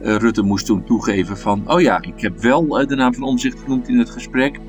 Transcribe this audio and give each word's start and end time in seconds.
Rutte 0.00 0.42
moest 0.42 0.66
toen 0.66 0.84
toegeven 0.84 1.38
van, 1.38 1.62
oh 1.70 1.80
ja, 1.80 2.02
ik 2.02 2.20
heb 2.20 2.40
wel 2.40 2.68
de 2.68 2.94
naam 2.94 3.14
van 3.14 3.22
Omzicht 3.22 3.60
genoemd 3.60 3.88
in 3.88 3.98
het 3.98 4.10
gesprek. 4.10 4.60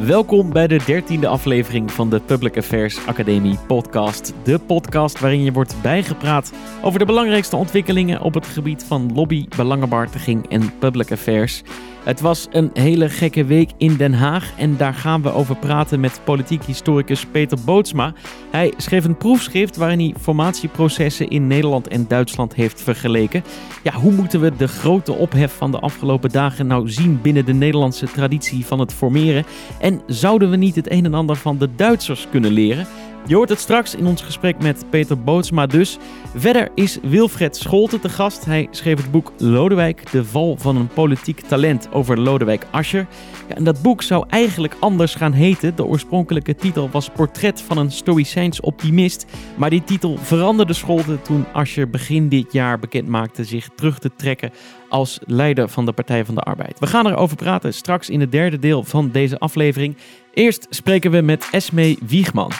Welkom 0.00 0.52
bij 0.52 0.66
de 0.66 0.80
dertiende 0.86 1.26
aflevering 1.28 1.90
van 1.90 2.10
de 2.10 2.20
Public 2.20 2.56
Affairs 2.56 3.06
Academie 3.06 3.58
podcast. 3.66 4.34
De 4.42 4.58
podcast 4.58 5.20
waarin 5.20 5.42
je 5.42 5.52
wordt 5.52 5.74
bijgepraat 5.82 6.52
over 6.82 6.98
de 6.98 7.04
belangrijkste 7.04 7.56
ontwikkelingen 7.56 8.20
op 8.20 8.34
het 8.34 8.46
gebied 8.46 8.84
van 8.84 9.12
lobby, 9.14 9.46
belangenbehartiging 9.56 10.48
en 10.48 10.78
public 10.78 11.12
affairs. 11.12 11.62
Het 12.04 12.20
was 12.20 12.46
een 12.50 12.70
hele 12.72 13.08
gekke 13.08 13.44
week 13.44 13.70
in 13.76 13.96
Den 13.96 14.12
Haag 14.12 14.52
en 14.56 14.76
daar 14.76 14.94
gaan 14.94 15.22
we 15.22 15.32
over 15.32 15.56
praten 15.56 16.00
met 16.00 16.20
politiek 16.24 16.64
historicus 16.64 17.26
Peter 17.26 17.58
Bootsma. 17.64 18.12
Hij 18.50 18.72
schreef 18.76 19.04
een 19.04 19.16
proefschrift 19.16 19.76
waarin 19.76 19.98
hij 19.98 20.14
formatieprocessen 20.20 21.28
in 21.28 21.46
Nederland 21.46 21.88
en 21.88 22.08
Duitsland 22.08 22.54
heeft 22.54 22.82
vergeleken. 22.82 23.44
Ja, 23.82 23.92
hoe 23.92 24.12
moeten 24.12 24.40
we 24.40 24.56
de 24.56 24.68
grote 24.68 25.12
ophef 25.12 25.56
van 25.56 25.70
de 25.70 25.78
afgelopen 25.78 26.30
dagen 26.30 26.66
nou 26.66 26.88
zien 26.88 27.20
binnen 27.22 27.44
de 27.44 27.54
Nederlandse 27.54 28.06
traditie 28.06 28.66
van 28.66 28.78
het 28.78 28.92
formeren? 28.92 29.44
En 29.80 30.00
zouden 30.06 30.50
we 30.50 30.56
niet 30.56 30.74
het 30.74 30.90
een 30.90 31.04
en 31.04 31.14
ander 31.14 31.36
van 31.36 31.58
de 31.58 31.68
Duitsers 31.76 32.26
kunnen 32.30 32.52
leren? 32.52 32.86
Je 33.26 33.34
hoort 33.34 33.48
het 33.48 33.58
straks 33.58 33.94
in 33.94 34.06
ons 34.06 34.22
gesprek 34.22 34.62
met 34.62 34.84
Peter 34.90 35.22
Bootsma 35.22 35.66
dus. 35.66 35.98
Verder 36.34 36.68
is 36.74 36.98
Wilfred 37.02 37.56
Scholte 37.56 37.98
te 37.98 38.08
gast. 38.08 38.44
Hij 38.44 38.68
schreef 38.70 38.96
het 38.96 39.10
boek 39.10 39.32
Lodewijk, 39.38 40.10
de 40.10 40.24
val 40.24 40.56
van 40.56 40.76
een 40.76 40.88
politiek 40.88 41.40
talent 41.40 41.92
over 41.92 42.20
Lodewijk 42.20 42.66
Asscher. 42.70 43.06
Ja, 43.48 43.54
en 43.54 43.64
dat 43.64 43.82
boek 43.82 44.02
zou 44.02 44.24
eigenlijk 44.28 44.76
anders 44.80 45.14
gaan 45.14 45.32
heten. 45.32 45.76
De 45.76 45.84
oorspronkelijke 45.84 46.54
titel 46.54 46.88
was 46.90 47.10
Portret 47.10 47.62
van 47.62 47.78
een 47.78 47.90
Stoïcijns 47.90 48.60
optimist. 48.60 49.26
Maar 49.56 49.70
die 49.70 49.84
titel 49.84 50.18
veranderde 50.18 50.72
Scholte 50.72 51.22
toen 51.22 51.46
Asscher 51.52 51.90
begin 51.90 52.28
dit 52.28 52.52
jaar 52.52 52.78
bekend 52.78 53.08
maakte 53.08 53.44
zich 53.44 53.68
terug 53.74 53.98
te 53.98 54.10
trekken 54.16 54.50
als 54.88 55.18
leider 55.26 55.68
van 55.68 55.84
de 55.84 55.92
Partij 55.92 56.24
van 56.24 56.34
de 56.34 56.40
Arbeid. 56.40 56.78
We 56.78 56.86
gaan 56.86 57.06
erover 57.06 57.36
praten 57.36 57.74
straks 57.74 58.10
in 58.10 58.20
het 58.20 58.32
derde 58.32 58.58
deel 58.58 58.84
van 58.84 59.10
deze 59.10 59.38
aflevering. 59.38 59.96
Eerst 60.34 60.66
spreken 60.70 61.10
we 61.10 61.20
met 61.20 61.48
Esme 61.50 61.96
Wiegman. 62.06 62.52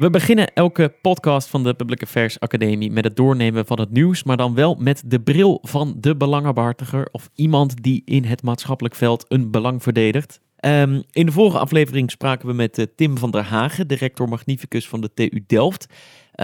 We 0.00 0.10
beginnen 0.10 0.54
elke 0.54 0.94
podcast 1.02 1.48
van 1.48 1.62
de 1.62 1.74
Public 1.74 2.02
Affairs 2.02 2.40
Academie 2.40 2.90
met 2.90 3.04
het 3.04 3.16
doornemen 3.16 3.66
van 3.66 3.80
het 3.80 3.90
nieuws, 3.90 4.22
maar 4.22 4.36
dan 4.36 4.54
wel 4.54 4.74
met 4.74 5.02
de 5.06 5.20
bril 5.20 5.58
van 5.62 5.94
de 5.96 6.16
belangenbehartiger 6.16 7.08
of 7.12 7.30
iemand 7.34 7.82
die 7.82 8.02
in 8.04 8.24
het 8.24 8.42
maatschappelijk 8.42 8.94
veld 8.94 9.24
een 9.28 9.50
belang 9.50 9.82
verdedigt. 9.82 10.40
Um, 10.60 11.02
in 11.10 11.26
de 11.26 11.32
vorige 11.32 11.58
aflevering 11.58 12.10
spraken 12.10 12.48
we 12.48 12.54
met 12.54 12.78
uh, 12.78 12.86
Tim 12.96 13.18
van 13.18 13.30
der 13.30 13.42
Hagen, 13.42 13.88
de 13.88 13.94
rector 13.94 14.28
magnificus 14.28 14.88
van 14.88 15.00
de 15.00 15.14
TU 15.14 15.44
Delft. 15.46 15.86
Uh, 15.90 15.96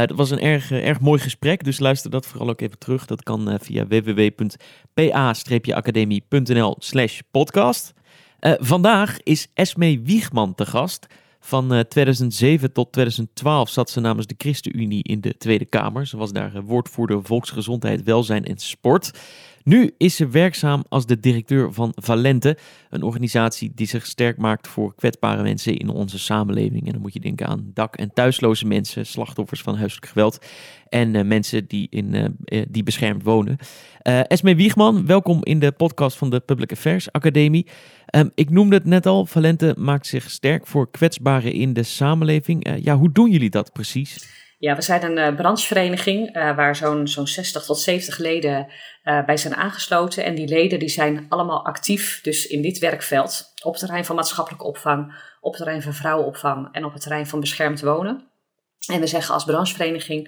dat 0.07 0.17
was 0.17 0.31
een 0.31 0.41
erg, 0.41 0.71
uh, 0.71 0.89
erg 0.89 1.01
mooi 1.01 1.21
gesprek, 1.21 1.65
dus 1.65 1.79
luister 1.79 2.11
dat 2.11 2.27
vooral 2.27 2.49
ook 2.49 2.61
even 2.61 2.79
terug. 2.79 3.07
Dat 3.07 3.23
kan 3.23 3.59
via 3.61 3.87
www.pa-academie.nl 3.87 6.77
slash 6.79 7.21
podcast. 7.31 7.93
vandaag 8.41 9.21
is 9.23 9.49
Esme 9.55 10.01
Wiegman 10.03 10.55
te 10.55 10.67
gast. 10.67 11.07
Van 11.47 11.85
2007 11.89 12.69
eh, 12.69 12.75
tot 12.75 12.93
2012 12.93 13.69
zat 13.69 13.91
ze 13.91 14.01
namens 14.01 14.27
de 14.27 14.35
ChristenUnie 14.39 15.03
in 15.03 15.21
de 15.21 15.37
Tweede 15.37 15.65
Kamer. 15.65 16.07
Ze 16.07 16.17
was 16.17 16.33
daar 16.33 16.55
eh, 16.55 16.63
woordvoerder 16.65 17.25
volksgezondheid, 17.25 18.03
welzijn 18.03 18.45
en 18.45 18.59
sport. 18.59 19.11
Nu 19.69 19.95
is 19.99 20.17
ze 20.17 20.29
werkzaam 20.29 20.85
als 20.89 21.07
de 21.07 21.21
directeur 21.21 21.73
van 21.73 21.93
Valente, 21.95 22.57
een 22.91 23.03
organisatie 23.03 23.73
die 23.75 23.87
zich 23.87 24.07
sterk 24.07 24.37
maakt 24.37 24.69
voor 24.69 24.95
kwetsbare 24.95 25.43
mensen 25.43 25.77
in 25.77 25.89
onze 25.89 26.19
samenleving. 26.19 26.87
En 26.87 26.93
dan 26.93 27.01
moet 27.01 27.13
je 27.13 27.21
denken 27.21 27.47
aan 27.47 27.71
dak- 27.75 27.97
en 27.97 28.13
thuisloze 28.13 28.67
mensen, 28.67 29.07
slachtoffers 29.07 29.63
van 29.63 29.77
huiselijk 29.77 30.07
geweld 30.07 30.39
en 30.89 31.15
uh, 31.15 31.23
mensen 31.23 31.67
die, 31.67 31.87
in, 31.91 32.15
uh, 32.15 32.63
die 32.69 32.83
beschermd 32.83 33.23
wonen. 33.23 33.57
Uh, 34.03 34.31
Esme 34.31 34.55
Wiegman, 34.55 35.07
welkom 35.07 35.45
in 35.45 35.59
de 35.59 35.73
podcast 35.73 36.17
van 36.17 36.31
de 36.31 36.41
Public 36.41 36.73
Affairs 36.73 37.13
Academie. 37.13 37.67
Um, 38.17 38.31
ik 38.35 38.51
noemde 38.51 38.77
het 38.77 38.85
net 38.85 39.07
al, 39.07 39.27
Valente 39.27 39.75
maakt 39.79 40.07
zich 40.07 40.31
sterk 40.31 40.67
voor 40.67 40.91
kwetsbaren 40.91 41.53
in 41.53 41.73
de 41.73 41.83
samenleving. 41.83 42.79
ja, 42.83 42.97
hoe 42.97 43.13
doen 43.13 43.31
jullie 43.31 43.51
dat 43.51 43.73
precies? 43.73 44.45
Ja, 44.67 44.75
we 44.75 44.83
zijn 44.83 45.05
een 45.05 45.33
uh, 45.33 45.37
branchevereniging 45.37 46.37
uh, 46.37 46.57
waar 46.57 46.77
zo'n 46.77 47.09
zo'n 47.09 47.27
60 47.27 47.65
tot 47.65 47.79
70 47.79 48.19
leden 48.19 48.67
uh, 49.05 49.25
bij 49.25 49.37
zijn 49.37 49.55
aangesloten. 49.55 50.25
En 50.25 50.35
die 50.35 50.49
leden 50.49 50.79
die 50.79 50.89
zijn 50.89 51.27
allemaal 51.29 51.65
actief 51.65 52.21
dus 52.23 52.47
in 52.47 52.63
dit 52.63 52.79
werkveld. 52.79 53.53
Op 53.63 53.73
het 53.73 53.81
terrein 53.81 54.05
van 54.05 54.17
maatschappelijke 54.17 54.67
opvang, 54.67 55.15
op 55.41 55.53
het 55.53 55.63
terrein 55.63 55.83
van 55.83 55.95
vrouwenopvang 55.95 56.69
en 56.73 56.85
op 56.85 56.93
het 56.93 57.03
terrein 57.03 57.27
van 57.27 57.41
beschermd 57.41 57.81
wonen. 57.81 58.29
En 58.93 59.01
we 59.01 59.07
zeggen 59.07 59.35
als 59.35 59.45
branchevereniging, 59.45 60.25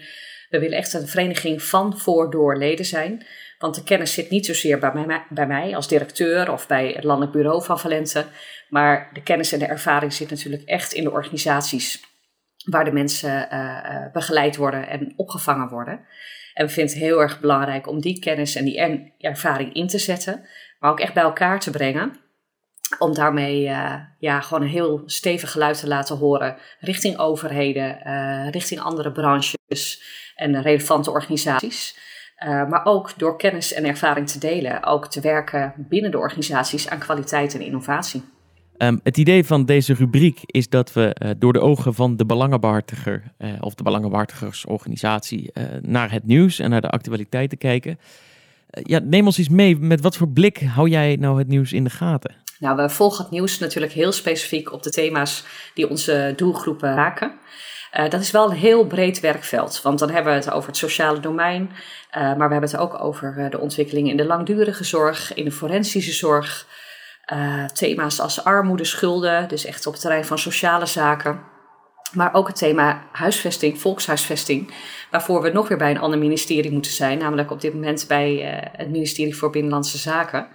we 0.51 0.59
willen 0.59 0.79
echt 0.79 0.93
een 0.93 1.09
vereniging 1.09 1.63
van 1.63 1.99
voor 1.99 2.31
door 2.31 2.57
leden 2.57 2.85
zijn. 2.85 3.27
Want 3.59 3.75
de 3.75 3.83
kennis 3.83 4.13
zit 4.13 4.31
niet 4.31 4.47
zozeer 4.47 4.79
bij 4.79 4.93
mij, 4.93 5.25
bij 5.29 5.47
mij 5.47 5.77
als 5.77 5.89
directeur 5.89 6.53
of 6.53 6.67
bij 6.67 6.93
het 6.95 7.05
landelijk 7.05 7.33
bureau 7.33 7.65
van 7.65 7.79
Valente. 7.79 8.25
Maar 8.69 9.11
de 9.13 9.23
kennis 9.23 9.53
en 9.53 9.59
de 9.59 9.67
ervaring 9.67 10.13
zit 10.13 10.31
natuurlijk 10.31 10.63
echt 10.65 10.93
in 10.93 11.05
de 11.05 11.11
organisaties 11.11 12.08
waar 12.71 12.85
de 12.85 12.93
mensen 12.93 13.49
uh, 13.53 14.13
begeleid 14.13 14.57
worden 14.57 14.89
en 14.89 15.13
opgevangen 15.17 15.69
worden. 15.69 16.01
En 16.55 16.67
we 16.67 16.73
vinden 16.73 16.95
het 16.95 17.03
heel 17.03 17.21
erg 17.21 17.41
belangrijk 17.41 17.87
om 17.87 18.01
die 18.01 18.19
kennis 18.19 18.55
en 18.55 18.65
die 18.65 19.13
ervaring 19.19 19.75
in 19.75 19.87
te 19.87 19.99
zetten, 19.99 20.49
maar 20.79 20.91
ook 20.91 21.01
echt 21.01 21.15
bij 21.15 21.23
elkaar 21.23 21.61
te 21.61 21.71
brengen. 21.71 22.17
Om 22.99 23.15
daarmee 23.15 23.65
uh, 23.65 23.95
ja, 24.19 24.41
gewoon 24.41 24.63
een 24.63 24.69
heel 24.69 25.03
stevig 25.07 25.51
geluid 25.51 25.81
te 25.81 25.89
laten 25.89 26.17
horen 26.17 26.57
richting 26.81 27.19
overheden, 27.19 28.01
richting 28.51 28.81
andere 28.81 29.13
branches 29.13 30.03
en 30.37 30.63
relevante 30.63 31.11
organisaties. 31.11 31.99
Maar 32.45 32.85
ook 32.85 33.19
door 33.19 33.37
kennis 33.37 33.73
en 33.73 33.85
ervaring 33.85 34.29
te 34.29 34.39
delen, 34.39 34.85
ook 34.85 35.07
te 35.07 35.21
werken 35.21 35.75
binnen 35.77 36.11
de 36.11 36.19
organisaties 36.19 36.89
aan 36.89 36.99
kwaliteit 36.99 37.55
en 37.55 37.61
innovatie. 37.61 38.37
Um, 38.79 39.01
het 39.03 39.17
idee 39.17 39.45
van 39.45 39.65
deze 39.65 39.95
rubriek 39.95 40.41
is 40.45 40.69
dat 40.69 40.93
we 40.93 41.17
uh, 41.23 41.31
door 41.39 41.53
de 41.53 41.61
ogen 41.61 41.95
van 41.95 42.17
de 42.17 42.27
belangenbehartiger 42.27 43.23
uh, 43.39 43.51
of 43.61 43.75
de 43.75 43.83
belangenbehartigersorganisatie 43.83 45.51
uh, 45.55 45.65
naar 45.83 46.13
het 46.13 46.27
nieuws 46.27 46.59
en 46.59 46.71
naar 46.71 46.81
de 46.81 46.91
actualiteiten 46.91 47.59
kijken. 47.59 47.99
ja, 48.71 48.99
neem 48.99 49.27
ons 49.27 49.39
eens 49.39 49.49
mee, 49.49 49.79
met 49.79 50.01
wat 50.01 50.17
voor 50.17 50.29
blik 50.29 50.59
hou 50.59 50.89
jij 50.89 51.17
nou 51.21 51.39
het 51.39 51.49
nieuws 51.49 51.73
in 51.73 51.85
de 51.85 51.91
gaten? 51.91 52.35
Nou, 52.59 52.77
we 52.77 52.89
volgen 52.89 53.23
het 53.23 53.33
nieuws 53.33 53.59
natuurlijk 53.59 53.93
heel 53.93 54.13
specifiek 54.13 54.73
op 54.73 54.83
de 54.83 54.91
thema's 54.91 55.45
die 55.75 55.89
onze 55.89 56.33
doelgroepen 56.37 56.95
raken. 56.95 57.33
dat 58.09 58.21
is 58.21 58.31
wel 58.31 58.51
een 58.51 58.57
heel 58.57 58.87
breed 58.87 59.21
werkveld, 59.21 59.83
want 59.83 59.99
dan 59.99 60.11
hebben 60.11 60.33
we 60.33 60.39
het 60.39 60.51
over 60.51 60.69
het 60.69 60.77
sociale 60.77 61.21
domein, 61.21 61.71
maar 62.13 62.37
we 62.37 62.53
hebben 62.53 62.71
het 62.71 62.77
ook 62.77 63.03
over 63.03 63.51
de 63.51 63.61
ontwikkelingen 63.61 64.11
in 64.11 64.17
de 64.17 64.27
langdurige 64.27 64.85
zorg, 64.85 65.35
in 65.35 65.45
de 65.45 65.53
forensische 65.53 66.13
zorg, 66.13 66.67
uh, 67.33 67.65
thema's 67.65 68.21
als 68.21 68.45
armoede, 68.45 68.85
schulden, 68.85 69.49
dus 69.49 69.65
echt 69.65 69.87
op 69.87 69.93
het 69.93 70.03
terrein 70.03 70.25
van 70.25 70.39
sociale 70.39 70.87
zaken. 70.87 71.41
Maar 72.13 72.35
ook 72.35 72.47
het 72.47 72.57
thema 72.57 73.03
huisvesting, 73.13 73.81
volkshuisvesting, 73.81 74.75
waarvoor 75.11 75.43
we 75.43 75.51
nog 75.51 75.69
weer 75.69 75.79
bij 75.79 75.91
een 75.91 76.01
ander 76.01 76.19
ministerie 76.19 76.73
moeten 76.73 76.93
zijn, 76.93 77.19
namelijk 77.19 77.51
op 77.51 77.61
dit 77.61 77.75
moment 77.75 78.05
bij 78.09 78.55
uh, 78.55 78.69
het 78.73 78.91
ministerie 78.91 79.37
voor 79.37 79.51
Binnenlandse 79.51 79.99
Zaken. 79.99 80.49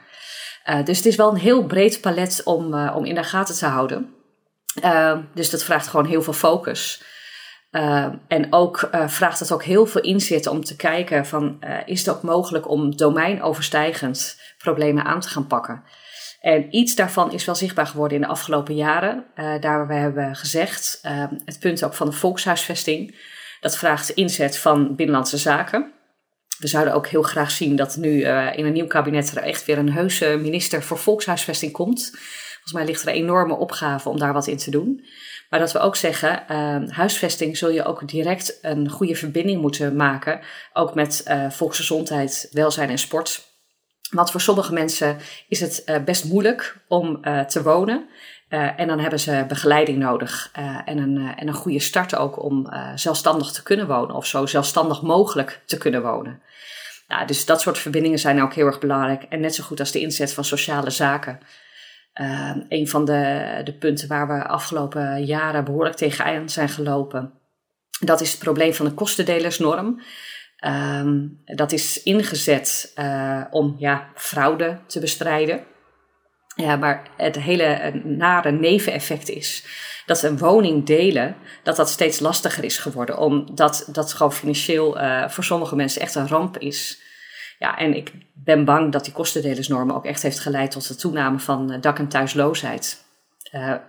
Uh, 0.65 0.85
dus 0.85 0.97
het 0.97 1.05
is 1.05 1.15
wel 1.15 1.29
een 1.29 1.39
heel 1.39 1.65
breed 1.65 2.01
palet 2.01 2.41
om, 2.43 2.89
om 2.89 3.05
in 3.05 3.15
de 3.15 3.23
gaten 3.23 3.55
te 3.55 3.65
houden. 3.65 4.13
dus 5.33 5.49
dat 5.49 5.63
vraagt 5.63 5.87
gewoon 5.87 6.05
heel 6.05 6.21
veel 6.21 6.33
focus. 6.33 7.03
en 8.27 8.47
ook 8.49 8.89
vraagt 9.05 9.39
het 9.39 9.51
ook 9.51 9.63
heel 9.63 9.85
veel 9.85 10.01
inzet 10.01 10.47
om 10.47 10.63
te 10.63 10.75
kijken 10.75 11.25
van, 11.25 11.59
is 11.85 12.05
het 12.05 12.15
ook 12.15 12.21
mogelijk 12.21 12.69
om 12.69 12.95
domeinoverstijgend 12.95 14.39
problemen 14.57 15.05
aan 15.05 15.19
te 15.19 15.29
gaan 15.29 15.47
pakken? 15.47 15.83
En 16.43 16.75
iets 16.75 16.95
daarvan 16.95 17.31
is 17.31 17.45
wel 17.45 17.55
zichtbaar 17.55 17.87
geworden 17.87 18.17
in 18.17 18.23
de 18.23 18.29
afgelopen 18.29 18.75
jaren. 18.75 19.25
Uh, 19.35 19.53
daar 19.59 19.87
we 19.87 19.93
hebben 19.93 20.35
gezegd, 20.35 21.01
uh, 21.05 21.25
het 21.45 21.59
punt 21.59 21.83
ook 21.83 21.93
van 21.93 22.09
de 22.09 22.15
volkshuisvesting, 22.15 23.15
dat 23.59 23.77
vraagt 23.77 24.09
inzet 24.09 24.57
van 24.57 24.95
binnenlandse 24.95 25.37
zaken. 25.37 25.91
We 26.57 26.67
zouden 26.67 26.93
ook 26.93 27.07
heel 27.07 27.21
graag 27.21 27.51
zien 27.51 27.75
dat 27.75 27.95
nu 27.95 28.09
uh, 28.09 28.57
in 28.57 28.65
een 28.65 28.73
nieuw 28.73 28.87
kabinet 28.87 29.31
er 29.35 29.43
echt 29.43 29.65
weer 29.65 29.77
een 29.77 29.91
heuse 29.91 30.37
minister 30.41 30.83
voor 30.83 30.97
volkshuisvesting 30.97 31.71
komt. 31.71 32.09
Volgens 32.53 32.73
mij 32.73 32.85
ligt 32.85 33.01
er 33.01 33.07
een 33.07 33.13
enorme 33.13 33.55
opgave 33.55 34.09
om 34.09 34.19
daar 34.19 34.33
wat 34.33 34.47
in 34.47 34.57
te 34.57 34.71
doen. 34.71 35.05
Maar 35.49 35.59
dat 35.59 35.71
we 35.71 35.79
ook 35.79 35.95
zeggen, 35.95 36.43
huisvesting 36.91 37.57
zul 37.57 37.69
je 37.69 37.85
ook 37.85 38.07
direct 38.07 38.59
een 38.61 38.89
goede 38.89 39.15
verbinding 39.15 39.61
moeten 39.61 39.95
maken. 39.95 40.39
Ook 40.73 40.95
met 40.95 41.23
volksgezondheid, 41.49 42.49
welzijn 42.51 42.89
en 42.89 42.97
sport. 42.97 43.52
Want 44.13 44.31
voor 44.31 44.41
sommige 44.41 44.73
mensen 44.73 45.17
is 45.47 45.59
het 45.59 45.83
uh, 45.85 46.03
best 46.03 46.25
moeilijk 46.25 46.77
om 46.87 47.19
uh, 47.21 47.39
te 47.39 47.63
wonen. 47.63 48.09
Uh, 48.49 48.79
en 48.79 48.87
dan 48.87 48.99
hebben 48.99 49.19
ze 49.19 49.45
begeleiding 49.47 49.97
nodig 49.97 50.49
en, 50.85 50.97
een, 50.97 51.35
en 51.35 51.47
een 51.47 51.53
goede 51.53 51.79
start 51.79 52.15
ook 52.15 52.43
om 52.43 52.69
zelfstandig 52.95 53.51
te 53.51 53.63
kunnen 53.63 53.87
wonen. 53.87 54.15
Of 54.15 54.25
zo 54.25 54.45
zelfstandig 54.45 55.01
mogelijk 55.01 55.61
te 55.65 55.77
kunnen 55.77 56.01
wonen. 56.01 56.41
Nou, 57.07 57.27
dus 57.27 57.45
dat 57.45 57.61
soort 57.61 57.77
verbindingen 57.77 58.19
zijn 58.19 58.41
ook 58.41 58.53
heel 58.53 58.65
erg 58.65 58.79
belangrijk. 58.79 59.23
En 59.23 59.39
net 59.39 59.55
zo 59.55 59.63
goed 59.63 59.79
als 59.79 59.91
de 59.91 59.99
inzet 59.99 60.33
van 60.33 60.43
sociale 60.45 60.89
zaken. 60.89 61.39
een 62.69 62.87
van 62.87 63.05
de, 63.05 63.61
de 63.63 63.73
punten 63.73 64.07
waar 64.07 64.27
we 64.27 64.47
afgelopen 64.47 65.25
jaren 65.25 65.63
behoorlijk 65.63 65.95
tegenaan 65.95 66.49
zijn 66.49 66.69
gelopen. 66.69 67.33
Dat 67.99 68.21
is 68.21 68.31
het 68.31 68.39
probleem 68.39 68.73
van 68.73 68.85
de 68.85 68.93
kostendelersnorm. 68.93 70.01
Ehm, 70.63 71.27
dat 71.45 71.71
is 71.71 72.03
ingezet 72.03 72.93
om 73.51 73.75
ja, 73.77 74.09
fraude 74.15 74.79
te 74.87 74.99
bestrijden. 74.99 75.63
Ja, 76.55 76.75
maar 76.75 77.09
het 77.17 77.35
hele 77.35 78.01
nare 78.03 78.51
neveneffect 78.51 79.29
is 79.29 79.65
dat 80.05 80.23
een 80.23 80.37
woning 80.37 80.85
delen, 80.85 81.35
dat 81.63 81.75
dat 81.75 81.89
steeds 81.89 82.19
lastiger 82.19 82.63
is 82.63 82.77
geworden. 82.77 83.17
Omdat 83.17 83.89
dat 83.91 84.13
gewoon 84.13 84.33
financieel 84.33 84.97
uh, 84.97 85.29
voor 85.29 85.43
sommige 85.43 85.75
mensen 85.75 86.01
echt 86.01 86.15
een 86.15 86.27
ramp 86.27 86.57
is. 86.57 87.01
Ja, 87.59 87.77
en 87.77 87.95
ik 87.95 88.11
ben 88.33 88.65
bang 88.65 88.91
dat 88.91 89.03
die 89.03 89.13
kostendelersnorm 89.13 89.91
ook 89.91 90.05
echt 90.05 90.21
heeft 90.21 90.39
geleid 90.39 90.71
tot 90.71 90.87
de 90.87 90.95
toename 90.95 91.39
van 91.39 91.71
eh, 91.71 91.81
dak- 91.81 91.99
en 91.99 92.07
thuisloosheid. 92.07 93.01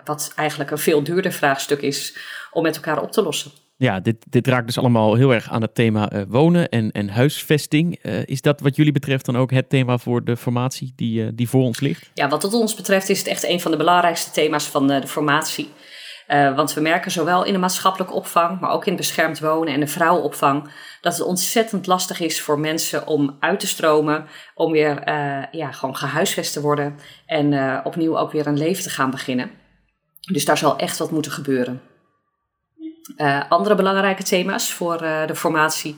Wat 0.05 0.32
eigenlijk 0.37 0.70
een 0.70 0.79
veel 0.79 1.03
duurder 1.03 1.32
vraagstuk 1.32 1.82
is 1.82 2.17
om 2.50 2.62
met 2.62 2.77
elkaar 2.77 3.03
op 3.03 3.12
te 3.12 3.23
lossen. 3.23 3.50
Ja, 3.76 4.00
dit, 4.00 4.17
dit 4.29 4.47
raakt 4.47 4.67
dus 4.67 4.79
allemaal 4.79 5.15
heel 5.15 5.32
erg 5.35 5.50
aan 5.50 5.62
het 5.62 5.75
thema 5.75 6.12
uh, 6.12 6.23
wonen 6.29 6.69
en, 6.69 6.93
en 6.93 7.09
huisvesting. 7.09 7.99
Uh, 8.03 8.26
is 8.26 8.41
dat 8.41 8.61
wat 8.61 8.76
jullie 8.76 8.93
betreft 8.93 9.25
dan 9.25 9.37
ook 9.37 9.50
het 9.50 9.69
thema 9.69 9.99
voor 9.99 10.25
de 10.25 10.37
formatie 10.37 10.93
die, 10.97 11.23
uh, 11.23 11.29
die 11.35 11.49
voor 11.49 11.62
ons 11.62 11.81
ligt? 11.81 12.11
Ja, 12.15 12.29
wat 12.29 12.41
tot 12.41 12.55
ons 12.55 12.75
betreft 12.75 13.09
is 13.09 13.19
het 13.19 13.26
echt 13.26 13.44
een 13.44 13.61
van 13.61 13.71
de 13.71 13.76
belangrijkste 13.76 14.31
thema's 14.31 14.67
van 14.67 14.87
de 14.87 15.06
formatie. 15.06 15.69
Want 16.26 16.75
we 16.75 16.81
merken 16.81 17.11
zowel 17.11 17.44
in 17.44 17.53
de 17.53 17.59
maatschappelijke 17.59 18.15
opvang, 18.15 18.61
maar 18.61 18.71
ook 18.71 18.87
in 18.87 18.97
beschermd 18.97 19.41
wonen 19.41 19.75
en 19.75 19.81
de 19.81 19.87
vrouwenopvang, 19.87 20.70
dat 21.00 21.12
het 21.12 21.27
ontzettend 21.27 21.87
lastig 21.87 22.20
is 22.20 22.41
voor 22.41 22.59
mensen 22.59 23.06
om 23.06 23.37
uit 23.41 23.61
te 23.61 23.67
stromen, 23.67 24.27
om 24.55 24.73
weer 24.73 25.11
ja, 25.50 25.73
gewoon 25.73 25.97
gehuisvest 25.97 26.53
te 26.53 26.61
worden 26.61 26.94
en 27.27 27.81
opnieuw 27.85 28.19
ook 28.19 28.32
weer 28.32 28.47
een 28.47 28.59
leven 28.59 28.82
te 28.82 28.91
gaan 28.91 29.11
beginnen. 29.11 29.50
Dus 30.20 30.44
daar 30.44 30.59
zal 30.59 30.79
echt 30.79 30.99
wat 30.99 31.11
moeten 31.11 31.32
gebeuren. 31.32 31.81
Andere 33.49 33.75
belangrijke 33.75 34.23
thema's 34.23 34.73
voor 34.73 34.99
de 34.99 35.35
formatie 35.35 35.97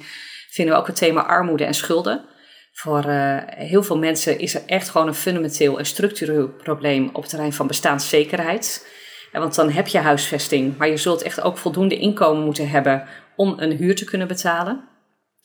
vinden 0.51 0.75
we 0.75 0.81
ook 0.81 0.87
het 0.87 0.97
thema 0.97 1.27
armoede 1.27 1.65
en 1.65 1.75
schulden. 1.75 2.25
Voor 2.73 3.05
heel 3.47 3.83
veel 3.83 3.99
mensen 3.99 4.39
is 4.39 4.55
er 4.55 4.63
echt 4.67 4.89
gewoon 4.89 5.07
een 5.07 5.15
fundamenteel 5.15 5.79
en 5.79 5.87
structureel 5.87 6.49
probleem 6.49 7.09
op 7.13 7.21
het 7.21 7.31
terrein 7.31 7.53
van 7.53 7.67
bestaanszekerheid 7.67 8.95
want 9.41 9.55
dan 9.55 9.71
heb 9.71 9.87
je 9.87 9.99
huisvesting, 9.99 10.77
maar 10.77 10.89
je 10.89 10.97
zult 10.97 11.23
echt 11.23 11.41
ook 11.41 11.59
voldoende 11.59 11.99
inkomen 11.99 12.45
moeten 12.45 12.69
hebben 12.69 13.09
om 13.37 13.55
een 13.59 13.73
huur 13.73 13.97
te 13.97 14.05
kunnen 14.05 14.29
betalen. 14.29 14.85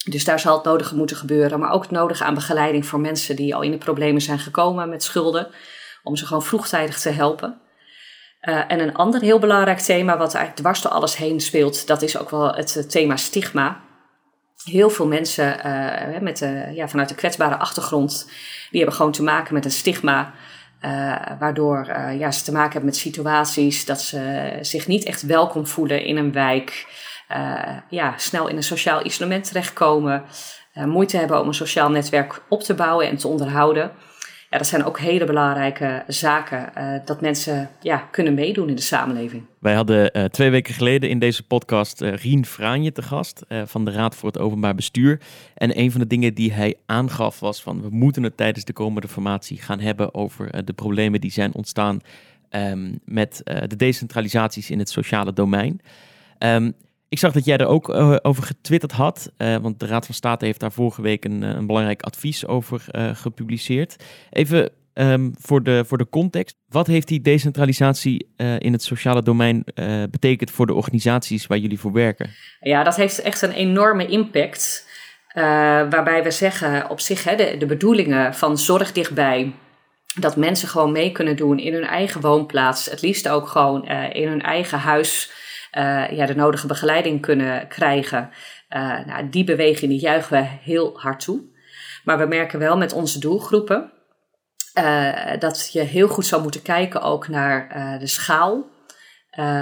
Dus 0.10 0.24
daar 0.24 0.40
zal 0.40 0.56
het 0.56 0.66
nodige 0.66 0.96
moeten 0.96 1.16
gebeuren, 1.16 1.60
maar 1.60 1.72
ook 1.72 1.82
het 1.82 1.92
nodige 1.92 2.24
aan 2.24 2.34
begeleiding 2.34 2.86
voor 2.86 3.00
mensen 3.00 3.36
die 3.36 3.56
al 3.56 3.62
in 3.62 3.72
de 3.72 3.78
problemen 3.78 4.22
zijn 4.22 4.40
gekomen 4.40 4.90
met 4.90 5.04
schulden, 5.04 5.48
om 6.04 6.16
ze 6.16 6.26
gewoon 6.26 6.44
vroegtijdig 6.44 7.00
te 7.00 7.10
helpen. 7.10 7.62
Uh, 8.42 8.62
en 8.68 8.80
een 8.80 8.96
ander 8.96 9.22
heel 9.22 9.40
belangrijk 9.40 9.80
thema, 9.80 10.18
wat 10.18 10.34
eigenlijk 10.34 10.56
dwars 10.56 10.82
door 10.82 10.92
alles 10.92 11.16
heen 11.16 11.40
speelt, 11.40 11.88
dat 11.88 12.02
is 12.02 12.18
ook 12.18 12.30
wel 12.30 12.54
het 12.54 12.90
thema 12.90 13.16
stigma. 13.16 13.80
Heel 14.64 14.90
veel 14.90 15.08
mensen 15.08 15.58
uh, 15.66 16.20
met, 16.20 16.40
ja, 16.74 16.88
vanuit 16.88 17.10
een 17.10 17.16
kwetsbare 17.16 17.56
achtergrond, 17.56 18.30
die 18.70 18.80
hebben 18.80 18.96
gewoon 18.96 19.12
te 19.12 19.24
maken 19.24 19.54
met 19.54 19.66
een 19.66 19.72
stigma 19.72 20.34
waardoor 21.40 21.86
ja, 22.18 22.32
ze 22.32 22.44
te 22.44 22.52
maken 22.52 22.72
hebben 22.72 22.90
met 22.90 22.96
situaties 22.96 23.86
dat 23.86 24.02
ze 24.02 24.58
zich 24.62 24.88
niet 24.88 25.04
echt 25.04 25.22
welkom 25.22 25.68
voelen 25.68 26.04
in 26.04 26.18
een 26.18 26.32
wijk. 26.32 26.88
Ja, 27.90 28.14
snel 28.18 28.48
in 28.48 28.56
een 28.56 28.64
sociaal 28.64 29.06
isolement 29.06 29.44
terechtkomen. 29.44 30.24
moeite 30.74 31.18
hebben 31.18 31.42
om 31.42 31.48
een 31.48 31.54
sociaal 31.54 31.90
netwerk 31.90 32.42
op 32.50 32.62
te 32.64 32.74
bouwen 32.74 33.08
en 33.08 33.18
te 33.18 33.28
onderhouden. 33.28 33.92
Ja, 34.52 34.58
dat 34.58 34.68
zijn 34.68 34.84
ook 34.84 35.00
hele 35.00 35.26
belangrijke 35.26 36.04
zaken. 36.08 36.70
Uh, 36.78 37.00
dat 37.06 37.22
mensen 37.22 37.70
ja, 37.82 37.98
kunnen 37.98 38.34
meedoen 38.34 38.70
in 38.70 38.76
de 38.76 38.82
samenleving. 38.82 39.44
Wij 39.60 39.74
hadden 39.74 40.18
uh, 40.18 40.24
twee 40.24 40.50
weken 40.50 40.74
geleden 40.74 41.10
in 41.10 41.20
deze 41.20 41.44
podcast 41.44 42.02
uh, 42.02 42.14
Rien 42.14 42.46
Fraanje 42.46 42.92
te 42.92 43.02
gast 43.02 43.46
van 43.66 43.86
de 43.86 43.92
Raad 43.92 44.16
voor 44.16 44.30
het 44.30 44.38
Openbaar 44.38 44.76
Bestuur. 44.76 45.20
En 45.54 45.80
een 45.80 45.92
van 45.92 46.02
de 46.02 46.08
dingen 46.08 46.34
die 46.34 46.54
hij 46.54 46.76
aangaf 46.86 47.40
was 47.40 47.62
van 47.62 47.82
we 47.82 47.90
moeten 47.90 48.24
het 48.24 48.38
tijdens 48.38 48.66
de 48.66 48.74
komende 48.74 49.08
formatie 49.08 49.62
gaan 49.62 49.80
hebben 49.80 50.14
over 50.14 50.66
de 50.66 50.74
problemen 50.74 51.22
die 51.22 51.32
zijn 51.32 51.54
ontstaan 51.54 52.00
um, 52.50 53.00
met 53.06 53.42
de 53.44 53.76
decentralisaties 53.76 54.70
in 54.70 54.80
het 54.80 54.90
sociale 54.90 55.34
domein. 55.34 55.82
Um, 56.40 56.74
ik 57.12 57.20
zag 57.20 57.32
dat 57.32 57.46
jij 57.46 57.58
er 57.58 57.66
ook 57.66 57.90
uh, 57.90 58.16
over 58.22 58.44
getwitterd 58.44 58.92
had, 58.92 59.32
uh, 59.38 59.56
want 59.58 59.80
de 59.80 59.86
Raad 59.86 60.06
van 60.06 60.16
State 60.16 60.46
heeft 60.46 60.60
daar 60.60 60.72
vorige 60.72 61.02
week 61.02 61.26
een, 61.26 61.42
een 61.42 61.68
belangrijk 61.68 62.02
advies 62.02 62.48
over 62.48 62.84
gepubliceerd. 63.14 64.04
Even 64.30 64.70
um, 64.94 65.34
voor, 65.40 65.64
de, 65.64 65.84
voor 65.86 65.98
de 65.98 66.10
context, 66.10 66.56
wat 66.70 66.88
heeft 66.88 67.08
die 67.08 67.22
decentralisatie 67.22 68.28
in 68.58 68.72
het 68.72 68.84
sociale 68.84 69.22
domein 69.22 69.64
betekend 70.12 70.52
voor 70.52 70.68
de 70.68 70.74
organisaties 70.74 71.48
waar 71.48 71.58
jullie 71.58 71.80
voor 71.80 71.92
werken? 71.92 72.30
Ja, 72.60 72.84
dat 72.84 72.96
heeft 72.96 73.22
echt 73.22 73.42
een 73.42 73.52
enorme 73.52 74.06
impact, 74.06 74.88
waarbij 75.34 76.24
we 76.24 76.32
zeggen 76.32 76.90
op 76.90 77.00
zich 77.00 77.24
hè, 77.24 77.36
de, 77.36 77.56
de 77.58 77.66
bedoelingen 77.66 78.36
van 78.36 78.58
zorg 78.58 78.92
dichtbij, 78.92 79.54
dat 80.20 80.36
mensen 80.36 80.68
gewoon 80.68 80.92
mee 80.92 81.12
kunnen 81.12 81.36
doen 81.36 81.60
in 81.60 81.74
hun 81.74 81.86
eigen 81.86 82.22
woonplaats, 82.22 82.86
het 82.86 83.02
liefst 83.02 83.30
ook 83.30 83.48
gewoon 83.48 83.88
in 84.14 84.28
hun 84.28 84.42
eigen 84.42 84.80
huis 84.80 85.40
ja, 86.16 86.26
de 86.26 86.36
nodige 86.36 86.68
begeleiding 86.68 87.22
kunnen 87.22 87.68
krijgen. 87.68 88.30
Uh, 88.70 89.06
nou, 89.06 89.30
die 89.30 89.44
beweging 89.44 89.92
die 89.92 90.00
juichen 90.00 90.38
we 90.38 90.48
heel 90.64 91.00
hard 91.00 91.20
toe. 91.20 91.42
Maar 92.04 92.18
we 92.18 92.26
merken 92.26 92.60
wel 92.60 92.78
met 92.78 92.94
onze 92.94 93.20
doelgroepen 93.20 93.92
uh, 94.74 95.40
dat 95.40 95.70
je 95.72 95.82
heel 95.82 96.08
goed 96.08 96.26
zou 96.26 96.42
moeten 96.42 96.62
kijken 96.62 97.02
ook 97.02 97.28
naar 97.28 97.98
de 98.00 98.08
schaal 98.08 98.70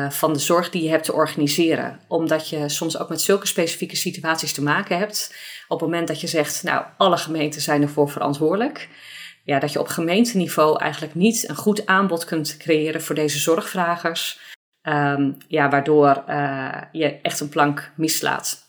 van 0.10 0.34
de 0.34 0.40
zorg 0.40 0.70
die 0.70 0.84
je 0.84 0.90
hebt 0.90 1.04
te 1.04 1.14
organiseren. 1.14 2.00
Omdat 2.08 2.50
je 2.50 2.70
soms 2.70 2.98
ook 2.98 3.10
met 3.10 3.22
zulke 3.22 3.48
specifieke 3.48 3.96
situaties 3.96 4.54
te 4.54 4.64
maken 4.64 4.98
hebt. 4.98 5.36
Op 5.68 5.80
het 5.80 5.90
moment 5.90 6.08
dat 6.08 6.22
je 6.22 6.28
zegt, 6.28 6.64
nou, 6.64 6.86
alle 6.98 7.18
gemeenten 7.18 7.62
zijn 7.62 7.82
ervoor 7.82 8.10
verantwoordelijk. 8.10 8.90
Ja, 9.44 9.60
dat 9.60 9.74
je 9.74 9.80
op 9.80 9.88
gemeenteniveau 9.88 10.80
eigenlijk 10.80 11.16
niet 11.16 11.50
een 11.50 11.56
goed 11.56 11.86
aanbod 11.86 12.26
kunt 12.26 12.58
creëren 12.58 13.02
voor 13.02 13.16
deze 13.16 13.40
zorgvragers. 13.40 14.40
Um, 14.90 15.38
ja, 15.48 15.70
waardoor 15.70 16.24
uh, 16.30 16.82
je 16.92 17.20
echt 17.22 17.40
een 17.40 17.50
plank 17.50 17.92
mislaat. 17.96 18.68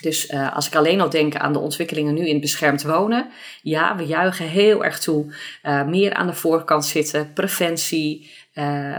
Dus 0.00 0.30
uh, 0.30 0.54
als 0.54 0.66
ik 0.66 0.74
alleen 0.74 1.00
al 1.00 1.10
denk 1.10 1.36
aan 1.36 1.52
de 1.52 1.58
ontwikkelingen 1.58 2.14
nu 2.14 2.28
in 2.28 2.40
beschermd 2.40 2.82
wonen. 2.82 3.30
Ja, 3.62 3.96
we 3.96 4.06
juichen 4.06 4.48
heel 4.48 4.84
erg 4.84 4.98
toe. 4.98 5.34
Uh, 5.62 5.84
meer 5.84 6.14
aan 6.14 6.26
de 6.26 6.32
voorkant 6.32 6.84
zitten, 6.84 7.32
preventie, 7.32 8.30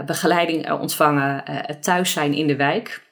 begeleiding 0.06 0.70
ontvangen, 0.70 1.42
het 1.44 1.82
thuis 1.82 2.12
zijn 2.12 2.34
in 2.34 2.46
de 2.46 2.56
wijk. 2.56 3.02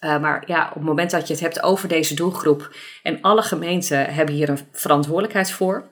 maar 0.00 0.42
ja, 0.46 0.68
op 0.68 0.74
het 0.74 0.82
moment 0.82 1.10
dat 1.10 1.26
je 1.26 1.32
het 1.32 1.42
hebt 1.42 1.62
over 1.62 1.88
deze 1.88 2.14
doelgroep 2.14 2.76
en 3.02 3.20
alle 3.20 3.42
gemeenten 3.42 4.14
hebben 4.14 4.34
hier 4.34 4.48
een 4.48 4.68
verantwoordelijkheid 4.72 5.50
voor. 5.50 5.90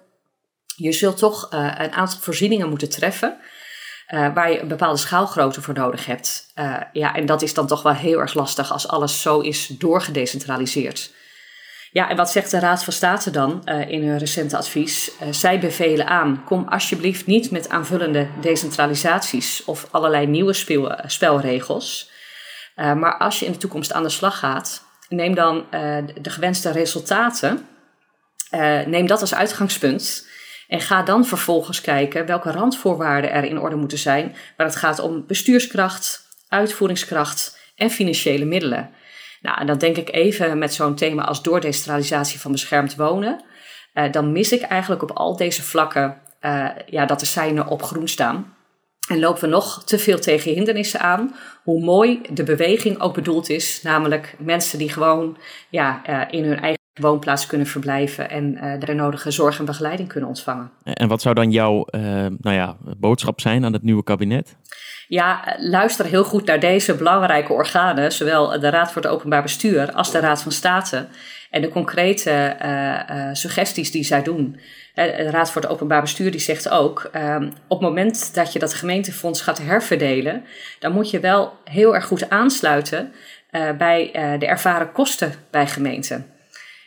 Je 0.76 0.92
zult 0.92 1.18
toch 1.18 1.46
een 1.50 1.92
aantal 1.92 2.20
voorzieningen 2.20 2.68
moeten 2.68 2.90
treffen 2.90 3.38
uh, 4.10 4.34
waar 4.34 4.52
je 4.52 4.60
een 4.60 4.68
bepaalde 4.68 4.98
schaalgrootte 4.98 5.62
voor 5.62 5.74
nodig 5.74 6.06
hebt. 6.06 6.52
Uh, 6.54 6.76
ja, 6.92 7.14
en 7.14 7.26
dat 7.26 7.42
is 7.42 7.54
dan 7.54 7.66
toch 7.66 7.82
wel 7.82 7.92
heel 7.92 8.18
erg 8.18 8.34
lastig 8.34 8.72
als 8.72 8.88
alles 8.88 9.22
zo 9.22 9.40
is 9.40 9.66
doorgedecentraliseerd. 9.66 11.12
Ja, 11.92 12.08
en 12.08 12.16
wat 12.16 12.30
zegt 12.30 12.50
de 12.50 12.58
Raad 12.58 12.84
van 12.84 12.92
State 12.92 13.30
dan 13.30 13.62
uh, 13.64 13.88
in 13.88 14.08
hun 14.08 14.18
recente 14.18 14.56
advies? 14.56 15.10
zij 15.30 15.60
bevelen 15.60 16.06
aan: 16.06 16.44
kom 16.44 16.68
alsjeblieft 16.68 17.26
niet 17.26 17.50
met 17.50 17.68
aanvullende 17.68 18.28
decentralisaties 18.40 19.64
of 19.64 19.88
allerlei 19.90 20.26
nieuwe 20.26 20.52
speel, 20.52 20.92
spelregels. 21.06 22.10
maar 22.74 23.18
als 23.18 23.38
je 23.38 23.46
in 23.46 23.52
de 23.52 23.58
toekomst 23.58 23.92
aan 23.92 24.02
de 24.02 24.08
slag 24.08 24.38
gaat, 24.38 24.84
neem 25.08 25.34
dan 25.34 25.66
de 26.20 26.30
gewenste 26.30 26.70
resultaten. 26.70 27.66
neem 28.86 29.06
dat 29.06 29.20
als 29.20 29.34
uitgangspunt. 29.34 30.26
En 30.70 30.80
ga 30.80 31.02
dan 31.02 31.26
vervolgens 31.26 31.80
kijken 31.80 32.26
welke 32.26 32.50
randvoorwaarden 32.50 33.32
er 33.32 33.44
in 33.44 33.58
orde 33.58 33.76
moeten 33.76 33.98
zijn, 33.98 34.36
waar 34.56 34.66
het 34.66 34.76
gaat 34.76 34.98
om 34.98 35.26
bestuurskracht, 35.26 36.28
uitvoeringskracht 36.48 37.58
en 37.74 37.90
financiële 37.90 38.44
middelen. 38.44 38.90
Nou, 39.40 39.60
en 39.60 39.66
dan 39.66 39.78
denk 39.78 39.96
ik 39.96 40.12
even 40.12 40.58
met 40.58 40.74
zo'n 40.74 40.94
thema 40.94 41.24
als 41.24 41.42
doordecentralisatie 41.42 42.40
van 42.40 42.52
beschermd 42.52 42.96
wonen. 42.96 43.44
Uh, 43.94 44.12
dan 44.12 44.32
mis 44.32 44.52
ik 44.52 44.62
eigenlijk 44.62 45.02
op 45.02 45.10
al 45.10 45.36
deze 45.36 45.62
vlakken 45.62 46.20
uh, 46.40 46.68
ja, 46.86 47.06
dat 47.06 47.20
de 47.20 47.26
seinen 47.26 47.66
op 47.66 47.82
groen 47.82 48.08
staan. 48.08 48.54
En 49.08 49.18
lopen 49.18 49.42
we 49.42 49.48
nog 49.48 49.84
te 49.84 49.98
veel 49.98 50.18
tegen 50.18 50.52
hindernissen 50.52 51.00
aan, 51.00 51.36
hoe 51.62 51.84
mooi 51.84 52.20
de 52.32 52.42
beweging 52.42 53.00
ook 53.00 53.14
bedoeld 53.14 53.48
is. 53.48 53.82
Namelijk 53.82 54.34
mensen 54.38 54.78
die 54.78 54.92
gewoon 54.92 55.38
ja, 55.68 56.02
uh, 56.08 56.22
in 56.30 56.44
hun 56.44 56.60
eigen 56.60 56.79
woonplaats 56.94 57.46
kunnen 57.46 57.66
verblijven 57.66 58.30
en 58.30 58.54
uh, 58.54 58.80
de 58.80 58.94
nodige 58.94 59.30
zorg 59.30 59.58
en 59.58 59.64
begeleiding 59.64 60.08
kunnen 60.08 60.28
ontvangen. 60.28 60.70
En 60.82 61.08
wat 61.08 61.22
zou 61.22 61.34
dan 61.34 61.50
jouw 61.50 61.86
uh, 61.90 62.02
nou 62.40 62.56
ja, 62.56 62.76
boodschap 62.98 63.40
zijn 63.40 63.64
aan 63.64 63.72
het 63.72 63.82
nieuwe 63.82 64.02
kabinet? 64.02 64.56
Ja, 65.08 65.56
luister 65.58 66.04
heel 66.04 66.24
goed 66.24 66.46
naar 66.46 66.60
deze 66.60 66.94
belangrijke 66.94 67.52
organen, 67.52 68.12
zowel 68.12 68.60
de 68.60 68.70
Raad 68.70 68.92
voor 68.92 69.02
het 69.02 69.10
Openbaar 69.10 69.42
Bestuur 69.42 69.92
als 69.92 70.10
de 70.10 70.20
Raad 70.20 70.42
van 70.42 70.52
State. 70.52 71.06
En 71.50 71.62
de 71.62 71.68
concrete 71.68 72.56
uh, 72.62 73.28
suggesties 73.32 73.90
die 73.90 74.04
zij 74.04 74.22
doen. 74.22 74.60
De 74.94 75.30
Raad 75.30 75.50
voor 75.50 75.62
het 75.62 75.70
Openbaar 75.70 76.00
Bestuur 76.00 76.30
die 76.30 76.40
zegt 76.40 76.68
ook, 76.68 77.08
ehm, 77.12 77.44
op 77.68 77.80
het 77.80 77.88
moment 77.88 78.34
dat 78.34 78.52
je 78.52 78.58
dat 78.58 78.74
gemeentefonds 78.74 79.40
gaat 79.42 79.58
herverdelen, 79.58 80.44
dan 80.78 80.92
moet 80.92 81.10
je 81.10 81.20
wel 81.20 81.52
heel 81.64 81.94
erg 81.94 82.04
goed 82.04 82.30
aansluiten 82.30 83.12
bij 83.78 84.10
de 84.38 84.46
ervaren 84.46 84.92
kosten 84.92 85.34
bij 85.50 85.66
gemeenten. 85.66 86.29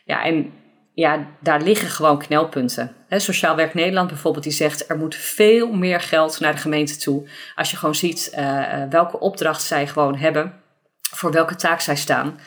Ja, 0.04 0.24
en 0.24 0.54
ja, 0.94 1.28
daar 1.40 1.62
liggen 1.62 1.88
gewoon 1.88 2.20
knelpunten. 2.20 2.96
Sociaal 3.10 3.56
Werk 3.56 3.74
Nederland 3.74 4.08
bijvoorbeeld, 4.08 4.44
die 4.44 4.54
zegt 4.54 4.90
er 4.90 4.98
moet 4.98 5.16
veel 5.16 5.72
meer 5.74 6.02
geld 6.02 6.40
naar 6.40 6.52
de 6.52 6.62
gemeente 6.62 6.98
toe. 6.98 7.28
Als 7.56 7.72
je 7.72 7.78
gewoon 7.78 7.96
ziet 7.96 8.34
uh, 8.38 8.84
welke 8.90 9.20
opdracht 9.20 9.62
zij 9.62 9.88
gewoon 9.88 10.16
hebben, 10.16 10.54
voor 11.02 11.32
welke 11.32 11.56
taak 11.56 11.80
zij 11.80 11.96
staan. 11.96 12.40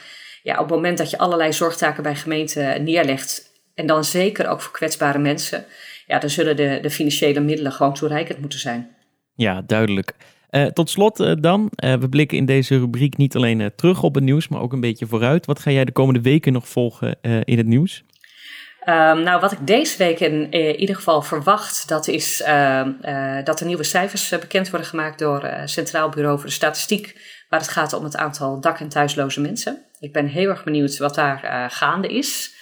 Ja, 0.43 0.53
op 0.53 0.67
het 0.67 0.75
moment 0.75 0.99
dat 0.99 1.11
je 1.11 1.19
allerlei 1.19 1.53
zorgtaken 1.53 2.03
bij 2.03 2.17
gemeenten 2.17 2.85
neerlegt, 2.85 3.51
en 3.75 3.87
dan 3.87 4.05
zeker 4.05 4.49
ook 4.49 4.61
voor 4.61 4.73
kwetsbare 4.73 5.19
mensen, 5.19 5.65
ja, 6.07 6.19
dan 6.19 6.31
zullen 6.31 6.57
de, 6.57 6.79
de 6.83 6.91
financiële 6.91 7.41
middelen 7.41 7.73
gewoon 7.73 7.95
toereikend 7.95 8.39
moeten 8.39 8.59
zijn. 8.59 8.97
Ja, 9.35 9.63
duidelijk. 9.67 10.13
Uh, 10.57 10.67
tot 10.67 10.91
slot 10.91 11.21
uh, 11.21 11.33
dan, 11.39 11.71
uh, 11.85 11.95
we 11.95 12.09
blikken 12.09 12.39
in 12.39 12.47
deze 12.47 12.79
rubriek 12.79 13.17
niet 13.17 13.37
alleen 13.37 13.73
terug 13.77 14.03
op 14.03 14.15
het 14.15 14.25
nieuws, 14.25 14.49
maar 14.49 14.61
ook 14.61 14.73
een 14.73 14.81
beetje 14.81 15.07
vooruit. 15.07 15.47
Wat 15.47 15.59
ga 15.59 15.71
jij 15.71 15.85
de 15.85 15.93
komende 15.93 16.21
weken 16.21 16.53
nog 16.53 16.69
volgen 16.69 17.19
in 17.45 17.59
het 17.59 17.67
nieuws? 17.67 18.05
Um, 18.89 19.23
nou, 19.23 19.41
wat 19.41 19.53
ik 19.53 19.67
deze 19.67 19.99
week 19.99 20.21
in, 20.21 20.55
ieder 20.81 20.97
geval 20.97 21.23
verwacht, 21.23 21.89
dat 21.89 22.09
is 22.09 22.43
dat 23.45 23.61
er 23.61 23.67
nieuwe 23.67 23.85
cijfers 23.85 24.29
bekend 24.29 24.71
worden 24.71 24.89
gemaakt 24.89 25.19
door 25.19 25.51
Centraal 25.65 26.09
Bureau 26.09 26.39
voor 26.39 26.47
de 26.47 26.55
Statistiek, 26.55 27.21
waar 27.49 27.61
het 27.61 27.69
gaat 27.69 27.93
om 27.93 28.05
het 28.05 28.17
aantal 28.17 28.61
dak- 28.61 28.81
en 28.81 28.89
thuisloze 28.89 29.41
mensen. 29.41 29.85
Ik 30.01 30.13
ben 30.13 30.27
heel 30.27 30.49
erg 30.49 30.65
benieuwd 30.65 30.99
wat 30.99 31.15
daar 31.15 31.71
gaande 31.71 32.09
is. 32.09 32.55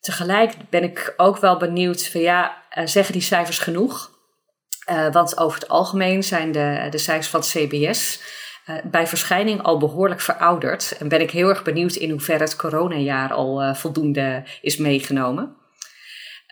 Tegelijk 0.00 0.52
ben 0.70 0.82
ik 0.82 1.14
ook 1.16 1.38
wel 1.38 1.56
benieuwd 1.56 2.08
van 2.08 2.20
ja, 2.20 2.62
zeggen 2.84 3.12
die 3.12 3.22
cijfers 3.22 3.58
genoeg? 3.58 4.16
Uh, 4.90 5.12
want 5.12 5.38
over 5.38 5.60
het 5.60 5.68
algemeen 5.68 6.22
zijn 6.22 6.52
de, 6.52 6.86
de 6.90 6.98
cijfers 6.98 7.28
van 7.28 7.40
het 7.40 7.48
CBS 7.48 8.20
uh, 8.66 8.76
bij 8.84 9.06
verschijning 9.06 9.62
al 9.62 9.78
behoorlijk 9.78 10.20
verouderd. 10.20 10.96
En 10.98 11.08
ben 11.08 11.20
ik 11.20 11.30
heel 11.30 11.48
erg 11.48 11.62
benieuwd 11.62 11.94
in 11.94 12.10
hoeverre 12.10 12.42
het 12.42 12.56
coronajaar 12.56 13.32
al 13.32 13.62
uh, 13.62 13.74
voldoende 13.74 14.42
is 14.60 14.76
meegenomen. 14.76 15.56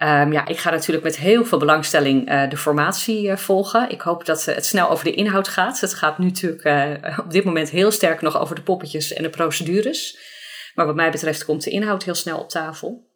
Um, 0.02 0.32
ja, 0.32 0.46
ik 0.46 0.58
ga 0.58 0.70
natuurlijk 0.70 1.04
met 1.04 1.16
heel 1.16 1.44
veel 1.44 1.58
belangstelling 1.58 2.48
de 2.48 2.56
formatie 2.56 3.36
volgen. 3.36 3.90
Ik 3.90 4.00
hoop 4.00 4.24
dat 4.24 4.44
het 4.44 4.66
snel 4.66 4.90
over 4.90 5.04
de 5.04 5.14
inhoud 5.14 5.48
gaat. 5.48 5.80
Het 5.80 5.94
gaat 5.94 6.18
nu 6.18 6.24
natuurlijk 6.24 7.18
op 7.24 7.30
dit 7.30 7.44
moment 7.44 7.70
heel 7.70 7.90
sterk 7.90 8.20
nog 8.20 8.38
over 8.38 8.54
de 8.54 8.62
poppetjes 8.62 9.12
en 9.12 9.22
de 9.22 9.30
procedures. 9.30 10.18
Maar 10.74 10.86
wat 10.86 10.94
mij 10.94 11.10
betreft 11.10 11.44
komt 11.44 11.64
de 11.64 11.70
inhoud 11.70 12.04
heel 12.04 12.14
snel 12.14 12.38
op 12.38 12.48
tafel. 12.48 13.10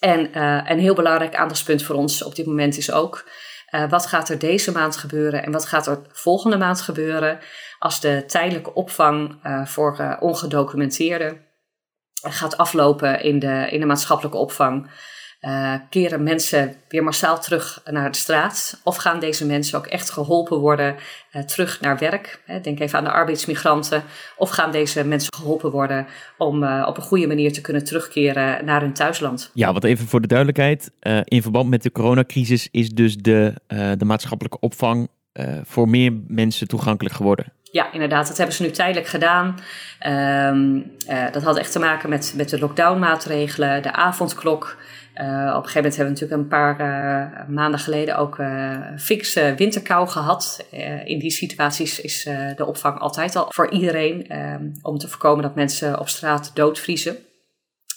En 0.00 0.40
een 0.70 0.78
heel 0.78 0.94
belangrijk 0.94 1.34
aandachtspunt 1.34 1.82
voor 1.82 1.96
ons 1.96 2.22
op 2.22 2.34
dit 2.34 2.46
moment 2.46 2.76
is 2.76 2.90
ook 2.90 3.24
uh, 3.72 3.88
wat 3.88 4.06
gaat 4.06 4.28
er 4.28 4.38
deze 4.38 4.72
maand 4.72 4.96
gebeuren 4.96 5.42
en 5.44 5.52
wat 5.52 5.66
gaat 5.66 5.86
er 5.86 6.00
volgende 6.12 6.56
maand 6.56 6.80
gebeuren 6.80 7.38
als 7.78 8.00
de 8.00 8.24
tijdelijke 8.26 8.74
opvang 8.74 9.38
uh, 9.46 9.66
voor 9.66 9.96
uh, 10.00 10.16
ongedocumenteerden 10.20 11.46
gaat 12.22 12.56
aflopen 12.56 13.22
in 13.22 13.38
de, 13.38 13.66
in 13.70 13.80
de 13.80 13.86
maatschappelijke 13.86 14.38
opvang? 14.38 14.90
Uh, 15.42 15.74
keren 15.90 16.22
mensen 16.22 16.74
weer 16.88 17.04
massaal 17.04 17.40
terug 17.40 17.82
naar 17.90 18.10
de 18.10 18.18
straat? 18.18 18.80
Of 18.84 18.96
gaan 18.96 19.20
deze 19.20 19.46
mensen 19.46 19.78
ook 19.78 19.86
echt 19.86 20.10
geholpen 20.10 20.58
worden 20.58 20.96
uh, 21.32 21.42
terug 21.42 21.80
naar 21.80 21.98
werk? 21.98 22.42
Denk 22.62 22.80
even 22.80 22.98
aan 22.98 23.04
de 23.04 23.10
arbeidsmigranten. 23.10 24.02
Of 24.36 24.50
gaan 24.50 24.72
deze 24.72 25.04
mensen 25.04 25.34
geholpen 25.34 25.70
worden 25.70 26.06
om 26.38 26.62
uh, 26.62 26.84
op 26.88 26.96
een 26.96 27.02
goede 27.02 27.26
manier 27.26 27.52
te 27.52 27.60
kunnen 27.60 27.84
terugkeren 27.84 28.64
naar 28.64 28.80
hun 28.80 28.92
thuisland? 28.92 29.50
Ja, 29.54 29.72
wat 29.72 29.84
even 29.84 30.06
voor 30.06 30.20
de 30.20 30.26
duidelijkheid. 30.26 30.90
in 31.24 31.42
verband 31.42 31.70
met 31.70 31.82
de 31.82 31.92
coronacrisis 31.92 32.68
is 32.70 32.88
dus 32.88 33.16
de, 33.16 33.54
de 33.96 34.04
maatschappelijke 34.04 34.60
opvang 34.60 35.08
voor 35.62 35.88
meer 35.88 36.12
mensen 36.26 36.68
toegankelijk 36.68 37.14
geworden. 37.14 37.52
Ja, 37.62 37.92
inderdaad. 37.92 38.28
Dat 38.28 38.36
hebben 38.36 38.56
ze 38.56 38.62
nu 38.62 38.70
tijdelijk 38.70 39.06
gedaan. 39.06 39.58
Um, 40.06 40.92
dat 41.32 41.42
had 41.42 41.58
echt 41.58 41.72
te 41.72 41.78
maken 41.78 42.08
met, 42.08 42.34
met 42.36 42.48
de 42.48 42.58
lockdown-maatregelen, 42.58 43.82
de 43.82 43.92
avondklok. 43.92 44.76
Uh, 45.14 45.24
op 45.56 45.64
een 45.64 45.70
gegeven 45.70 45.74
moment 45.74 45.96
hebben 45.96 46.14
we 46.14 46.20
natuurlijk 46.20 46.40
een 46.40 46.48
paar 46.48 46.80
uh, 46.80 47.48
maanden 47.48 47.80
geleden 47.80 48.16
ook 48.16 48.38
uh, 48.38 48.78
fikse 48.96 49.54
winterkou 49.56 50.08
gehad. 50.08 50.66
in 51.04 51.18
die 51.18 51.30
situaties 51.30 52.00
is 52.00 52.22
de 52.56 52.66
opvang 52.66 52.98
altijd 52.98 53.36
al 53.36 53.46
voor 53.48 53.70
iedereen 53.70 54.26
om 54.82 54.98
te 54.98 55.08
voorkomen 55.08 55.42
dat 55.42 55.54
mensen 55.54 56.00
op 56.00 56.08
straat 56.08 56.50
doodvriezen. 56.54 57.16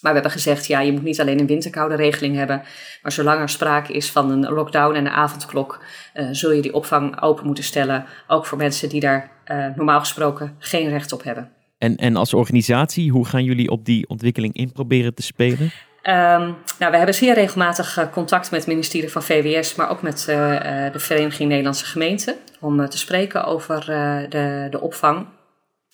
Maar 0.01 0.13
we 0.13 0.19
hebben 0.19 0.39
gezegd, 0.39 0.67
ja, 0.67 0.79
je 0.79 0.91
moet 0.91 1.03
niet 1.03 1.21
alleen 1.21 1.39
een 1.39 1.47
winterkoude 1.47 1.95
regeling 1.95 2.35
hebben, 2.35 2.61
maar 3.01 3.11
zolang 3.11 3.39
er 3.39 3.49
sprake 3.49 3.93
is 3.93 4.11
van 4.11 4.31
een 4.31 4.53
lockdown 4.53 4.95
en 4.95 5.05
een 5.05 5.11
avondklok, 5.11 5.83
zul 6.31 6.51
je 6.51 6.61
die 6.61 6.73
opvang 6.73 7.21
open 7.21 7.45
moeten 7.45 7.63
stellen, 7.63 8.05
ook 8.27 8.45
voor 8.45 8.57
mensen 8.57 8.89
die 8.89 8.99
daar 8.99 9.31
normaal 9.75 9.99
gesproken 9.99 10.55
geen 10.59 10.89
recht 10.89 11.11
op 11.11 11.23
hebben. 11.23 11.51
En, 11.77 11.95
en 11.95 12.15
als 12.15 12.33
organisatie, 12.33 13.11
hoe 13.11 13.25
gaan 13.25 13.43
jullie 13.43 13.69
op 13.69 13.85
die 13.85 14.07
ontwikkeling 14.07 14.53
in 14.53 14.71
proberen 14.71 15.13
te 15.13 15.21
spelen? 15.21 15.71
Um, 16.07 16.57
nou, 16.79 16.91
we 16.91 16.97
hebben 16.97 17.15
zeer 17.15 17.33
regelmatig 17.33 17.97
uh, 17.97 18.05
contact 18.11 18.51
met 18.51 18.59
het 18.59 18.69
ministerie 18.69 19.11
van 19.11 19.23
VWS, 19.23 19.75
maar 19.75 19.89
ook 19.89 20.01
met 20.01 20.25
uh, 20.29 20.35
uh, 20.35 20.91
de 20.91 20.99
Vereniging 20.99 21.49
Nederlandse 21.49 21.85
Gemeenten, 21.85 22.35
om 22.59 22.89
te 22.89 22.97
spreken 22.97 23.45
over 23.45 23.85
de, 24.29 24.67
de 24.69 24.81
opvang 24.81 25.27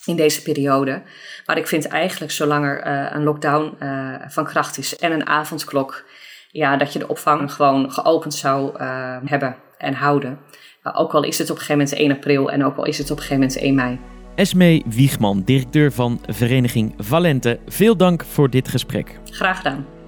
in 0.05 0.15
deze 0.15 0.41
periode. 0.41 1.01
Maar 1.45 1.57
ik 1.57 1.67
vind 1.67 1.87
eigenlijk, 1.87 2.31
zolang 2.31 2.65
er 2.65 2.87
een 3.15 3.23
lockdown 3.23 3.77
van 4.27 4.45
kracht 4.45 4.77
is 4.77 4.97
en 4.97 5.11
een 5.11 5.27
avondklok, 5.27 6.05
ja, 6.51 6.77
dat 6.77 6.93
je 6.93 6.99
de 6.99 7.07
opvang 7.07 7.53
gewoon 7.53 7.91
geopend 7.91 8.33
zou 8.33 8.83
hebben 9.25 9.55
en 9.77 9.93
houden. 9.93 10.39
ook 10.93 11.13
al 11.13 11.23
is 11.23 11.37
het 11.37 11.49
op 11.49 11.55
een 11.55 11.61
gegeven 11.61 11.81
moment 11.81 11.99
1 11.99 12.11
april 12.11 12.51
en 12.51 12.65
ook 12.65 12.77
al 12.77 12.85
is 12.85 12.97
het 12.97 13.11
op 13.11 13.17
een 13.17 13.23
gegeven 13.23 13.41
moment 13.41 13.59
1 13.59 13.75
mei. 13.75 13.99
Esme 14.35 14.83
Wiegman, 14.85 15.41
directeur 15.41 15.91
van 15.91 16.21
Vereniging 16.27 16.93
Valente. 16.97 17.59
Veel 17.67 17.97
dank 17.97 18.25
voor 18.25 18.49
dit 18.49 18.67
gesprek. 18.67 19.19
Graag 19.23 19.57
gedaan. 19.57 20.00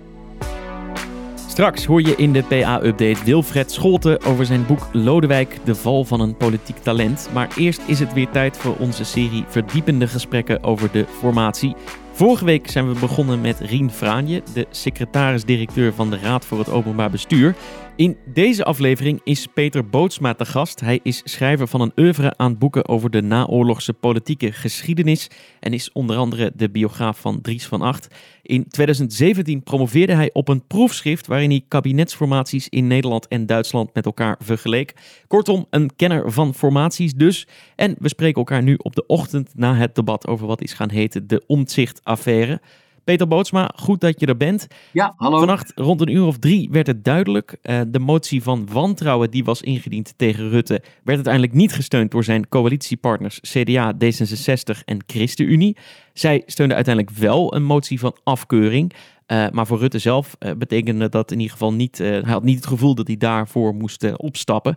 Straks 1.54 1.86
hoor 1.86 2.02
je 2.02 2.16
in 2.16 2.34
de 2.34 2.44
PA-update 2.44 3.24
Wilfred 3.24 3.72
Scholten 3.72 4.24
over 4.24 4.46
zijn 4.46 4.66
boek 4.66 4.88
Lodewijk, 4.92 5.58
de 5.64 5.76
val 5.76 6.04
van 6.04 6.20
een 6.20 6.38
politiek 6.38 6.78
talent. 6.78 7.30
Maar 7.34 7.48
eerst 7.58 7.82
is 7.86 8.00
het 8.00 8.14
weer 8.14 8.30
tijd 8.30 8.58
voor 8.58 8.76
onze 8.80 9.04
serie 9.04 9.44
verdiepende 9.48 10.08
gesprekken 10.08 10.64
over 10.64 10.92
de 10.92 11.06
formatie. 11.20 11.76
Vorige 12.12 12.46
week 12.46 12.70
zijn 12.70 12.94
we 12.94 13.00
begonnen 13.00 13.42
met 13.42 13.60
Rien 13.60 13.92
Fraanje, 13.92 14.44
de 14.54 14.68
secretaris-directeur 14.70 15.94
van 15.94 16.10
de 16.10 16.18
Raad 16.18 16.46
voor 16.46 16.60
het 16.60 16.70
Openbaar 16.70 17.10
Bestuur. 17.10 17.56
In 17.96 18.18
deze 18.26 18.64
aflevering 18.64 19.22
is 19.24 19.48
Peter 19.54 19.90
Bootsma 19.90 20.34
te 20.34 20.46
gast. 20.46 20.80
Hij 20.80 21.00
is 21.04 21.22
schrijver 21.24 21.68
van 21.68 21.82
een 21.82 21.92
oeuvre 21.96 22.34
aan 22.38 22.58
boeken 22.58 22.88
over 22.88 23.10
de 23.10 23.22
naoorlogse 23.22 23.94
politieke 23.94 24.52
geschiedenis 24.52 25.30
en 25.60 25.74
is 25.74 25.92
onder 25.92 26.16
andere 26.18 26.52
de 26.56 26.70
biograaf 26.70 27.20
van 27.20 27.42
Dries 27.42 27.66
van 27.66 27.82
Acht. 27.82 28.08
In 28.42 28.68
2017 28.68 29.64
promoveerde 29.64 30.14
hij 30.14 30.30
op 30.34 30.48
een 30.48 30.68
proefschrift 30.68 31.28
waarin 31.28 31.50
hij 31.50 31.66
kabinetsformaties 31.68 32.70
in 32.70 32.88
Nederland 32.88 33.28
en 33.28 33.46
Duitsland 33.46 33.94
met 33.94 34.06
elkaar 34.06 34.36
vergeleek. 34.40 34.94
Kortom, 35.28 35.66
een 35.70 35.96
kenner 35.96 36.32
van 36.32 36.54
formaties 36.54 37.14
dus. 37.14 37.48
En 37.76 37.96
we 38.00 38.08
spreken 38.08 38.38
elkaar 38.38 38.64
nu 38.64 38.76
op 38.76 38.96
de 38.96 39.06
ochtend 39.06 39.52
na 39.56 39.76
het 39.76 39.96
debat 39.96 40.28
over 40.28 40.48
wat 40.48 40.62
is 40.62 40.74
gaan 40.74 40.92
heten 40.92 41.28
de 41.28 41.44
Omtzigt-affaire. 41.48 42.62
Peter 43.04 43.28
Bootsma, 43.28 43.72
goed 43.76 44.02
dat 44.02 44.20
je 44.20 44.26
er 44.26 44.38
bent. 44.38 44.68
Ja, 44.92 45.14
hallo. 45.18 45.38
Vannacht 45.38 45.72
rond 45.76 46.02
een 46.02 46.10
uur 46.10 46.26
of 46.26 46.38
drie 46.38 46.70
werd 46.72 46.88
het 46.88 47.04
duidelijk. 47.04 47.58
Uh, 47.64 47.82
de 47.88 48.00
motie 48.00 48.44
van 48.44 48.68
wantrouwen 48.72 49.32
die 49.32 49.44
was 49.44 49.62
ingediend 49.62 50.14
tegen 50.18 50.50
Rutte... 50.50 50.82
werd 51.04 51.16
uiteindelijk 51.16 51.54
niet 51.54 51.74
gesteund 51.74 52.12
door 52.12 52.24
zijn 52.24 52.50
coalitiepartners 52.50 53.40
CDA, 53.42 53.94
D66 53.94 54.84
en 54.86 55.04
ChristenUnie. 55.06 55.78
Zij 56.14 56.44
steunden 56.46 56.76
uiteindelijk 56.76 57.18
wel 57.18 57.56
een 57.56 57.64
motie 57.64 58.00
van 58.00 58.18
afkeuring... 58.24 58.94
Uh, 59.28 59.50
maar 59.50 59.68
voor 59.68 59.80
Rutte 59.80 60.00
zelf 60.00 60.36
uh, 60.40 60.52
betekende 60.58 61.10
dat 61.10 61.32
in 61.32 61.38
ieder 61.38 61.52
geval 61.52 61.74
niet. 61.74 61.98
Hij 61.98 62.22
had 62.22 62.44
niet 62.44 62.56
het 62.56 62.68
gevoel 62.68 62.96
dat 62.96 63.08
hij 63.08 63.18
daarvoor 63.18 63.76
moest 63.76 64.18
opstappen. 64.18 64.76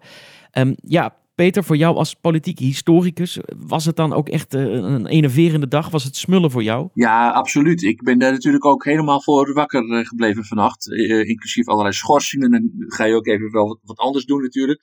Um, 0.53 0.75
ja, 0.83 1.15
Peter, 1.37 1.65
voor 1.65 1.77
jou 1.77 1.97
als 1.97 2.15
politiek 2.15 2.59
historicus, 2.59 3.39
was 3.57 3.85
het 3.85 3.97
dan 3.97 4.13
ook 4.13 4.29
echt 4.29 4.55
eh, 4.55 4.63
een 4.63 5.07
enerverende 5.07 5.69
dag? 5.69 5.91
Was 5.91 6.05
het 6.05 6.17
smullen 6.17 6.51
voor 6.51 6.63
jou? 6.63 6.89
Ja, 6.95 7.31
absoluut. 7.31 7.83
Ik 7.83 8.03
ben 8.03 8.19
daar 8.19 8.33
natuurlijk 8.33 8.65
ook 8.65 8.85
helemaal 8.85 9.23
voor 9.23 9.53
wakker 9.53 9.91
eh, 9.91 10.07
gebleven 10.07 10.45
vannacht. 10.45 10.87
Uh, 10.87 11.29
inclusief 11.29 11.67
allerlei 11.67 11.95
schorsingen. 11.95 12.53
En 12.53 12.73
dan 12.77 12.89
ga 12.89 13.05
je 13.05 13.15
ook 13.15 13.27
even 13.27 13.51
wel 13.51 13.81
wat, 13.83 13.99
anders 13.99 14.25
doen 14.25 14.43
natuurlijk. 14.43 14.83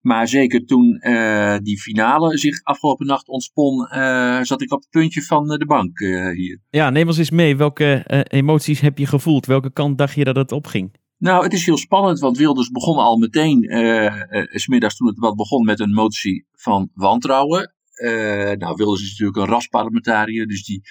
Maar 0.00 0.28
zeker 0.28 0.64
toen 0.64 1.00
uh, 1.00 1.56
die 1.62 1.80
finale 1.80 2.38
zich 2.38 2.62
afgelopen 2.62 3.06
nacht 3.06 3.28
ontspon, 3.28 3.86
zat 4.42 4.62
ik 4.62 4.72
op 4.72 4.80
het 4.80 4.90
puntje 4.90 5.22
van 5.22 5.46
de 5.46 5.66
bank 5.66 5.98
hier. 6.34 6.60
Ja, 6.70 6.90
neem 6.90 7.06
ons 7.06 7.18
eens 7.18 7.30
mee. 7.30 7.56
Welke 7.56 8.04
emoties 8.28 8.80
heb 8.80 8.98
je 8.98 9.06
gevoeld? 9.06 9.46
Welke 9.46 9.72
kant 9.72 9.98
dacht 9.98 10.14
je 10.14 10.24
dat 10.24 10.36
het 10.36 10.52
opging? 10.52 10.90
Nou, 11.18 11.42
het 11.42 11.52
is 11.52 11.66
heel 11.66 11.76
spannend, 11.76 12.18
want 12.18 12.36
Wilders 12.36 12.70
begon 12.70 12.96
al 12.96 13.16
meteen, 13.16 13.72
uh, 13.72 14.04
uh, 14.04 14.42
smiddags 14.46 14.96
toen 14.96 15.06
het 15.06 15.16
debat 15.16 15.36
begon, 15.36 15.64
met 15.64 15.80
een 15.80 15.92
motie 15.92 16.46
van 16.52 16.90
wantrouwen. 16.94 17.74
Uh, 18.04 18.52
nou, 18.52 18.74
Wilders 18.76 19.02
is 19.02 19.10
natuurlijk 19.10 19.36
een 19.36 19.54
rasparlementariër, 19.54 20.46
dus 20.46 20.64
die 20.64 20.82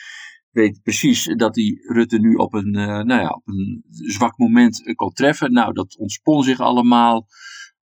weet 0.51 0.79
precies 0.83 1.33
dat 1.35 1.55
hij 1.55 1.79
Rutte 1.81 2.19
nu 2.19 2.35
op 2.35 2.53
een, 2.53 2.71
nou 2.71 3.07
ja, 3.07 3.27
op 3.27 3.47
een 3.47 3.83
zwak 3.89 4.37
moment 4.37 4.93
kon 4.95 5.11
treffen. 5.13 5.51
Nou, 5.51 5.73
dat 5.73 5.97
ontspon 5.97 6.43
zich 6.43 6.59
allemaal. 6.59 7.27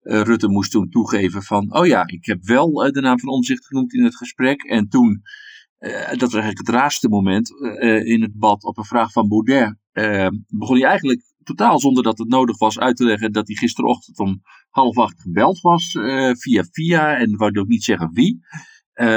Rutte 0.01 0.49
moest 0.49 0.71
toen 0.71 0.89
toegeven 0.91 1.43
van, 1.43 1.75
oh 1.77 1.87
ja, 1.87 2.07
ik 2.07 2.25
heb 2.25 2.45
wel 2.45 2.73
de 2.73 3.01
naam 3.01 3.19
van 3.19 3.29
Omzicht 3.29 3.67
genoemd 3.67 3.95
in 3.95 4.05
het 4.05 4.17
gesprek. 4.17 4.63
En 4.63 4.89
toen 4.89 5.23
dat 5.79 6.21
was 6.21 6.35
eigenlijk 6.35 6.59
het 6.59 6.69
raarste 6.69 7.09
moment 7.09 7.51
in 8.05 8.23
het 8.23 8.33
debat 8.33 8.65
op 8.65 8.79
een 8.79 8.85
vraag 8.85 9.13
van 9.13 9.29
Baudet. 9.29 9.77
begon 10.49 10.77
hij 10.77 10.89
eigenlijk 10.89 11.23
totaal 11.45 11.81
zonder 11.81 12.03
dat 12.03 12.19
het 12.19 12.29
nodig 12.29 12.59
was 12.59 12.79
uit 12.79 12.97
te 12.97 13.05
leggen 13.05 13.33
dat 13.33 13.47
hij 13.47 13.57
gisterochtend 13.57 14.19
om 14.19 14.43
half 14.71 14.99
acht 14.99 15.21
gebeld 15.21 15.61
was 15.61 15.91
via 16.33 16.65
via 16.71 17.17
en 17.17 17.37
wou 17.37 17.59
ook 17.59 17.69
niet 17.69 17.85
zeggen 17.85 18.11
wie. 18.13 18.41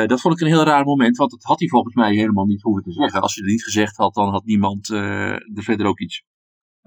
dat 0.06 0.22
vond 0.22 0.34
ik 0.34 0.42
een 0.42 0.54
heel 0.54 0.64
raar 0.64 0.86
moment, 0.86 1.18
want 1.18 1.32
dat 1.32 1.44
had 1.44 1.60
hij 1.60 1.68
volgens 1.68 1.96
mij 1.96 2.16
helemaal 2.16 2.46
niet 2.46 2.62
hoeven 2.62 2.84
te 2.84 2.92
zeggen. 2.92 3.22
Als 3.22 3.36
hij 3.36 3.44
het 3.44 3.52
niet 3.52 3.64
gezegd 3.64 3.98
had, 3.98 4.14
dan 4.14 4.30
had 4.30 4.46
niemand 4.46 4.90
er 4.90 5.44
verder 5.54 5.86
ook 5.86 6.00
iets 6.00 6.24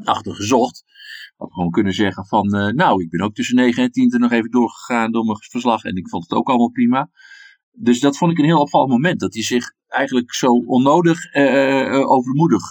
achter 0.05 0.35
gezocht. 0.35 0.85
Had 1.37 1.53
gewoon 1.53 1.71
kunnen 1.71 1.95
zeggen 1.95 2.27
van, 2.27 2.49
nou, 2.75 3.03
ik 3.03 3.11
ben 3.11 3.21
ook 3.21 3.35
tussen 3.35 3.57
9 3.57 3.83
en 3.83 3.91
10 3.91 4.13
er 4.13 4.19
nog 4.19 4.33
even 4.33 4.51
doorgegaan 4.51 5.13
door 5.13 5.25
mijn 5.25 5.39
verslag 5.39 5.85
en 5.85 5.97
ik 5.97 6.09
vond 6.09 6.23
het 6.23 6.33
ook 6.33 6.49
allemaal 6.49 6.71
prima. 6.71 7.11
Dus 7.71 8.01
dat 8.01 8.17
vond 8.17 8.33
ik 8.33 8.39
een 8.39 8.45
heel 8.45 8.61
opvallend 8.61 8.91
moment, 8.91 9.21
dat 9.21 9.35
hij 9.35 9.43
zich 9.43 9.73
eigenlijk 9.87 10.35
zo 10.35 10.47
onnodig 10.47 11.35
overmoedig 12.07 12.63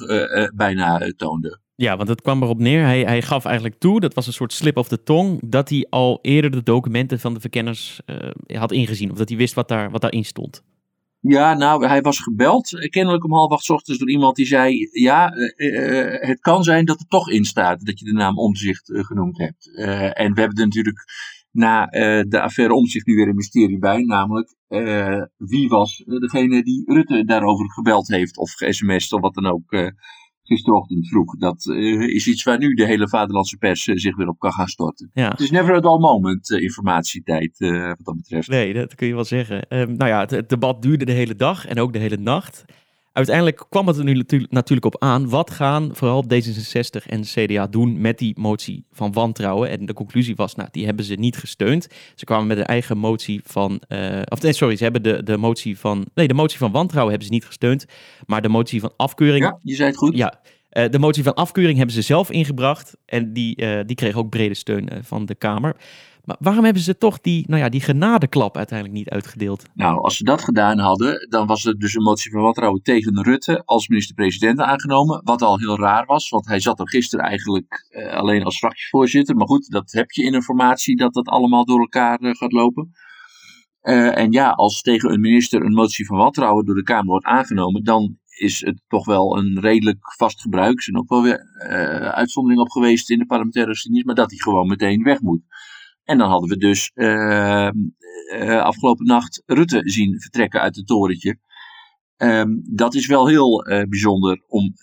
bijna 0.56 1.12
toonde. 1.16 1.62
Ja, 1.80 1.98
want 1.98 2.10
het 2.10 2.22
kwam 2.22 2.44
erop 2.44 2.60
neer. 2.60 2.84
Hij, 2.84 3.02
hij 3.02 3.22
gaf 3.22 3.46
eigenlijk 3.46 3.80
toe, 3.80 4.00
dat 4.00 4.14
was 4.14 4.28
een 4.28 4.34
soort 4.34 4.54
slip 4.54 4.78
of 4.78 4.88
the 4.88 5.04
tong, 5.04 5.40
dat 5.46 5.70
hij 5.70 5.88
al 5.90 6.20
eerder 6.22 6.52
de 6.52 6.64
documenten 6.64 7.20
van 7.20 7.34
de 7.34 7.40
verkenners 7.40 8.02
had 8.48 8.72
ingezien. 8.72 9.12
Of 9.12 9.18
dat 9.18 9.30
hij 9.30 9.38
wist 9.38 9.54
wat, 9.54 9.68
daar, 9.68 9.92
wat 9.92 10.02
daarin 10.02 10.26
stond. 10.26 10.64
Ja, 11.22 11.54
nou, 11.54 11.88
hij 11.88 12.02
was 12.02 12.20
gebeld, 12.20 12.74
eh, 12.74 12.90
kennelijk 12.90 13.24
om 13.24 13.34
half 13.34 13.52
acht 13.52 13.70
ochtends, 13.70 14.00
door 14.00 14.10
iemand 14.10 14.36
die 14.36 14.46
zei: 14.46 14.90
Ja, 14.92 15.34
uh, 15.56 16.28
het 16.28 16.40
kan 16.40 16.64
zijn 16.64 16.86
dat 16.86 17.00
er 17.00 17.08
toch 17.08 17.30
in 17.30 17.46
staat 17.46 17.86
dat 17.86 18.00
je 18.00 18.06
de 18.06 18.14
naam 18.14 18.38
Omzicht 18.38 18.92
genoemd 18.94 19.38
hebt. 19.38 19.72
en 20.14 20.34
we 20.34 20.40
hebben 20.40 20.58
er 20.58 20.66
natuurlijk 20.66 21.06
na 21.52 21.86
de 22.28 22.42
affaire 22.42 22.74
Omzicht 22.74 23.06
nu 23.06 23.16
weer 23.16 23.28
een 23.28 23.36
mysterie 23.36 23.80
bij, 23.80 24.02
namelijk 24.02 24.56
wie 25.38 25.68
was 25.68 26.04
degene 26.06 26.64
die 26.64 26.84
Rutte 26.86 27.26
daarover 27.26 27.72
gebeld 27.72 28.08
heeft 28.08 28.38
of 28.38 28.52
ge-sms'd 28.52 29.14
of 29.14 29.22
wat 29.22 29.34
dan 29.34 29.46
ook 29.46 29.94
gisterochtend 30.50 31.08
vroeg. 31.08 31.38
Dat 31.38 31.66
uh, 31.66 32.16
is 32.16 32.28
iets 32.28 32.44
waar 32.44 32.58
nu 32.58 32.74
de 32.74 32.86
hele 32.86 33.10
vaderlandse 33.10 33.58
pers 33.58 33.88
uh, 33.88 33.96
zich 33.96 34.16
weer 34.16 34.28
op 34.28 34.40
kan 34.40 34.52
gaan 34.52 34.68
storten. 34.68 35.10
Ja. 35.14 35.30
Het 35.30 35.40
is 35.40 35.52
never 35.52 35.76
a 35.76 35.80
dull 35.80 36.00
moment, 36.00 36.50
uh, 36.50 36.62
informatietijd, 36.62 37.58
wat 37.60 38.06
dat 38.06 38.16
betreft. 38.16 38.48
Nee, 38.48 38.74
dat 38.74 38.96
kun 38.96 39.08
je 39.08 39.14
wel 39.14 39.24
zeggen. 39.24 39.66
Um, 39.70 39.98
nou 39.98 40.10
ja, 40.10 40.20
het, 40.20 40.32
het, 40.32 40.50
debat 40.50 40.82
duurde 40.82 41.06
de 41.06 41.12
hele 41.12 41.36
dag 41.36 41.66
en 41.66 41.80
ook 41.80 41.94
de 41.94 42.00
hele 42.00 42.18
nacht. 42.18 42.66
Uiteindelijk 43.14 43.66
kwam 43.70 43.88
het 43.88 43.98
er 43.98 44.04
nu 44.04 44.24
natuurlijk 44.50 44.86
op 44.86 45.02
aan. 45.02 45.30
Wat 45.30 45.52
gaan 45.52 45.90
vooral 45.94 46.26
D66 46.34 47.06
en 47.06 47.22
CDA 47.22 47.68
doen 47.68 48.02
met 48.02 48.18
die 48.18 48.40
motie 48.40 48.86
van 48.92 49.12
wantrouwen? 49.12 49.70
En 49.70 49.86
de 49.86 49.94
conclusie 49.94 50.36
was, 50.36 50.56
nou, 50.56 50.70
die 50.72 50.86
hebben 50.86 51.06
ze 51.06 51.14
niet 51.14 51.38
gesteund. 51.38 51.88
Ze 52.16 52.26
kwamen 52.26 52.48
met 52.48 52.58
een 52.58 52.66
eigen 52.66 52.98
motie 52.98 53.42
van. 53.44 53.82
Uh, 53.88 54.22
of 54.26 54.42
nee, 54.42 54.54
sorry, 54.54 54.76
ze 54.76 54.84
hebben 54.84 55.04
de, 55.04 55.24
de 55.24 55.38
motie 55.38 55.78
van. 55.78 56.06
Nee, 56.14 56.28
de 56.28 56.34
motie 56.34 56.58
van 56.58 56.72
wantrouwen 56.72 57.10
hebben 57.10 57.28
ze 57.28 57.34
niet 57.34 57.46
gesteund. 57.46 57.86
Maar 58.26 58.42
de 58.42 58.50
motie 58.50 58.80
van 58.80 58.94
afkeuring. 58.98 59.44
Ja, 59.44 59.60
je 59.62 59.76
zei 59.76 59.90
het 59.90 59.98
goed. 59.98 60.18
Ja. 60.18 60.42
Uh, 60.72 60.90
de 60.90 61.00
motie 61.00 61.24
van 61.24 61.34
afkeuring 61.34 61.78
hebben 61.78 61.96
ze 61.96 62.02
zelf 62.02 62.32
ingebracht. 62.32 62.98
En 63.06 63.34
die, 63.34 63.62
uh, 63.62 63.80
die 63.86 63.96
kreeg 63.96 64.16
ook 64.16 64.30
brede 64.30 64.54
steun 64.54 64.90
van 65.02 65.26
de 65.26 65.36
Kamer. 65.36 65.76
Maar 66.26 66.38
waarom 66.40 66.64
hebben 66.64 66.84
ze 66.84 66.98
toch 66.98 67.20
die, 67.20 67.46
nou 67.48 67.62
ja, 67.62 67.70
die 67.70 67.82
genadeklap 67.82 68.58
uiteindelijk 68.58 68.98
niet 68.98 69.10
uitgedeeld? 69.10 69.64
Nou, 69.74 70.02
als 70.02 70.18
ze 70.18 70.24
dat 70.24 70.44
gedaan 70.44 70.80
hadden, 70.80 71.28
dan 71.30 71.48
was 71.48 71.66
er 71.66 71.80
dus 71.80 71.96
een 71.96 72.04
motie 72.04 72.32
van 72.32 72.42
wantrouwen 72.42 72.82
tegen 72.82 73.24
Rutte 73.24 73.62
als 73.66 73.88
minister-president 73.88 74.60
aangenomen. 74.60 75.22
Wat 75.24 75.42
al 75.42 75.60
heel 75.60 75.80
raar 75.80 76.06
was, 76.06 76.30
want 76.30 76.48
hij 76.48 76.60
zat 76.60 76.80
er 76.80 76.90
gisteren 76.90 77.26
eigenlijk 77.26 77.88
eh, 77.90 78.14
alleen 78.14 78.44
als 78.44 78.58
fractievoorzitter. 78.58 79.36
Maar 79.36 79.48
goed, 79.48 79.72
dat 79.72 79.92
heb 79.92 80.12
je 80.12 80.24
in 80.24 80.34
een 80.34 80.44
formatie 80.44 80.96
dat 80.96 81.14
dat 81.14 81.28
allemaal 81.28 81.66
door 81.66 81.80
elkaar 81.80 82.22
uh, 82.22 82.32
gaat 82.32 82.52
lopen. 82.52 82.92
Uh, 83.82 84.18
en 84.18 84.32
ja, 84.32 84.50
als 84.50 84.82
tegen 84.82 85.14
een 85.14 85.22
minister 85.22 85.62
een 85.62 85.74
motie 85.74 86.06
van 86.06 86.18
wantrouwen 86.18 86.66
door 86.66 86.76
de 86.76 86.84
Kamer 86.84 87.06
wordt 87.06 87.26
aangenomen, 87.26 87.84
dan 87.84 88.18
is 88.28 88.66
het 88.66 88.82
toch 88.88 89.06
wel 89.06 89.38
een 89.38 89.60
redelijk 89.60 90.14
vast 90.18 90.42
gebruik. 90.42 90.76
Er 90.76 90.84
zijn 90.84 90.98
ook 90.98 91.10
wel 91.10 91.24
weer 91.24 91.40
uitzonderingen 92.14 92.64
op 92.64 92.72
geweest 92.72 93.10
in 93.10 93.20
de 93.20 93.26
parlementaire 93.26 93.72
geschiedenis, 93.72 94.06
maar 94.06 94.16
dat 94.16 94.30
hij 94.30 94.40
gewoon 94.40 94.68
meteen 94.68 95.04
weg 95.04 95.22
moet. 95.22 95.42
En 96.10 96.18
dan 96.18 96.30
hadden 96.30 96.50
we 96.50 96.58
dus 96.58 96.92
uh, 96.96 97.70
uh, 98.34 98.62
afgelopen 98.62 99.06
nacht 99.06 99.44
Rutte 99.46 99.82
zien 99.84 100.20
vertrekken 100.22 100.62
uit 100.62 100.76
het 100.76 100.88
torentje. 100.88 101.38
Um, 102.18 102.62
dat 102.72 102.96
is 102.96 103.08
wel 103.08 103.28
heel 103.28 103.70
uh, 103.70 103.84
bijzonder 103.84 104.44
om 104.48 104.74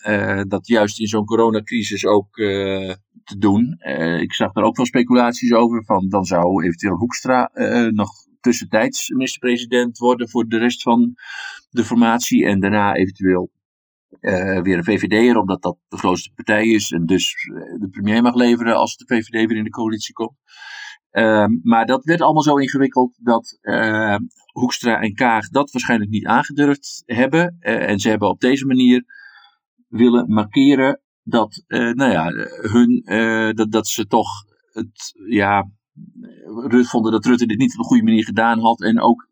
dat 0.47 0.67
juist 0.67 0.99
in 0.99 1.07
zo'n 1.07 1.25
coronacrisis 1.25 2.05
ook 2.05 2.35
te 3.23 3.37
doen. 3.37 3.77
ik 4.19 4.33
zag 4.33 4.51
daar 4.51 4.63
ook 4.63 4.75
wel 4.75 4.85
speculaties 4.85 5.53
over 5.53 5.85
van 5.85 6.09
dan 6.09 6.25
zou 6.25 6.63
eventueel 6.63 6.95
Hoekstra 6.95 7.51
nog 7.89 8.09
tussentijds 8.39 9.09
minister-president 9.09 9.97
worden 9.97 10.29
voor 10.29 10.47
de 10.47 10.57
rest 10.57 10.81
van 10.81 11.15
de 11.69 11.83
formatie. 11.83 12.45
En 12.45 12.59
daarna 12.59 12.93
eventueel 12.93 13.51
weer 14.61 14.77
een 14.77 14.83
VVD'er, 14.83 15.37
omdat 15.37 15.61
dat 15.61 15.77
de 15.87 15.97
grootste 15.97 16.31
partij 16.35 16.67
is 16.67 16.91
en 16.91 17.05
dus 17.05 17.33
de 17.79 17.87
premier 17.91 18.21
mag 18.21 18.35
leveren 18.35 18.75
als 18.75 18.97
de 18.97 19.05
VVD 19.07 19.47
weer 19.47 19.57
in 19.57 19.63
de 19.63 19.69
coalitie 19.69 20.13
komt. 20.13 20.35
Um, 21.17 21.59
maar 21.63 21.85
dat 21.85 22.03
werd 22.03 22.21
allemaal 22.21 22.43
zo 22.43 22.57
ingewikkeld 22.57 23.17
dat 23.21 23.57
uh, 23.61 24.17
Hoekstra 24.53 25.01
en 25.01 25.13
Kaag 25.13 25.49
dat 25.49 25.71
waarschijnlijk 25.71 26.11
niet 26.11 26.25
aangedurfd 26.25 27.03
hebben. 27.05 27.57
Uh, 27.59 27.89
en 27.89 27.99
ze 27.99 28.09
hebben 28.09 28.29
op 28.29 28.39
deze 28.39 28.65
manier 28.65 29.03
willen 29.87 30.31
markeren 30.31 31.01
dat, 31.23 31.63
uh, 31.67 31.93
nou 31.93 32.11
ja, 32.11 32.31
hun, 32.61 33.01
dat, 33.55 33.71
dat 33.71 33.87
ze 33.87 34.07
toch 34.07 34.27
het, 34.71 35.13
ja, 35.29 35.71
Rut 36.67 36.87
vonden 36.87 37.11
dat 37.11 37.25
Rutte 37.25 37.45
dit 37.45 37.57
niet 37.57 37.73
op 37.73 37.79
een 37.79 37.85
goede 37.85 38.03
manier 38.03 38.25
gedaan 38.25 38.59
had. 38.59 38.81
En 38.81 39.01
ook, 39.01 39.27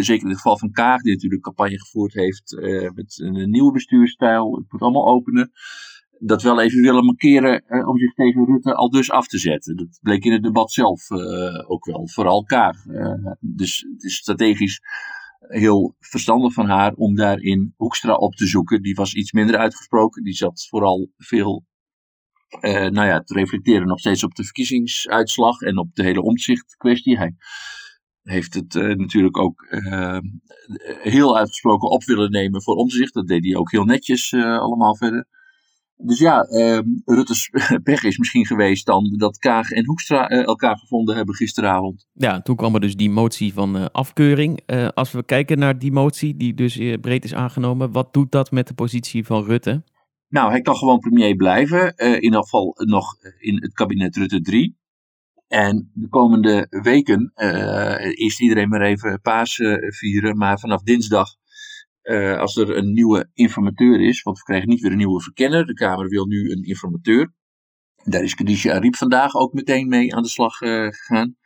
zeker 0.00 0.22
in 0.22 0.28
het 0.28 0.36
geval 0.36 0.58
van 0.58 0.70
Kaag, 0.70 1.02
die 1.02 1.12
natuurlijk 1.12 1.42
campagne 1.42 1.78
gevoerd 1.78 2.12
heeft 2.12 2.56
met 2.94 3.20
een 3.20 3.50
nieuwe 3.50 3.72
bestuurstijl. 3.72 4.56
Het 4.56 4.72
moet 4.72 4.80
allemaal 4.80 5.06
openen 5.06 5.52
dat 6.18 6.42
wel 6.42 6.60
even 6.60 6.80
willen 6.80 7.04
markeren 7.04 7.64
eh, 7.66 7.88
om 7.88 7.98
zich 7.98 8.14
tegen 8.14 8.44
Rutte 8.44 8.74
al 8.74 8.90
dus 8.90 9.10
af 9.10 9.26
te 9.26 9.38
zetten. 9.38 9.76
Dat 9.76 9.98
bleek 10.02 10.24
in 10.24 10.32
het 10.32 10.42
debat 10.42 10.72
zelf 10.72 11.10
uh, 11.10 11.70
ook 11.70 11.84
wel, 11.84 12.08
vooral 12.08 12.44
Kaag. 12.44 12.84
Uh, 12.84 13.32
dus 13.40 13.86
het 13.92 14.04
is 14.04 14.14
strategisch 14.14 14.80
heel 15.38 15.94
verstandig 15.98 16.52
van 16.52 16.68
haar 16.68 16.92
om 16.92 17.14
daarin 17.14 17.74
Hoekstra 17.76 18.14
op 18.14 18.34
te 18.34 18.46
zoeken. 18.46 18.82
Die 18.82 18.94
was 18.94 19.14
iets 19.14 19.32
minder 19.32 19.56
uitgesproken, 19.56 20.22
die 20.22 20.34
zat 20.34 20.66
vooral 20.68 21.10
veel 21.16 21.64
uh, 22.60 22.88
nou 22.88 23.06
ja, 23.06 23.20
te 23.20 23.34
reflecteren 23.34 23.86
nog 23.86 23.98
steeds 23.98 24.24
op 24.24 24.34
de 24.34 24.44
verkiezingsuitslag 24.44 25.60
en 25.60 25.78
op 25.78 25.94
de 25.94 26.02
hele 26.02 26.22
omzichtkwestie. 26.22 27.16
Hij 27.16 27.34
heeft 28.22 28.54
het 28.54 28.74
natuurlijk 28.74 29.38
ook 29.38 29.66
heel 31.02 31.36
uitgesproken 31.36 31.88
op 31.88 32.04
willen 32.04 32.30
nemen 32.30 32.62
voor 32.62 32.74
omzicht. 32.74 33.14
Dat 33.14 33.26
deed 33.26 33.44
hij 33.44 33.56
ook 33.56 33.70
heel 33.70 33.84
netjes 33.84 34.32
allemaal 34.34 34.96
verder. 34.96 35.26
Dus 35.96 36.18
ja, 36.18 36.46
uh, 36.50 36.78
Rutte's 37.04 37.50
pech 37.82 38.02
is 38.02 38.18
misschien 38.18 38.46
geweest 38.46 38.86
dan 38.86 39.14
dat 39.16 39.38
Kaag 39.38 39.70
en 39.70 39.86
Hoekstra 39.86 40.30
uh, 40.30 40.46
elkaar 40.46 40.78
gevonden 40.78 41.16
hebben 41.16 41.34
gisteravond. 41.34 42.06
Ja, 42.12 42.42
toen 42.42 42.56
kwam 42.56 42.74
er 42.74 42.80
dus 42.80 42.96
die 42.96 43.10
motie 43.10 43.52
van 43.52 43.76
uh, 43.76 43.84
afkeuring. 43.92 44.60
Uh, 44.66 44.88
als 44.88 45.12
we 45.12 45.24
kijken 45.24 45.58
naar 45.58 45.78
die 45.78 45.92
motie, 45.92 46.36
die 46.36 46.54
dus 46.54 46.76
breed 47.00 47.24
is 47.24 47.34
aangenomen, 47.34 47.92
wat 47.92 48.12
doet 48.12 48.32
dat 48.32 48.50
met 48.50 48.66
de 48.66 48.74
positie 48.74 49.24
van 49.24 49.44
Rutte? 49.44 49.82
Nou, 50.28 50.50
hij 50.50 50.60
kan 50.60 50.76
gewoon 50.76 50.98
premier 50.98 51.36
blijven, 51.36 51.96
in 51.96 52.22
ieder 52.22 52.42
geval 52.42 52.74
nog 52.76 53.16
in 53.38 53.62
het 53.62 53.72
kabinet 53.72 54.16
Rutte 54.16 54.40
3. 54.40 54.76
En 55.48 55.90
de 55.92 56.08
komende 56.08 56.66
weken, 56.70 57.32
eerst 58.14 58.40
iedereen 58.40 58.68
maar 58.68 58.80
even 58.80 59.20
paas 59.20 59.54
vieren, 59.98 60.36
maar 60.36 60.58
vanaf 60.58 60.82
dinsdag 60.82 61.28
uh, 62.04 62.38
als 62.38 62.56
er 62.56 62.76
een 62.76 62.92
nieuwe 62.92 63.30
informateur 63.32 64.00
is, 64.00 64.22
want 64.22 64.38
we 64.38 64.44
krijgen 64.44 64.68
niet 64.68 64.80
weer 64.80 64.90
een 64.90 64.96
nieuwe 64.96 65.22
verkenner. 65.22 65.66
De 65.66 65.74
Kamer 65.74 66.08
wil 66.08 66.26
nu 66.26 66.50
een 66.50 66.62
informateur. 66.62 67.32
Daar 68.04 68.22
is 68.22 68.34
Khadija 68.34 68.74
Ariep 68.74 68.96
vandaag 68.96 69.34
ook 69.34 69.52
meteen 69.52 69.88
mee 69.88 70.14
aan 70.14 70.22
de 70.22 70.28
slag 70.28 70.60
uh, 70.60 70.86
gegaan. 70.86 71.36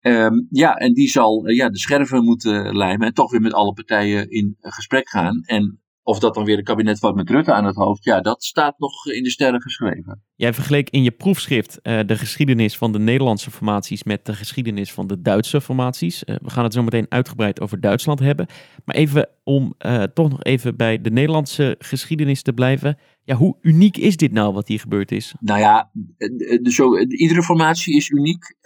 Um, 0.00 0.46
ja, 0.50 0.74
en 0.74 0.92
die 0.92 1.08
zal 1.08 1.48
uh, 1.48 1.56
ja, 1.56 1.68
de 1.68 1.78
scherven 1.78 2.24
moeten 2.24 2.76
lijmen 2.76 3.06
en 3.06 3.14
toch 3.14 3.30
weer 3.30 3.40
met 3.40 3.52
alle 3.52 3.72
partijen 3.72 4.30
in 4.30 4.56
gesprek 4.60 5.08
gaan. 5.08 5.42
En 5.42 5.80
of 6.02 6.18
dat 6.18 6.34
dan 6.34 6.44
weer 6.44 6.58
een 6.58 6.64
kabinet 6.64 6.98
wordt 6.98 7.16
met 7.16 7.30
Rutte 7.30 7.52
aan 7.52 7.64
het 7.64 7.76
hoofd, 7.76 8.04
ja, 8.04 8.20
dat 8.20 8.42
staat 8.42 8.78
nog 8.78 9.06
in 9.06 9.22
de 9.22 9.30
sterren 9.30 9.62
geschreven. 9.62 10.22
Jij 10.34 10.54
vergeleek 10.54 10.90
in 10.90 11.02
je 11.02 11.10
proefschrift 11.10 11.78
uh, 11.82 12.00
de 12.06 12.16
geschiedenis 12.16 12.76
van 12.76 12.92
de 12.92 12.98
Nederlandse 12.98 13.50
formaties 13.50 14.02
met 14.02 14.26
de 14.26 14.34
geschiedenis 14.34 14.92
van 14.92 15.06
de 15.06 15.20
Duitse 15.20 15.60
formaties. 15.60 16.22
Uh, 16.24 16.36
we 16.42 16.50
gaan 16.50 16.64
het 16.64 16.72
zo 16.72 16.82
meteen 16.82 17.06
uitgebreid 17.08 17.60
over 17.60 17.80
Duitsland 17.80 18.18
hebben. 18.18 18.46
Maar 18.84 18.96
even 18.96 19.28
om 19.44 19.74
uh, 19.86 20.02
toch 20.02 20.30
nog 20.30 20.42
even 20.42 20.76
bij 20.76 21.00
de 21.00 21.10
Nederlandse 21.10 21.74
geschiedenis 21.78 22.42
te 22.42 22.52
blijven. 22.52 22.98
Ja, 23.30 23.36
hoe 23.36 23.56
uniek 23.60 23.96
is 23.96 24.16
dit 24.16 24.32
nou 24.32 24.52
wat 24.52 24.68
hier 24.68 24.80
gebeurd 24.80 25.12
is? 25.12 25.34
Nou 25.40 25.60
ja, 25.60 25.90
de, 26.16 26.60
zo, 26.70 26.98
iedere 26.98 27.42
formatie 27.42 27.96
is 27.96 28.08
uniek. 28.08 28.56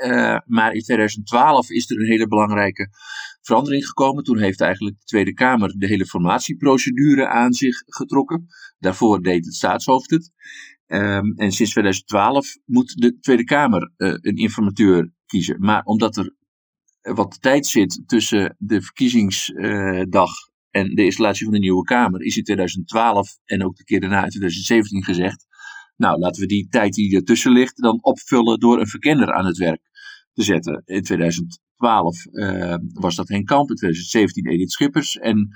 maar 0.46 0.72
in 0.72 0.82
2012 0.82 1.70
is 1.70 1.90
er 1.90 2.00
een 2.00 2.06
hele 2.06 2.28
belangrijke 2.28 2.88
verandering 3.40 3.86
gekomen. 3.86 4.24
Toen 4.24 4.38
heeft 4.38 4.60
eigenlijk 4.60 4.98
de 4.98 5.04
Tweede 5.04 5.32
Kamer 5.32 5.74
de 5.78 5.86
hele 5.86 6.06
formatieprocedure 6.06 7.28
aan 7.28 7.52
zich 7.52 7.82
getrokken. 7.86 8.46
Daarvoor 8.78 9.22
deed 9.22 9.44
het 9.44 9.54
staatshoofd 9.54 10.10
het. 10.10 10.30
Um, 10.86 11.32
en 11.36 11.52
sinds 11.52 11.70
2012 11.70 12.56
moet 12.64 13.00
de 13.00 13.18
Tweede 13.18 13.44
Kamer 13.44 13.92
een 13.96 14.36
informateur 14.36 15.12
kiezen. 15.26 15.56
Maar 15.60 15.82
omdat 15.82 16.16
er 16.16 16.34
wat 17.00 17.42
tijd 17.42 17.66
zit 17.66 18.02
tussen 18.06 18.56
de 18.58 18.82
verkiezingsdag 18.82 20.30
en 20.74 20.94
de 20.94 21.04
installatie 21.04 21.44
van 21.44 21.54
de 21.54 21.60
nieuwe 21.60 21.82
Kamer 21.82 22.22
is 22.22 22.36
in 22.36 22.44
2012 22.44 23.38
en 23.44 23.64
ook 23.64 23.76
de 23.76 23.84
keer 23.84 24.00
daarna 24.00 24.22
in 24.22 24.30
2017 24.30 25.04
gezegd. 25.04 25.46
Nou, 25.96 26.18
laten 26.18 26.40
we 26.40 26.48
die 26.48 26.68
tijd 26.68 26.94
die 26.94 27.16
ertussen 27.16 27.52
ligt 27.52 27.76
dan 27.76 28.02
opvullen 28.02 28.60
door 28.60 28.80
een 28.80 28.86
verkenner 28.86 29.32
aan 29.32 29.46
het 29.46 29.56
werk 29.56 29.80
te 30.32 30.42
zetten. 30.42 30.82
In 30.84 31.02
2012 31.02 32.26
uh, 32.26 32.74
was 32.92 33.14
dat 33.14 33.28
Henk 33.28 33.46
Kamp, 33.46 33.70
in 33.70 33.76
2017 33.76 34.46
Edith 34.46 34.70
Schippers. 34.70 35.16
En 35.16 35.48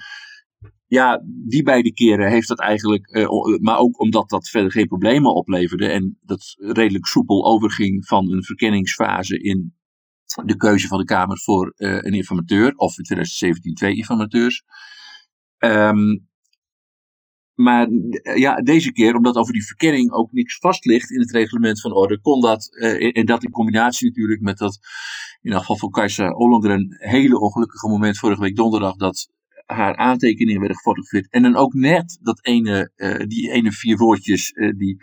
ja, 0.86 1.22
die 1.48 1.62
beide 1.62 1.92
keren 1.92 2.30
heeft 2.30 2.48
dat 2.48 2.60
eigenlijk, 2.60 3.16
uh, 3.16 3.58
maar 3.60 3.78
ook 3.78 4.00
omdat 4.00 4.28
dat 4.28 4.48
verder 4.48 4.72
geen 4.72 4.86
problemen 4.86 5.34
opleverde 5.34 5.88
en 5.88 6.18
dat 6.20 6.54
redelijk 6.56 7.06
soepel 7.06 7.46
overging 7.46 8.06
van 8.06 8.32
een 8.32 8.44
verkenningsfase 8.44 9.38
in 9.38 9.74
de 10.44 10.56
keuze 10.56 10.86
van 10.86 10.98
de 10.98 11.04
Kamer 11.04 11.38
voor 11.38 11.74
uh, 11.76 11.94
een 11.94 12.14
informateur, 12.14 12.74
of 12.74 12.98
in 12.98 13.04
2017 13.04 13.74
twee 13.74 13.96
informateurs. 13.96 14.64
Um, 15.58 16.28
maar 17.58 17.88
ja, 18.34 18.54
deze 18.54 18.92
keer, 18.92 19.14
omdat 19.14 19.36
over 19.36 19.52
die 19.52 19.66
verkenning 19.66 20.12
ook 20.12 20.32
niks 20.32 20.58
vast 20.58 20.84
ligt 20.84 21.10
in 21.10 21.20
het 21.20 21.30
reglement 21.30 21.80
van 21.80 21.92
orde, 21.92 22.20
kon 22.20 22.40
dat, 22.40 22.68
uh, 22.70 23.16
en 23.16 23.26
dat 23.26 23.44
in 23.44 23.50
combinatie 23.50 24.08
natuurlijk 24.08 24.40
met 24.40 24.58
dat, 24.58 24.78
in 25.40 25.52
geval 25.52 25.76
voor 25.76 25.90
Kajsa 25.90 26.30
Ollander, 26.30 26.70
een 26.70 26.96
hele 26.98 27.40
ongelukkige 27.40 27.88
moment 27.88 28.18
vorige 28.18 28.40
week 28.40 28.56
donderdag, 28.56 28.96
dat 28.96 29.30
haar 29.66 29.96
aantekeningen 29.96 30.60
werden 30.60 30.76
gefotografeerd. 30.76 31.30
En 31.30 31.42
dan 31.42 31.56
ook 31.56 31.74
net 31.74 32.18
dat 32.22 32.44
ene, 32.44 32.92
uh, 32.96 33.26
die 33.26 33.50
ene 33.50 33.72
vier 33.72 33.96
woordjes, 33.96 34.52
uh, 34.52 34.72
die 34.76 34.96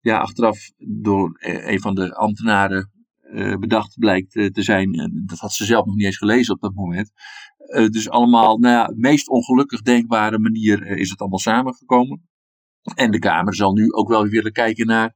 ja, 0.00 0.18
achteraf 0.18 0.70
door 0.78 1.36
een 1.40 1.80
van 1.80 1.94
de 1.94 2.14
ambtenaren 2.14 2.90
bedacht 3.58 3.98
blijkt 3.98 4.32
te 4.32 4.62
zijn. 4.62 5.10
dat 5.26 5.38
had 5.38 5.52
ze 5.52 5.64
zelf 5.64 5.86
nog 5.86 5.94
niet 5.94 6.04
eens 6.04 6.16
gelezen 6.16 6.54
op 6.54 6.60
dat 6.60 6.74
moment. 6.74 7.12
Uh, 7.66 7.88
dus 7.88 8.08
allemaal, 8.08 8.58
nou 8.58 8.74
ja, 8.74 8.92
meest 8.96 9.28
ongelukkig 9.28 9.82
denkbare 9.82 10.38
manier 10.38 10.82
uh, 10.82 10.98
is 10.98 11.10
het 11.10 11.20
allemaal 11.20 11.38
samengekomen. 11.38 12.28
En 12.94 13.10
de 13.10 13.18
Kamer 13.18 13.54
zal 13.54 13.72
nu 13.72 13.92
ook 13.92 14.08
wel 14.08 14.22
weer 14.22 14.30
willen 14.30 14.52
kijken 14.52 14.86
naar, 14.86 15.14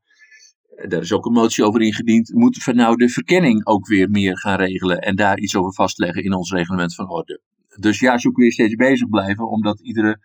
uh, 0.77 0.89
daar 0.89 1.01
is 1.01 1.13
ook 1.13 1.27
een 1.27 1.33
motie 1.33 1.65
over 1.65 1.83
ingediend, 1.83 2.35
moeten 2.35 2.63
we 2.65 2.73
nou 2.73 2.97
de 2.97 3.09
verkenning 3.09 3.67
ook 3.67 3.87
weer 3.87 4.11
meer 4.11 4.39
gaan 4.39 4.59
regelen 4.59 4.99
en 4.99 5.17
daar 5.17 5.39
iets 5.39 5.57
over 5.57 5.75
vastleggen 5.75 6.25
in 6.25 6.35
ons 6.35 6.53
reglement 6.53 6.95
van 6.95 7.11
orde. 7.11 7.41
Dus 7.79 8.01
ja, 8.01 8.19
zo 8.19 8.31
kun 8.31 8.45
je 8.45 8.53
steeds 8.53 8.75
bezig 8.75 9.09
blijven, 9.09 9.49
omdat 9.49 9.81
iedere 9.81 10.19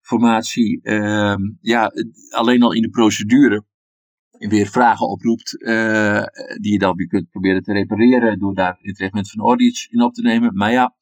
formatie, 0.00 0.80
ehm, 0.82 1.40
ja, 1.60 1.92
alleen 2.30 2.62
al 2.62 2.72
in 2.72 2.82
de 2.82 2.90
procedure 2.90 3.64
weer 4.38 4.66
vragen 4.66 5.08
oproept, 5.08 5.50
die 6.60 6.72
je 6.72 6.78
dan 6.78 6.96
weer 6.96 7.06
kunt 7.06 7.30
proberen 7.30 7.62
te 7.62 7.72
repareren 7.72 8.38
door 8.38 8.54
daar 8.54 8.78
in 8.80 8.88
het 8.88 8.98
reglement 8.98 9.30
van 9.30 9.40
orde 9.40 9.64
iets 9.64 9.88
in 9.90 10.02
op 10.02 10.14
te 10.14 10.22
nemen. 10.22 10.54
Maar 10.54 10.72
ja, 10.72 10.94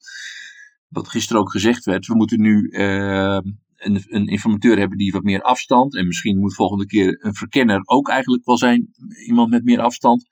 wat 0.89 1.07
gisteren 1.07 1.41
ook 1.41 1.51
gezegd 1.51 1.85
werd, 1.85 2.07
we 2.07 2.15
moeten 2.15 2.41
nu 2.41 2.69
uh, 2.71 3.39
een, 3.75 4.03
een, 4.07 4.27
informateur 4.27 4.77
hebben 4.77 4.97
die 4.97 5.11
wat 5.11 5.23
meer 5.23 5.41
afstand. 5.41 5.95
En 5.95 6.07
misschien 6.07 6.39
moet 6.39 6.55
volgende 6.55 6.85
keer 6.85 7.25
een 7.25 7.33
verkenner 7.33 7.81
ook 7.83 8.09
eigenlijk 8.09 8.45
wel 8.45 8.57
zijn, 8.57 8.89
iemand 9.25 9.49
met 9.49 9.63
meer 9.63 9.81
afstand. 9.81 10.27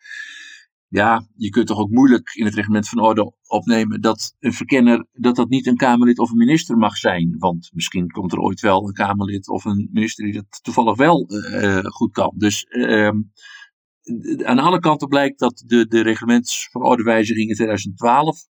Ja, 0.90 1.28
je 1.36 1.50
kunt 1.50 1.68
toch 1.68 1.80
ook 1.80 1.90
moeilijk 1.90 2.34
in 2.34 2.46
het 2.46 2.54
reglement 2.54 2.90
van 2.90 3.02
orde 3.02 3.34
opnemen 3.48 4.02
dat 4.02 4.36
een 4.40 4.54
verkenner, 4.54 5.06
dat 5.12 5.36
dat 5.36 5.50
niet 5.50 5.68
een 5.68 5.76
Kamerlid 5.76 6.20
of 6.20 6.32
een 6.32 6.38
minister 6.38 6.78
mag 6.78 6.98
zijn. 6.98 7.36
Want 7.38 7.70
misschien 7.74 8.12
komt 8.12 8.32
er 8.32 8.40
ooit 8.40 8.60
wel 8.60 8.88
een 8.88 8.94
Kamerlid 8.94 9.50
of 9.50 9.66
een 9.66 9.90
minister 9.92 10.26
die 10.26 10.34
dat 10.34 10.60
toevallig 10.64 10.98
wel 10.98 11.32
uh, 11.32 11.84
goed 11.84 12.12
kan. 12.12 12.34
Dus 12.36 12.66
uh, 12.70 13.12
aan 14.44 14.60
alle 14.60 14.80
kanten 14.80 15.08
blijkt 15.08 15.40
dat 15.40 15.64
de, 15.66 15.88
de 15.88 16.02
reglements 16.02 16.70
van 16.72 16.86
ordewijziging 16.86 17.50
in 17.50 17.56
2012 17.56 18.46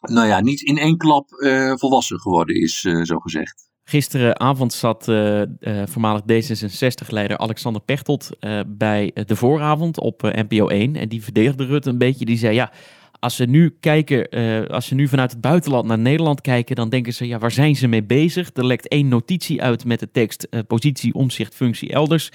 nou 0.00 0.26
ja, 0.26 0.40
niet 0.40 0.60
in 0.60 0.78
één 0.78 0.96
klap 0.96 1.30
uh, 1.30 1.72
volwassen 1.76 2.20
geworden 2.20 2.56
is, 2.56 2.84
uh, 2.84 3.04
zo 3.04 3.18
gezegd. 3.18 3.66
Gisteravond 3.84 4.72
zat 4.72 5.08
uh, 5.08 5.42
voormalig 5.84 6.22
D66-leider 6.22 7.38
Alexander 7.38 7.82
Pechtold 7.82 8.30
bij 8.66 9.10
de 9.26 9.36
vooravond 9.36 10.00
op 10.00 10.22
NPO 10.22 10.68
1. 10.68 10.96
En 10.96 11.08
die 11.08 11.22
verdedigde 11.22 11.66
Rutte 11.66 11.90
een 11.90 11.98
beetje. 11.98 12.24
Die 12.24 12.38
zei, 12.38 12.54
ja, 12.54 12.72
als 13.18 13.36
ze 13.36 13.44
nu 13.44 13.76
kijken, 13.80 14.28
als 14.68 14.86
ze 14.86 14.94
nu 14.94 15.08
vanuit 15.08 15.30
het 15.30 15.40
buitenland 15.40 15.86
naar 15.86 15.98
Nederland 15.98 16.40
kijken, 16.40 16.76
dan 16.76 16.88
denken 16.88 17.14
ze, 17.14 17.26
ja, 17.26 17.38
waar 17.38 17.50
zijn 17.50 17.76
ze 17.76 17.86
mee 17.86 18.04
bezig? 18.04 18.50
Er 18.54 18.66
lekt 18.66 18.88
één 18.88 19.08
notitie 19.08 19.62
uit 19.62 19.84
met 19.84 20.00
de 20.00 20.10
tekst 20.10 20.48
positie, 20.66 21.14
omzicht, 21.14 21.54
functie 21.54 21.92
elders. 21.92 22.30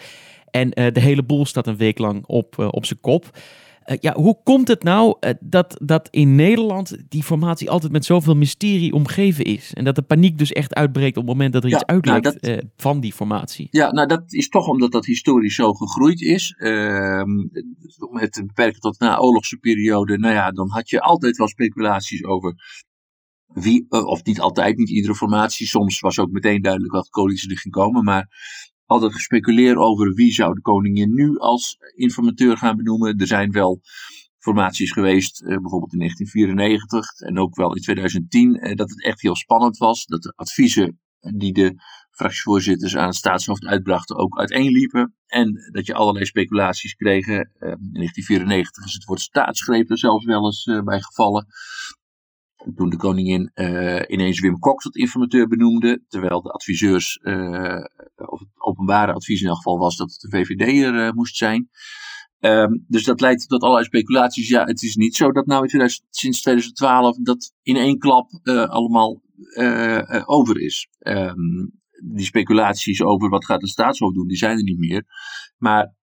En 0.50 0.70
de 0.70 1.00
hele 1.00 1.24
boel 1.24 1.46
staat 1.46 1.68
een 1.68 1.78
week 1.78 1.98
lang 1.98 2.26
op, 2.26 2.60
op 2.60 2.86
zijn 2.86 3.00
kop. 3.02 3.32
Uh, 3.86 3.98
ja, 4.00 4.14
hoe 4.14 4.40
komt 4.44 4.68
het 4.68 4.84
nou 4.84 5.18
uh, 5.20 5.32
dat, 5.40 5.78
dat 5.82 6.08
in 6.12 6.36
Nederland 6.36 6.98
die 7.10 7.24
formatie 7.24 7.70
altijd 7.70 7.92
met 7.92 8.06
zoveel 8.06 8.36
mysterie 8.36 8.94
omgeven 8.94 9.46
is? 9.46 9.74
En 9.74 9.84
dat 9.84 9.96
de 9.96 10.02
paniek 10.02 10.38
dus 10.38 10.52
echt 10.52 10.74
uitbreekt 10.74 11.18
op 11.18 11.24
het 11.24 11.32
moment 11.32 11.54
dat 11.54 11.64
er 11.64 11.70
ja, 11.70 11.76
iets 11.76 11.86
uitlekt 11.86 12.24
nou, 12.24 12.40
dat, 12.40 12.50
uh, 12.50 12.70
van 12.78 13.00
die 13.00 13.14
formatie? 13.14 13.68
Ja, 13.72 13.92
nou 13.92 14.08
dat 14.08 14.34
is 14.34 14.50
toch 14.50 14.68
omdat 14.68 14.92
dat 14.92 15.06
historisch 15.06 15.56
zo 15.56 15.74
gegroeid 15.74 16.22
is. 16.22 16.56
Ehm, 16.58 17.38
om 18.10 18.18
het 18.18 18.32
te 18.32 18.46
beperken 18.46 18.80
tot 18.80 19.00
na 19.00 19.18
oorlogse 19.18 19.58
periode, 19.58 20.18
nou 20.18 20.34
ja, 20.34 20.52
dan 20.52 20.70
had 20.70 20.90
je 20.90 21.02
altijd 21.02 21.38
wel 21.38 21.48
speculaties 21.48 22.24
over 22.24 22.56
wie, 23.54 23.86
of 23.90 24.24
niet 24.24 24.40
altijd, 24.40 24.78
niet 24.78 24.90
iedere 24.90 25.16
formatie. 25.16 25.68
Soms 25.68 26.00
was 26.00 26.20
ook 26.20 26.32
meteen 26.32 26.62
duidelijk 26.62 26.94
wat 26.94 27.10
coalitie 27.10 27.50
er 27.50 27.58
ging 27.58 27.74
komen, 27.74 28.04
maar 28.04 28.28
altijd 28.86 29.14
gespeculeerd 29.14 29.78
over 29.78 30.14
wie 30.14 30.34
zou 30.34 30.54
de 30.54 30.62
koningin 30.62 31.14
nu 31.14 31.38
als 31.38 31.78
informateur 31.96 32.58
gaan 32.58 32.78
benoemen. 32.78 33.18
Er 33.18 33.28
zijn 33.28 33.52
wel 33.52 33.82
formaties 34.38 34.92
geweest, 34.92 35.42
eh, 35.42 35.48
bijvoorbeeld 35.48 35.94
in 35.94 36.00
1994 36.00 37.20
en 37.20 37.40
ook 37.40 37.56
wel 37.56 37.76
in 37.76 37.82
2010, 37.82 38.56
eh, 38.56 38.76
dat 38.76 38.90
het 38.90 39.04
echt 39.04 39.22
heel 39.22 39.36
spannend 39.36 39.78
was. 39.78 40.06
Dat 40.06 40.22
de 40.22 40.34
adviezen 40.36 41.00
die 41.20 41.54
de 41.54 41.76
fractievoorzitters 42.12 42.98
aan 42.98 43.08
het 43.08 43.16
staatshoofd 43.16 43.66
uitbrachten 43.66 44.18
ook 44.18 44.40
uiteenliepen. 44.40 45.16
En 45.26 45.70
dat 45.72 45.86
je 45.86 45.94
allerlei 45.94 46.26
speculaties 46.26 46.94
kreeg. 46.94 47.28
Eh, 47.28 47.36
in 47.36 47.90
1994 47.92 48.86
is 48.86 48.94
het 48.94 49.04
woord 49.04 49.22
staatsgreep 49.22 49.90
er 49.90 49.98
zelfs 49.98 50.26
wel 50.26 50.46
eens 50.46 50.66
uh, 50.66 50.82
bij 50.82 51.02
gevallen. 51.02 51.48
Toen 52.76 52.90
de 52.90 52.98
koningin 52.98 53.52
uh, 53.56 54.02
ineens 54.08 54.40
Wim 54.40 54.60
Kok 54.60 54.82
tot 54.82 54.96
informateur 54.96 55.48
benoemde, 55.48 56.04
terwijl 56.08 56.42
de 56.42 56.52
adviseurs, 56.52 57.20
uh, 57.22 57.84
of 58.16 58.40
het 58.40 58.50
openbare 58.58 59.14
advies 59.14 59.42
in 59.42 59.48
elk 59.48 59.56
geval 59.56 59.78
was 59.78 59.98
dat 59.98 60.12
het 60.12 60.20
de 60.20 60.38
VVD'er 60.38 60.94
uh, 60.94 61.12
moest 61.12 61.38
zijn. 61.38 61.70
Um, 62.40 62.86
dus 62.88 63.04
dat 63.04 63.22
leidt 63.22 63.48
tot 63.48 63.62
allerlei 63.62 63.86
speculaties. 63.86 64.50
Ja, 64.50 64.66
het 64.66 64.82
is 64.82 64.96
niet 64.96 65.16
zo 65.16 65.32
dat 65.32 65.46
nou 65.46 65.62
in 65.62 65.68
2000, 65.68 66.08
sinds 66.10 66.42
2012 66.42 67.18
dat 67.18 67.54
in 67.62 67.76
één 67.76 67.98
klap 67.98 68.30
allemaal 68.70 69.22
over 70.26 70.62
is. 70.62 70.88
Um, 71.00 71.82
die 72.04 72.26
speculaties 72.26 73.02
over 73.02 73.30
wat 73.30 73.46
gaat 73.46 73.62
de 73.62 73.68
staatshoofd 73.68 74.16
doen, 74.16 74.28
die 74.28 74.38
zijn 74.38 74.58
er 74.58 74.64
niet 74.64 74.80
meer. 74.80 75.06
Maar 75.58 75.94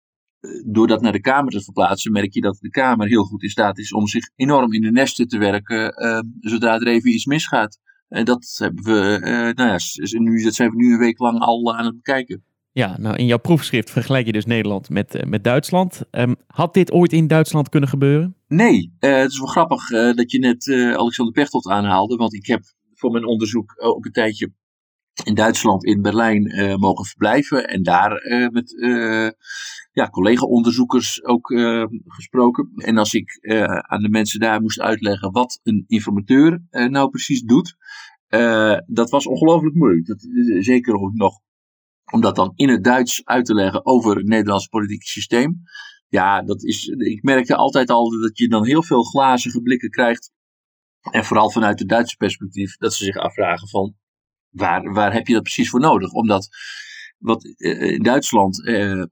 door 0.67 0.87
dat 0.87 1.01
naar 1.01 1.13
de 1.13 1.21
Kamer 1.21 1.53
te 1.53 1.63
verplaatsen, 1.63 2.13
merk 2.13 2.35
je 2.35 2.41
dat 2.41 2.59
de 2.61 2.71
Kamer 2.71 3.07
heel 3.07 3.25
goed 3.25 3.43
in 3.43 3.49
staat 3.49 3.79
is 3.79 3.93
om 3.93 4.07
zich 4.07 4.31
enorm 4.37 4.73
in 4.73 4.81
de 4.81 4.91
nesten 4.91 5.29
te 5.29 5.39
werken, 5.39 6.05
uh, 6.05 6.21
zodra 6.41 6.75
er 6.75 6.87
even 6.87 7.13
iets 7.13 7.25
misgaat. 7.25 7.79
En 8.09 8.25
dat 8.25 8.55
hebben 8.59 8.85
we, 8.85 9.21
uh, 9.21 9.31
nou 9.31 9.79
ja, 9.79 9.79
nu, 10.19 10.43
dat 10.43 10.55
zijn 10.55 10.71
we 10.71 10.77
nu 10.77 10.93
een 10.93 10.99
week 10.99 11.19
lang 11.19 11.39
al 11.39 11.77
aan 11.77 11.85
het 11.85 11.97
bekijken. 11.97 12.45
Ja, 12.73 12.99
nou 12.99 13.17
in 13.17 13.27
jouw 13.27 13.39
proefschrift 13.39 13.91
vergelijk 13.91 14.27
je 14.27 14.33
dus 14.33 14.47
Nederland 14.47 14.91
met, 14.91 15.15
uh, 15.15 15.23
met 15.23 15.45
Duitsland. 15.45 16.03
Um, 16.11 16.37
had 16.47 16.75
dit 16.75 16.93
ooit 16.93 17.13
in 17.13 17.27
Duitsland 17.27 17.69
kunnen 17.69 17.89
gebeuren? 17.89 18.37
Nee, 18.49 18.93
het 18.99 19.31
is 19.31 19.39
wel 19.39 19.49
grappig 19.49 19.89
dat 19.89 20.31
je 20.31 20.39
net 20.39 20.69
Alexander 20.99 21.35
Pechtold 21.35 21.67
aanhaalde, 21.67 22.17
want 22.17 22.35
ik 22.35 22.47
heb 22.47 22.63
voor 22.95 23.11
mijn 23.11 23.27
onderzoek 23.27 23.75
ook 23.77 24.05
een 24.05 24.13
tijdje 24.13 24.53
in 25.25 25.35
Duitsland, 25.35 25.85
in 25.85 26.03
Berlijn, 26.03 26.47
uh, 26.47 26.77
mogen 26.77 27.05
verblijven. 27.05 27.69
En 27.69 27.83
daar 27.83 28.25
uh, 28.25 28.49
met 28.49 28.73
uh, 28.73 29.31
ja, 29.93 30.09
collega-onderzoekers 30.11 31.25
ook 31.25 31.53
gesproken. 32.07 32.73
En 32.75 32.99
als 32.99 33.15
ik 33.15 33.39
aan 33.89 34.03
de 34.03 34.09
mensen 34.09 34.41
daar 34.41 34.61
moest 34.61 34.81
uitleggen 34.81 35.33
wat 35.33 35.61
een 35.63 35.85
informateur 35.87 36.63
nou 36.71 37.11
precies 37.11 37.43
doet, 37.43 37.77
dat 38.87 39.11
was 39.11 39.27
ongelooflijk 39.27 39.75
moeilijk. 39.75 40.07
Dat, 40.07 40.29
zeker 40.59 40.95
ook 40.95 41.15
nog 41.15 41.41
om 42.13 42.21
dat 42.21 42.37
dan 42.37 42.53
in 42.55 42.69
het 42.69 42.85
Duits 42.85 43.25
uit 43.25 43.45
te 43.45 43.55
leggen 43.55 43.87
over 43.87 44.17
het 44.17 44.27
Nederlandse 44.27 44.69
politieke 44.69 45.07
systeem. 45.07 45.63
Ja, 46.09 46.43
dat 46.43 46.65
is, 46.65 46.87
ik 46.87 47.23
merkte 47.23 47.57
altijd 47.57 47.91
al 47.91 48.21
dat 48.21 48.39
je 48.39 48.49
dan 48.49 48.67
heel 48.67 48.83
veel 48.83 49.03
glazige 49.03 49.61
blikken 49.61 49.91
krijgt. 49.91 50.33
En 51.01 51.25
vooral 51.25 51.51
vanuit 51.51 51.79
het 51.79 51.89
Duitse 51.89 52.17
perspectief, 52.17 52.77
dat 52.77 52.95
ze 52.95 53.05
zich 53.05 53.17
afvragen 53.17 53.69
van, 53.69 53.95
waar, 54.51 54.93
waar 54.93 55.13
heb 55.13 55.27
je 55.27 55.35
dat 55.35 55.43
precies 55.43 55.71
voor 55.71 55.81
nodig? 55.81 56.13
Omdat 56.13 56.49
wat 57.19 57.45
uh, 57.45 57.83
in 57.83 58.03
Duitsland 58.03 58.59
uh, 58.59 59.05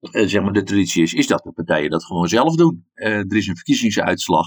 zeg 0.00 0.42
maar 0.42 0.52
de 0.52 0.62
traditie 0.62 1.02
is, 1.02 1.14
is 1.14 1.26
dat 1.26 1.42
de 1.42 1.52
partijen 1.52 1.90
dat 1.90 2.04
gewoon 2.04 2.28
zelf 2.28 2.56
doen. 2.56 2.86
er 2.94 3.36
is 3.36 3.46
een 3.46 3.56
verkiezingsuitslag. 3.56 4.46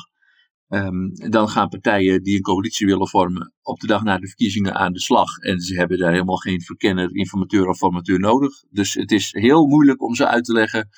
Um, 0.71 1.11
dan 1.29 1.49
gaan 1.49 1.69
partijen 1.69 2.23
die 2.23 2.35
een 2.35 2.41
coalitie 2.41 2.87
willen 2.87 3.07
vormen 3.07 3.53
op 3.61 3.79
de 3.79 3.87
dag 3.87 4.03
na 4.03 4.17
de 4.17 4.27
verkiezingen 4.27 4.75
aan 4.75 4.93
de 4.93 5.01
slag. 5.01 5.37
En 5.37 5.59
ze 5.59 5.75
hebben 5.75 5.97
daar 5.97 6.11
helemaal 6.11 6.35
geen 6.35 6.61
verkenner, 6.61 7.15
informateur 7.15 7.67
of 7.67 7.77
formateur 7.77 8.19
nodig. 8.19 8.63
Dus 8.69 8.93
het 8.93 9.11
is 9.11 9.31
heel 9.31 9.65
moeilijk 9.65 10.01
om 10.01 10.15
ze 10.15 10.27
uit 10.27 10.43
te 10.43 10.53
leggen 10.53 10.89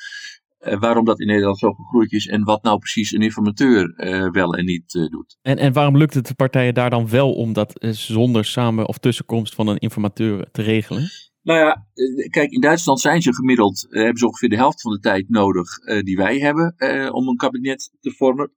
waarom 0.79 1.05
dat 1.05 1.19
in 1.19 1.27
Nederland 1.27 1.59
zo 1.59 1.71
gegroeid 1.71 2.11
is 2.11 2.27
en 2.27 2.43
wat 2.43 2.63
nou 2.63 2.77
precies 2.77 3.11
een 3.11 3.21
informateur 3.21 3.93
wel 4.31 4.53
en 4.53 4.65
niet 4.65 4.91
doet. 4.91 5.37
En, 5.41 5.57
en 5.57 5.73
waarom 5.73 5.97
lukt 5.97 6.13
het 6.13 6.27
de 6.27 6.33
partijen 6.33 6.73
daar 6.73 6.89
dan 6.89 7.09
wel 7.09 7.33
om 7.33 7.53
dat 7.53 7.85
zonder 7.91 8.45
samen 8.45 8.87
of 8.87 8.97
tussenkomst 8.97 9.55
van 9.55 9.67
een 9.67 9.77
informateur 9.77 10.51
te 10.51 10.61
regelen? 10.61 11.09
Nou 11.41 11.59
ja, 11.59 11.87
kijk, 12.29 12.51
in 12.51 12.61
Duitsland 12.61 12.99
zijn 12.99 13.21
ze 13.21 13.33
gemiddeld, 13.33 13.87
hebben 13.89 14.17
ze 14.17 14.25
ongeveer 14.25 14.49
de 14.49 14.55
helft 14.55 14.81
van 14.81 14.91
de 14.91 14.99
tijd 14.99 15.29
nodig 15.29 15.67
die 16.03 16.17
wij 16.17 16.39
hebben 16.39 16.75
om 17.13 17.27
een 17.27 17.37
kabinet 17.37 17.91
te 17.99 18.11
vormen. 18.11 18.51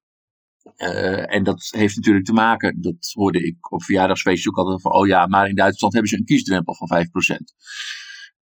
Uh, 0.76 1.34
en 1.34 1.44
dat 1.44 1.68
heeft 1.70 1.96
natuurlijk 1.96 2.24
te 2.24 2.32
maken, 2.32 2.80
dat 2.80 3.10
hoorde 3.12 3.46
ik 3.46 3.72
op 3.72 3.82
verjaardagsfeestjes 3.82 4.48
ook 4.48 4.56
altijd 4.56 4.80
van, 4.80 4.92
oh 4.92 5.06
ja, 5.06 5.26
maar 5.26 5.48
in 5.48 5.54
Duitsland 5.54 5.92
hebben 5.92 6.10
ze 6.10 6.16
een 6.16 6.24
kiesdrempel 6.24 6.74
van 6.74 6.88
5%. 6.88 7.36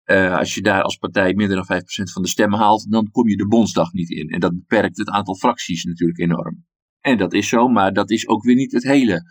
Eh, 0.05 0.38
als 0.38 0.55
je 0.55 0.62
daar 0.62 0.83
als 0.83 0.97
partij 0.97 1.35
minder 1.35 1.57
dan 1.57 1.67
5% 1.67 2.12
van 2.12 2.23
de 2.23 2.29
stemmen 2.29 2.59
haalt, 2.59 2.90
dan 2.90 3.11
kom 3.11 3.29
je 3.29 3.37
de 3.37 3.47
Bondsdag 3.47 3.93
niet 3.93 4.11
in. 4.11 4.29
En 4.29 4.40
dat 4.40 4.55
beperkt 4.55 4.97
het 4.97 5.09
aantal 5.09 5.37
fracties 5.37 5.85
natuurlijk 5.85 6.19
enorm. 6.19 6.64
En 7.01 7.19
dat 7.19 7.33
is 7.33 7.49
zo, 7.49 7.69
maar 7.69 7.93
dat 7.93 8.11
is 8.11 8.29
ook 8.29 8.43
weer 8.43 8.55
niet 8.55 8.73
het 8.73 8.83
hele 8.83 9.23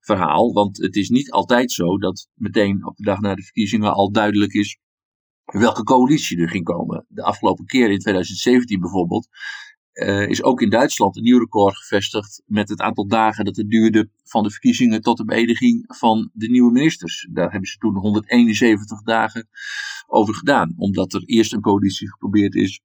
verhaal. 0.00 0.52
Want 0.52 0.76
het 0.76 0.96
is 0.96 1.08
niet 1.08 1.30
altijd 1.30 1.72
zo 1.72 1.98
dat 1.98 2.28
meteen 2.34 2.86
op 2.86 2.96
de 2.96 3.04
dag 3.04 3.20
na 3.20 3.34
de 3.34 3.42
verkiezingen 3.42 3.92
al 3.92 4.12
duidelijk 4.12 4.52
is 4.52 4.78
welke 5.44 5.82
coalitie 5.82 6.40
er 6.40 6.48
ging 6.48 6.64
komen. 6.64 7.04
De 7.08 7.22
afgelopen 7.22 7.64
keer 7.66 7.90
in 7.90 7.98
2017 7.98 8.80
bijvoorbeeld 8.80 9.28
uh, 9.92 10.28
is 10.28 10.42
ook 10.42 10.60
in 10.60 10.70
Duitsland 10.70 11.16
een 11.16 11.22
nieuw 11.22 11.38
record 11.38 11.76
gevestigd 11.76 12.42
met 12.46 12.68
het 12.68 12.80
aantal 12.80 13.06
dagen 13.06 13.44
dat 13.44 13.56
het 13.56 13.70
duurde 13.70 14.10
van 14.24 14.42
de 14.42 14.50
verkiezingen 14.50 15.00
tot 15.00 15.16
de 15.16 15.24
beëdiging 15.24 15.84
van 15.86 16.30
de 16.32 16.48
nieuwe 16.48 16.72
ministers. 16.72 17.28
Daar 17.32 17.50
hebben 17.50 17.68
ze 17.68 17.78
toen 17.78 17.96
171 17.96 19.02
dagen 19.02 19.48
over 20.06 20.34
gedaan, 20.34 20.74
omdat 20.76 21.12
er 21.12 21.22
eerst 21.24 21.52
een 21.52 21.60
coalitie 21.60 22.10
geprobeerd 22.10 22.54
is 22.54 22.80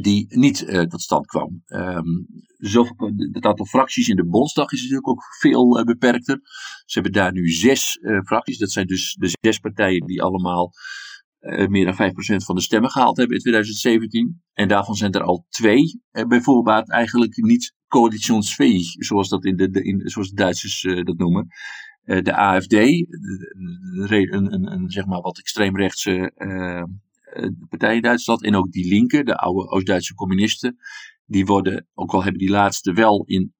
die 0.00 0.26
niet 0.28 0.62
uh, 0.62 0.80
tot 0.80 1.00
stand 1.00 1.26
kwam. 1.26 1.62
Um, 1.66 2.26
zoveel, 2.56 3.12
het 3.32 3.44
aantal 3.44 3.66
fracties 3.66 4.08
in 4.08 4.16
de 4.16 4.26
Bondsdag 4.26 4.72
is 4.72 4.80
natuurlijk 4.80 5.08
ook 5.08 5.22
veel 5.38 5.78
uh, 5.78 5.84
beperkter. 5.84 6.40
Ze 6.84 6.92
hebben 7.00 7.12
daar 7.12 7.32
nu 7.32 7.48
zes 7.48 7.98
fracties, 8.24 8.58
dat 8.58 8.70
zijn 8.70 8.86
dus 8.86 9.16
de 9.18 9.30
zes 9.40 9.58
partijen 9.58 10.06
die 10.06 10.22
allemaal 10.22 10.72
meer 11.68 11.84
dan 11.84 12.12
5% 12.12 12.44
van 12.44 12.54
de 12.54 12.60
stemmen 12.60 12.90
gehaald 12.90 13.16
hebben 13.16 13.36
in 13.36 13.42
2017. 13.42 14.42
En 14.52 14.68
daarvan 14.68 14.94
zijn 14.94 15.12
er 15.12 15.22
al 15.22 15.46
twee 15.48 16.00
uh, 16.12 16.24
bijvoorbeeld 16.24 16.90
eigenlijk 16.90 17.36
niet 17.36 17.74
coalitionsfähig, 17.88 18.86
zoals, 18.98 19.28
dat 19.28 19.44
in 19.44 19.56
de, 19.56 19.70
de 19.70 19.82
in, 19.84 20.00
zoals 20.08 20.28
de 20.28 20.34
Duitsers 20.34 20.82
uh, 20.82 21.04
dat 21.04 21.16
noemen. 21.16 21.46
de 22.04 22.36
AFD, 22.36 22.72
een, 22.72 24.52
een, 24.52 24.72
een, 24.72 24.90
zeg 24.90 25.06
maar 25.06 25.20
wat 25.20 25.38
extreemrechtse 25.38 26.32
partij 27.68 27.96
in 27.96 28.02
Duitsland, 28.02 28.42
en 28.42 28.54
ook 28.54 28.72
die 28.72 28.88
linken, 28.88 29.24
de 29.24 29.36
oude 29.36 29.68
Oost-Duitse 29.68 30.14
communisten, 30.14 30.76
die 31.26 31.46
worden, 31.46 31.86
ook 31.94 32.12
al 32.12 32.22
hebben 32.22 32.40
die 32.40 32.50
laatste 32.50 32.92
wel 32.92 33.24
in 33.24 33.52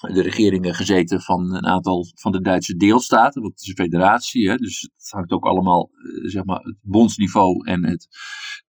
de 0.00 0.22
regeringen 0.22 0.74
gezeten 0.74 1.20
van 1.20 1.54
een 1.54 1.66
aantal 1.66 2.06
van 2.14 2.32
de 2.32 2.40
Duitse 2.40 2.76
deelstaten, 2.76 3.40
want 3.42 3.52
het 3.52 3.62
is 3.62 3.68
een 3.68 3.84
federatie, 3.84 4.48
hè, 4.48 4.56
dus 4.56 4.80
het 4.80 5.10
hangt 5.10 5.30
ook 5.30 5.44
allemaal, 5.44 5.90
eh, 5.90 6.28
zeg 6.30 6.44
maar, 6.44 6.60
het 6.60 6.76
bondsniveau 6.80 7.66
en 7.66 7.84
het 7.84 8.08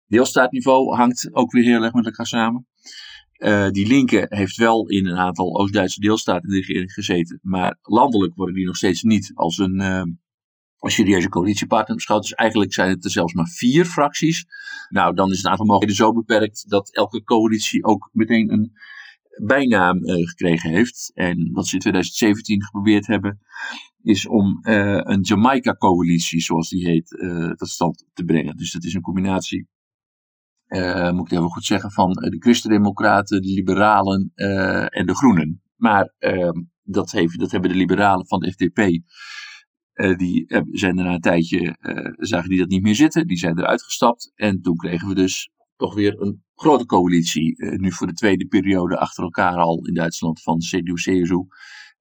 deelstaatniveau 0.07 0.95
hangt 0.95 1.29
ook 1.31 1.51
weer 1.51 1.63
heel 1.63 1.83
erg 1.83 1.93
met 1.93 2.05
elkaar 2.05 2.27
samen. 2.27 2.67
Uh, 3.37 3.69
die 3.69 3.87
linker 3.87 4.25
heeft 4.29 4.55
wel 4.55 4.87
in 4.87 5.05
een 5.05 5.17
aantal 5.17 5.59
Oost-Duitse 5.59 5.99
deelstaten 5.99 6.43
in 6.43 6.49
de 6.49 6.55
regering 6.55 6.93
gezeten, 6.93 7.39
maar 7.41 7.77
landelijk 7.81 8.35
worden 8.35 8.55
die 8.55 8.65
nog 8.65 8.75
steeds 8.75 9.01
niet 9.03 9.31
als 9.33 9.57
een, 9.57 9.81
uh, 9.81 10.03
als 10.77 10.93
serieuze 10.93 11.29
coalitiepartner 11.29 11.95
beschouwd. 11.95 12.21
Dus 12.21 12.33
eigenlijk 12.33 12.73
zijn 12.73 12.89
het 12.89 13.03
er 13.03 13.11
zelfs 13.11 13.33
maar 13.33 13.47
vier 13.47 13.85
fracties. 13.85 14.45
Nou, 14.89 15.15
dan 15.15 15.31
is 15.31 15.37
het 15.37 15.45
aantal 15.45 15.65
mogelijkheden 15.65 16.05
zo 16.05 16.13
beperkt 16.13 16.69
dat 16.69 16.93
elke 16.93 17.23
coalitie 17.23 17.83
ook 17.83 18.09
meteen 18.11 18.51
een 18.51 18.71
bijnaam 19.45 19.97
uh, 19.97 20.27
gekregen 20.27 20.69
heeft. 20.69 21.11
En 21.13 21.49
wat 21.51 21.67
ze 21.67 21.73
in 21.73 21.79
2017 21.79 22.63
geprobeerd 22.63 23.07
hebben, 23.07 23.39
is 24.01 24.27
om 24.27 24.59
uh, 24.61 24.99
een 25.03 25.21
Jamaica-coalitie, 25.21 26.41
zoals 26.41 26.69
die 26.69 26.85
heet, 26.85 27.11
uh, 27.11 27.51
tot 27.51 27.69
stand 27.69 28.05
te 28.13 28.23
brengen. 28.23 28.57
Dus 28.57 28.71
dat 28.71 28.83
is 28.83 28.93
een 28.93 29.01
combinatie, 29.01 29.67
moet 31.11 31.31
ik 31.31 31.37
even 31.37 31.49
goed 31.49 31.65
zeggen, 31.65 31.91
van 31.91 32.11
de 32.11 32.35
Christen-Democraten, 32.39 33.41
de 33.41 33.53
Liberalen 33.53 34.31
en 34.89 35.05
de 35.05 35.15
Groenen. 35.15 35.61
Maar 35.75 36.13
ehm, 36.19 36.63
dat, 36.83 37.11
heeft, 37.11 37.39
dat 37.39 37.51
hebben 37.51 37.69
de 37.69 37.75
Liberalen 37.75 38.27
van 38.27 38.39
de 38.39 38.51
FDP. 38.51 38.75
die 40.17 40.45
zijn 40.71 40.97
er 40.97 41.03
na 41.03 41.13
een 41.13 41.19
tijdje, 41.19 41.77
zagen 42.17 42.49
die 42.49 42.59
dat 42.59 42.69
niet 42.69 42.81
meer 42.81 42.95
zitten. 42.95 43.27
Die 43.27 43.37
zijn 43.37 43.59
eruit 43.59 43.83
gestapt. 43.83 44.31
En 44.35 44.61
toen 44.61 44.75
kregen 44.75 45.07
we 45.07 45.15
dus 45.15 45.51
toch 45.77 45.93
weer 45.93 46.21
een 46.21 46.43
grote 46.55 46.85
coalitie. 46.85 47.53
Uh, 47.57 47.77
nu 47.77 47.91
voor 47.91 48.07
de 48.07 48.13
tweede 48.13 48.45
periode 48.45 48.97
achter 48.97 49.23
elkaar 49.23 49.55
al 49.55 49.85
in 49.85 49.93
Duitsland 49.93 50.41
van 50.41 50.57
CDU, 50.59 50.93
CSU 50.93 51.45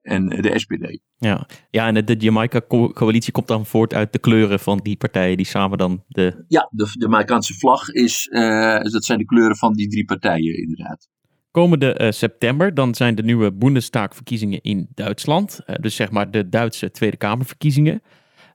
en 0.06 0.28
eh, 0.28 0.42
de 0.42 0.58
SPD. 0.58 0.98
Ja, 1.18 1.48
ja 1.70 1.86
en 1.86 2.04
de 2.04 2.16
Jamaica-coalitie 2.16 3.32
komt 3.32 3.48
dan 3.48 3.66
voort 3.66 3.94
uit 3.94 4.12
de 4.12 4.18
kleuren 4.18 4.60
van 4.60 4.78
die 4.82 4.96
partijen 4.96 5.36
die 5.36 5.46
samen 5.46 5.78
dan 5.78 6.04
de... 6.08 6.44
Ja, 6.48 6.68
de, 6.70 6.84
de 6.84 6.90
Jamaicaanse 6.98 7.54
vlag 7.54 7.88
is, 7.88 8.26
uh, 8.30 8.80
dat 8.80 9.04
zijn 9.04 9.18
de 9.18 9.24
kleuren 9.24 9.56
van 9.56 9.72
die 9.72 9.88
drie 9.88 10.04
partijen 10.04 10.58
inderdaad. 10.58 11.08
Komende 11.50 11.98
uh, 12.00 12.10
september 12.10 12.74
dan 12.74 12.94
zijn 12.94 13.14
de 13.14 13.22
nieuwe 13.22 13.52
Bundestag-verkiezingen 13.52 14.60
in 14.60 14.88
Duitsland. 14.94 15.60
dus 15.80 15.94
zeg 15.94 16.10
maar 16.10 16.30
de 16.30 16.48
Duitse 16.48 16.90
Tweede 16.90 17.16
Kamerverkiezingen. 17.16 18.02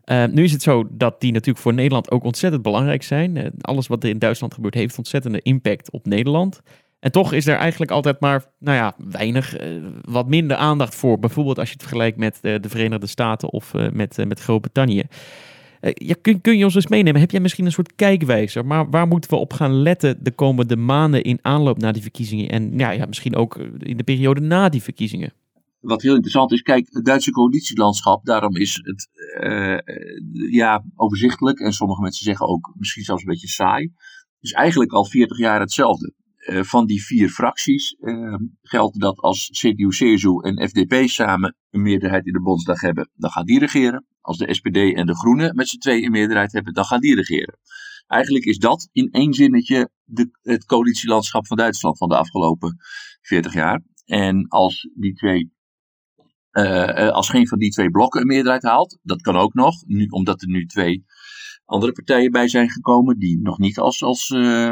Uh, 0.06 0.26
nu 0.26 0.44
is 0.44 0.52
het 0.52 0.62
zo 0.62 0.88
dat 0.92 1.22
die 1.22 1.32
natuurlijk 1.32 1.64
voor 1.64 1.74
Nederland 1.74 2.12
ook 2.12 2.24
ontzettend 2.24 2.64
belangrijk 2.64 3.04
zijn. 3.04 3.36
Uh, 3.36 3.46
alles 3.62 3.88
wat 3.88 4.04
er 4.04 4.10
in 4.10 4.20
Duitsland 4.20 4.54
gebeurt 4.54 4.74
heeft 4.74 4.98
ontzettende 4.98 5.42
impact 5.42 5.92
op 5.92 6.06
Nederland. 6.06 6.62
En 7.00 7.12
toch 7.12 7.34
is 7.34 7.48
er 7.48 7.56
eigenlijk 7.56 7.92
altijd 7.92 8.20
maar, 8.20 8.46
nou 8.60 8.78
ja, 8.78 8.96
weinig, 8.98 9.62
uh, 9.62 9.84
wat 10.02 10.28
minder 10.28 10.58
aandacht 10.58 10.96
voor. 10.96 11.20
Bijvoorbeeld 11.20 11.60
als 11.60 11.68
je 11.68 11.74
het 11.74 11.84
vergelijkt 11.84 12.18
met 12.18 12.40
de 12.42 12.70
Verenigde 12.70 13.08
Staten 13.08 13.52
of 13.52 13.74
met, 13.94 14.18
met 14.28 14.40
Groot-Brittannië. 14.40 15.04
Kun, 16.22 16.42
kun, 16.42 16.58
je 16.58 16.64
ons 16.64 16.76
eens 16.76 16.88
meenemen? 16.88 17.22
Heb 17.22 17.32
jij 17.32 17.40
misschien 17.40 17.66
een 17.66 17.72
soort 17.72 17.96
kijkwijzer? 17.96 18.66
Maar 18.66 18.90
waar 18.90 19.08
moeten 19.08 19.30
we 19.30 19.36
op 19.36 19.54
gaan 19.54 19.82
letten 19.82 20.24
de 20.24 20.32
komende 20.32 20.76
maanden 20.76 21.24
in 21.24 21.40
aanloop 21.42 21.78
naar 21.78 21.94
die 21.94 22.02
verkiezingen? 22.02 22.50
En 22.50 22.78
ja, 22.78 22.92
ja, 22.92 23.06
misschien 23.06 23.36
ook 23.36 23.58
in 23.78 23.98
de 23.98 24.04
periode 24.04 24.42
na 24.42 24.70
die 24.70 24.84
verkiezingen? 24.84 25.34
Wat 25.82 26.02
heel 26.02 26.14
interessant 26.14 26.52
is, 26.52 26.62
kijk, 26.62 26.88
het 26.90 27.06
Duitse 27.06 27.32
coalitielandschap, 27.32 28.26
daarom 28.26 28.56
is 28.56 28.80
het 28.84 29.10
uh, 29.44 29.78
ja, 30.52 30.84
overzichtelijk 30.96 31.60
en 31.60 31.74
sommige 31.74 32.02
mensen 32.02 32.26
zeggen 32.26 32.48
ook 32.48 32.74
misschien 32.78 33.04
zelfs 33.04 33.22
een 33.22 33.30
beetje 33.30 33.48
saai. 33.48 33.94
is 34.40 34.52
eigenlijk 34.52 34.92
al 34.92 35.06
40 35.06 35.38
jaar 35.38 35.60
hetzelfde. 35.60 36.14
Uh, 36.42 36.64
van 36.64 36.86
die 36.86 37.04
vier 37.04 37.30
fracties 37.30 37.96
uh, 38.00 38.36
geldt 38.62 39.00
dat 39.00 39.20
als 39.20 39.50
CDU, 39.50 39.88
CSU 39.88 40.40
en 40.42 40.70
FDP 40.70 41.10
samen 41.10 41.56
een 41.70 41.82
meerderheid 41.82 42.26
in 42.26 42.34
de 42.34 42.42
Bondsdag 42.42 42.82
hebben, 42.82 43.10
dan 43.16 43.30
gaan 43.30 43.46
die 43.46 43.60
regeren. 43.60 44.06
Als 44.22 44.38
de 44.38 44.54
SPD 44.54 44.76
en 44.76 45.06
de 45.06 45.16
Groenen 45.16 45.56
met 45.56 45.68
z'n 45.68 45.78
twee 45.78 46.04
een 46.04 46.12
meerderheid 46.12 46.52
hebben, 46.52 46.74
dan 46.74 46.86
gaan 46.86 47.00
die 47.00 47.16
regeren. 47.16 47.58
Eigenlijk 48.08 48.46
is 48.46 48.58
dat 48.58 48.90
in 48.92 49.12
één 49.12 49.34
zinnetje 49.34 49.90
de, 50.04 50.30
het 50.42 50.66
coalitielandschap 50.66 51.48
van 51.48 51.58
Duitsland 51.58 51.98
van 51.98 52.10
de 52.10 52.18
afgelopen 52.18 52.78
40 53.22 53.54
jaar. 53.54 53.84
En 54.06 54.48
als 54.48 54.90
die 54.96 55.14
twee 55.14 55.52
uh, 56.52 57.10
als 57.10 57.30
geen 57.30 57.48
van 57.48 57.60
die 57.60 57.72
twee 57.72 57.92
blokken 57.92 58.22
een 58.22 58.28
meerderheid 58.28 58.64
haalt, 58.64 59.00
dat 59.02 59.22
kan 59.22 59.36
ook 59.36 59.54
nog, 59.54 59.84
nu, 59.86 60.06
omdat 60.06 60.42
er 60.42 60.48
nu 60.48 60.66
twee 60.66 61.06
andere 61.66 61.92
partijen 61.92 62.32
bij 62.32 62.48
zijn 62.48 62.70
gekomen, 62.70 63.20
die 63.20 63.40
nog 63.42 63.58
niet 63.58 63.80
als, 63.80 64.04
als 64.04 64.30
uh, 64.30 64.72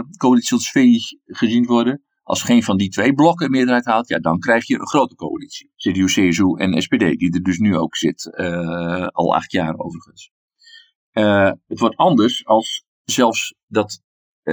gezien 1.25 1.65
worden. 1.65 2.03
Als 2.23 2.41
geen 2.41 2.63
van 2.63 2.77
die 2.77 2.89
twee 2.89 3.13
blokken 3.13 3.45
een 3.45 3.51
meerderheid 3.51 3.85
haalt, 3.85 4.07
ja, 4.07 4.19
dan 4.19 4.39
krijg 4.39 4.67
je 4.67 4.79
een 4.79 4.87
grote 4.87 5.15
coalitie. 5.15 5.71
CDU, 5.75 6.05
CSU 6.05 6.55
en 6.57 6.81
SPD, 6.81 6.99
die 6.99 7.33
er 7.33 7.43
dus 7.43 7.57
nu 7.57 7.77
ook 7.77 7.95
zit, 7.95 8.35
al 9.11 9.35
acht 9.35 9.51
jaar 9.51 9.77
overigens. 9.77 10.31
Het 11.67 11.79
wordt 11.79 11.95
anders 11.95 12.45
als 12.45 12.85
zelfs 13.03 13.55
dat 13.67 14.01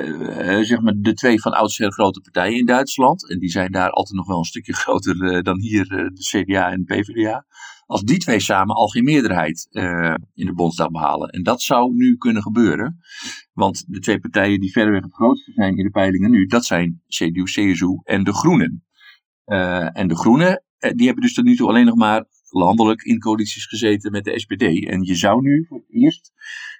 uh, 0.04 0.64
zeg 0.64 0.80
maar 0.80 0.94
de 0.96 1.14
twee 1.14 1.40
van 1.40 1.52
oudsher 1.52 1.92
grote 1.92 2.20
partijen 2.20 2.58
in 2.58 2.66
Duitsland, 2.66 3.30
en 3.30 3.38
die 3.38 3.50
zijn 3.50 3.72
daar 3.72 3.90
altijd 3.90 4.18
nog 4.18 4.26
wel 4.26 4.38
een 4.38 4.44
stukje 4.44 4.72
groter 4.82 5.16
uh, 5.16 5.42
dan 5.42 5.60
hier 5.60 5.84
de 5.88 6.44
CDA 6.44 6.70
en 6.70 6.84
de 6.84 6.94
PvdA, 6.94 7.46
als 7.86 8.02
die 8.02 8.18
twee 8.18 8.40
samen 8.40 8.74
al 8.74 8.88
geen 8.88 9.04
meerderheid 9.04 9.68
in 10.34 10.46
de 10.46 10.54
Bondsdag 10.54 10.90
behalen. 10.90 11.28
En 11.28 11.42
dat 11.42 11.62
zou 11.62 11.94
nu 11.94 12.16
kunnen 12.16 12.42
gebeuren, 12.42 12.98
want 13.52 13.84
de 13.88 13.98
twee 13.98 14.20
partijen 14.20 14.60
die 14.60 14.72
verreweg 14.72 15.02
het 15.02 15.14
grootste 15.14 15.52
zijn 15.52 15.76
in 15.76 15.84
de 15.84 15.90
peilingen 15.90 16.30
nu, 16.30 16.46
dat 16.46 16.64
zijn 16.64 17.02
CDU, 17.08 17.42
CSU 17.42 18.00
en 18.02 18.24
de 18.24 18.32
Groenen. 18.32 18.84
en 19.92 20.08
de 20.08 20.16
Groenen, 20.16 20.64
die 20.78 21.06
hebben 21.06 21.24
dus 21.24 21.34
tot 21.34 21.44
nu 21.44 21.56
toe 21.56 21.68
alleen 21.68 21.86
nog 21.86 21.96
maar 21.96 22.24
landelijk 22.50 23.02
in 23.02 23.18
coalities 23.18 23.66
gezeten 23.66 24.12
met 24.12 24.24
de 24.24 24.38
SPD. 24.38 24.62
En 24.62 25.02
je 25.02 25.14
zou 25.14 25.42
nu 25.42 25.64
voor 25.68 25.78
het 25.78 25.92
eerst 25.92 26.32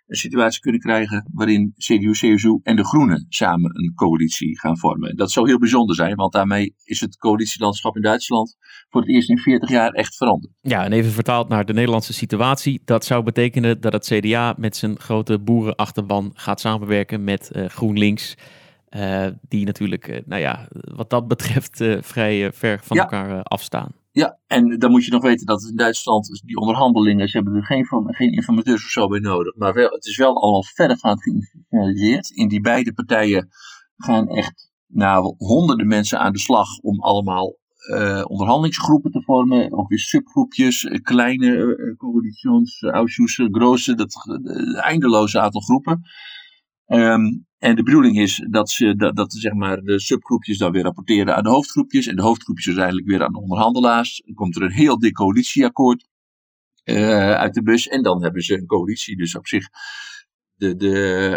een 0.07 0.17
situatie 0.17 0.61
kunnen 0.61 0.81
krijgen 0.81 1.31
waarin 1.33 1.75
CDU, 1.77 2.11
CSU 2.11 2.61
en 2.63 2.77
de 2.77 2.85
Groenen 2.85 3.27
samen 3.29 3.79
een 3.79 3.93
coalitie 3.95 4.59
gaan 4.59 4.79
vormen. 4.79 5.17
Dat 5.17 5.31
zou 5.31 5.49
heel 5.49 5.59
bijzonder 5.59 5.97
zijn, 5.97 6.15
want 6.15 6.33
daarmee 6.33 6.75
is 6.85 7.01
het 7.01 7.17
coalitielandschap 7.17 7.97
in 7.97 8.03
Duitsland 8.03 8.57
voor 8.89 9.01
het 9.01 9.11
eerst 9.11 9.31
in 9.31 9.39
40 9.39 9.69
jaar 9.69 9.91
echt 9.91 10.17
veranderd. 10.17 10.53
Ja, 10.61 10.85
en 10.85 10.93
even 10.93 11.11
vertaald 11.11 11.49
naar 11.49 11.65
de 11.65 11.73
Nederlandse 11.73 12.13
situatie. 12.13 12.83
Dat 12.85 13.05
zou 13.05 13.23
betekenen 13.23 13.81
dat 13.81 13.93
het 13.93 14.07
CDA 14.07 14.55
met 14.59 14.77
zijn 14.77 14.99
grote 14.99 15.39
boerenachterban 15.39 16.31
gaat 16.35 16.61
samenwerken 16.61 17.25
met 17.25 17.51
uh, 17.53 17.67
GroenLinks. 17.67 18.35
die 19.49 19.65
natuurlijk, 19.65 20.23
nou 20.27 20.41
ja, 20.41 20.69
wat 20.71 21.11
dat 21.11 21.29
betreft 21.29 21.85
vrij 22.01 22.53
ver 22.53 22.81
van 22.83 22.99
elkaar 22.99 23.43
afstaan. 23.43 23.93
Ja, 24.17 24.39
en 24.47 24.79
dan 24.79 24.91
moet 24.91 25.05
je 25.05 25.11
nog 25.11 25.23
weten 25.23 25.47
dat 25.47 25.69
in 25.71 25.77
Duitsland 25.77 26.41
die 26.45 26.57
onderhandelingen, 26.57 27.29
ze 27.29 27.37
hebben 27.37 27.55
er 27.55 27.65
geen, 27.65 27.87
geen 28.15 28.33
informateurs 28.33 28.85
of 28.85 28.91
zo 28.91 29.09
bij 29.09 29.19
nodig. 29.19 29.57
Maar 29.57 29.75
wel, 29.75 29.91
het 29.91 30.07
is 30.07 30.17
wel 30.17 30.43
allemaal 30.43 30.65
verdergaand 30.65 31.23
geïnstitutionaliseerd. 31.23 32.31
In 32.31 32.49
die 32.49 32.61
beide 32.61 32.93
partijen 32.93 33.49
gaan 33.97 34.29
echt 34.29 34.71
nou, 34.87 35.35
honderden 35.37 35.87
mensen 35.87 36.19
aan 36.21 36.33
de 36.33 36.39
slag 36.39 36.79
om 36.79 37.01
allemaal 37.01 37.57
uh, 37.91 38.25
onderhandelingsgroepen 38.29 39.11
te 39.11 39.23
vormen. 39.23 39.73
Ook 39.73 39.89
weer 39.89 39.99
subgroepjes, 39.99 40.83
uh, 40.83 41.03
kleine 41.03 41.47
uh, 41.47 41.97
coalitions, 41.97 42.79
grote, 43.51 43.95
dat 43.95 44.15
eindeloze 44.83 45.41
aantal 45.41 45.61
groepen. 45.61 46.03
Um, 46.87 47.46
en 47.59 47.77
de 47.77 47.83
bedoeling 47.83 48.19
is 48.19 48.47
dat, 48.51 48.71
ze, 48.71 48.97
dat, 49.15 49.33
zeg 49.33 49.53
maar, 49.53 49.81
de 49.81 50.01
subgroepjes 50.01 50.59
dan 50.59 50.73
weer 50.73 50.83
rapporteren 50.83 51.37
aan 51.37 51.43
de 51.43 51.49
hoofdgroepjes. 51.49 52.07
En 52.07 52.17
de 52.17 52.23
hoofdgroepjes 52.23 52.67
uiteindelijk 52.67 53.07
weer 53.07 53.25
aan 53.25 53.33
de 53.33 53.41
onderhandelaars. 53.41 54.23
Dan 54.25 54.35
komt 54.35 54.57
er 54.57 54.63
een 54.63 54.73
heel 54.73 54.99
dik 54.99 55.15
coalitieakkoord 55.15 56.09
uit 56.85 57.55
de 57.55 57.63
bus. 57.63 57.89
En 57.89 58.03
dan 58.03 58.23
hebben 58.23 58.43
ze 58.43 58.55
een 58.55 58.67
coalitie. 58.67 59.17
Dus 59.17 59.37
op 59.37 59.47
zich 59.47 59.69
de, 60.57 60.77
de, 60.77 60.89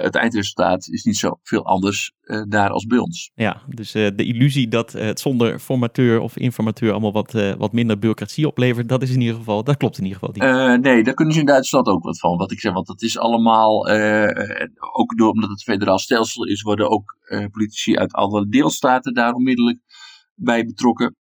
het 0.04 0.16
eindresultaat 0.16 0.88
is 0.88 1.04
niet 1.04 1.18
zo 1.18 1.40
veel 1.44 1.66
anders 1.66 2.12
uh, 2.24 2.42
daar 2.48 2.70
als 2.70 2.86
bij 2.86 2.98
ons. 2.98 3.32
Ja, 3.36 3.62
dus 3.68 3.96
uh, 3.96 4.08
de 4.16 4.26
illusie 4.26 4.68
dat 4.68 4.96
uh, 4.96 5.02
het 5.02 5.20
zonder 5.20 5.60
formateur 5.60 6.20
of 6.20 6.38
informateur 6.38 6.92
allemaal 6.92 7.12
wat, 7.12 7.32
wat 7.58 7.74
minder 7.74 7.96
bureaucratie 7.96 8.48
oplevert, 8.48 8.90
dat 8.90 9.02
is 9.02 9.12
in 9.12 9.22
ieder 9.22 9.36
geval, 9.36 9.64
dat 9.64 9.78
klopt 9.78 9.98
in 9.98 10.04
ieder 10.06 10.20
geval 10.20 10.34
niet. 10.34 10.82
nee, 10.82 11.04
daar 11.04 11.14
kunnen 11.14 11.34
ze 11.34 11.40
in 11.40 11.46
Duitsland 11.46 11.88
ook 11.88 12.04
wat 12.04 12.20
van. 12.20 12.38
Wat 12.38 12.52
ik 12.52 12.60
zeg, 12.60 12.74
want 12.74 12.88
dat 12.88 13.02
is 13.02 13.18
allemaal, 13.18 13.90
ook 14.94 15.18
door, 15.18 15.32
omdat 15.32 15.50
het 15.50 15.64
federaal 15.64 16.00
stelsel 16.00 16.46
is, 16.46 16.62
worden 16.62 16.90
ook 16.90 17.18
politici 17.52 17.96
uit 17.96 18.14
alle 18.14 18.48
deelstaten 18.50 19.14
daar 19.14 19.34
onmiddellijk 19.34 19.80
bij 20.36 20.66
betrokken. 20.66 21.16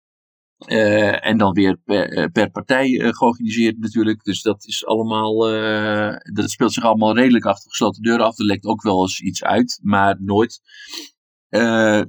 Uh, 0.67 1.27
en 1.27 1.39
dan 1.39 1.53
weer 1.53 1.77
per, 1.85 2.13
eh, 2.13 2.25
per 2.33 2.51
partij 2.51 2.89
uh, 2.89 3.09
georganiseerd 3.09 3.79
natuurlijk. 3.79 4.25
Dus 4.25 4.43
dat 4.43 4.65
is 4.67 4.87
allemaal. 4.87 5.55
Uh, 5.55 6.17
dat 6.33 6.51
speelt 6.51 6.73
zich 6.73 6.85
allemaal 6.85 7.17
redelijk 7.17 7.45
achter 7.45 7.71
gesloten 7.71 8.03
deuren 8.03 8.27
af. 8.27 8.39
Er 8.39 8.45
lekt 8.45 8.65
ook 8.65 8.83
wel 8.83 9.03
eens 9.03 9.21
iets 9.21 9.45
uit, 9.45 9.81
maar 9.83 10.17
nooit 10.21 10.61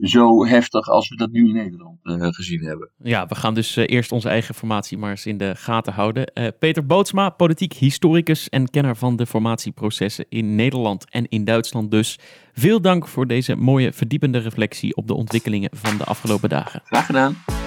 zo 0.02 0.46
heftig 0.46 0.90
als 0.90 1.10
we 1.10 1.16
dat 1.16 1.32
nu 1.32 1.48
in 1.48 1.54
Nederland 1.54 2.00
gezien 2.36 2.64
hebben. 2.64 2.92
Ja, 2.98 3.26
we 3.26 3.36
gaan 3.36 3.54
dus 3.54 3.76
eerst 3.76 4.12
onze 4.12 4.30
eigen 4.30 4.56
formatie 4.56 4.98
maar 4.98 5.10
eens 5.10 5.26
in 5.26 5.38
de 5.38 5.56
gaten 5.56 5.94
houden. 5.94 6.32
Peter 6.60 6.86
Bootsma, 6.86 7.30
politiek 7.30 7.74
historicus 7.74 8.50
en 8.50 8.70
kenner 8.70 8.96
van 8.96 9.16
de 9.16 9.26
formatieprocessen 9.26 10.26
in 10.30 10.56
Nederland 10.56 11.10
en 11.10 11.28
in 11.28 11.44
Duitsland 11.44 11.92
dus. 11.92 12.20
Veel 12.54 12.82
dank 12.82 13.08
voor 13.08 13.28
deze 13.28 13.56
mooie 13.56 13.94
verdiepende 13.94 14.38
reflectie 14.38 14.96
op 14.96 15.08
de 15.08 15.14
ontwikkelingen 15.14 15.70
van 15.74 15.98
de 15.98 16.04
afgelopen 16.04 16.50
dagen. 16.50 16.82
Graag 16.84 17.06
gedaan. 17.06 17.59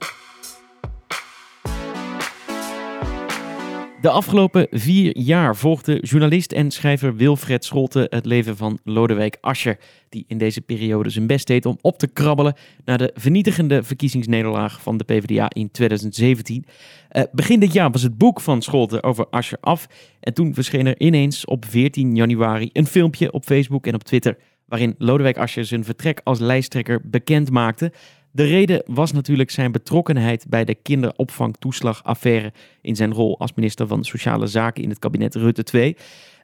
De 4.03 4.09
afgelopen 4.09 4.67
vier 4.71 5.17
jaar 5.17 5.55
volgde 5.55 5.99
journalist 5.99 6.51
en 6.51 6.71
schrijver 6.71 7.15
Wilfred 7.15 7.65
Scholte 7.65 8.07
het 8.09 8.25
leven 8.25 8.57
van 8.57 8.79
Lodewijk 8.83 9.37
Asscher, 9.41 9.79
die 10.09 10.25
in 10.27 10.37
deze 10.37 10.61
periode 10.61 11.09
zijn 11.09 11.27
best 11.27 11.47
deed 11.47 11.65
om 11.65 11.77
op 11.81 11.97
te 11.97 12.07
krabbelen 12.07 12.55
naar 12.85 12.97
de 12.97 13.11
vernietigende 13.13 13.83
verkiezingsnederlaag 13.83 14.81
van 14.81 14.97
de 14.97 15.03
PvdA 15.03 15.49
in 15.49 15.71
2017. 15.71 16.65
Uh, 17.11 17.23
begin 17.31 17.59
dit 17.59 17.73
jaar 17.73 17.91
was 17.91 18.01
het 18.01 18.17
boek 18.17 18.41
van 18.41 18.61
Scholte 18.61 19.03
over 19.03 19.27
Asscher 19.29 19.57
af 19.61 19.87
en 20.19 20.33
toen 20.33 20.53
verscheen 20.53 20.85
er 20.85 20.99
ineens 20.99 21.45
op 21.45 21.65
14 21.65 22.15
januari 22.15 22.69
een 22.73 22.87
filmpje 22.87 23.31
op 23.31 23.43
Facebook 23.43 23.87
en 23.87 23.95
op 23.95 24.03
Twitter 24.03 24.37
waarin 24.65 24.95
Lodewijk 24.97 25.37
Asscher 25.37 25.65
zijn 25.65 25.83
vertrek 25.83 26.21
als 26.23 26.39
lijsttrekker 26.39 27.01
bekend 27.03 27.51
maakte. 27.51 27.91
De 28.35 28.43
reden 28.43 28.83
was 28.85 29.11
natuurlijk 29.11 29.51
zijn 29.51 29.71
betrokkenheid 29.71 30.45
bij 30.49 30.65
de 30.65 30.75
kinderopvangtoeslagaffaire 30.75 32.53
in 32.81 32.95
zijn 32.95 33.13
rol 33.13 33.39
als 33.39 33.53
minister 33.53 33.87
van 33.87 34.03
Sociale 34.03 34.47
Zaken 34.47 34.83
in 34.83 34.89
het 34.89 34.99
kabinet 34.99 35.35
Rutte 35.35 35.63
2. 35.63 35.97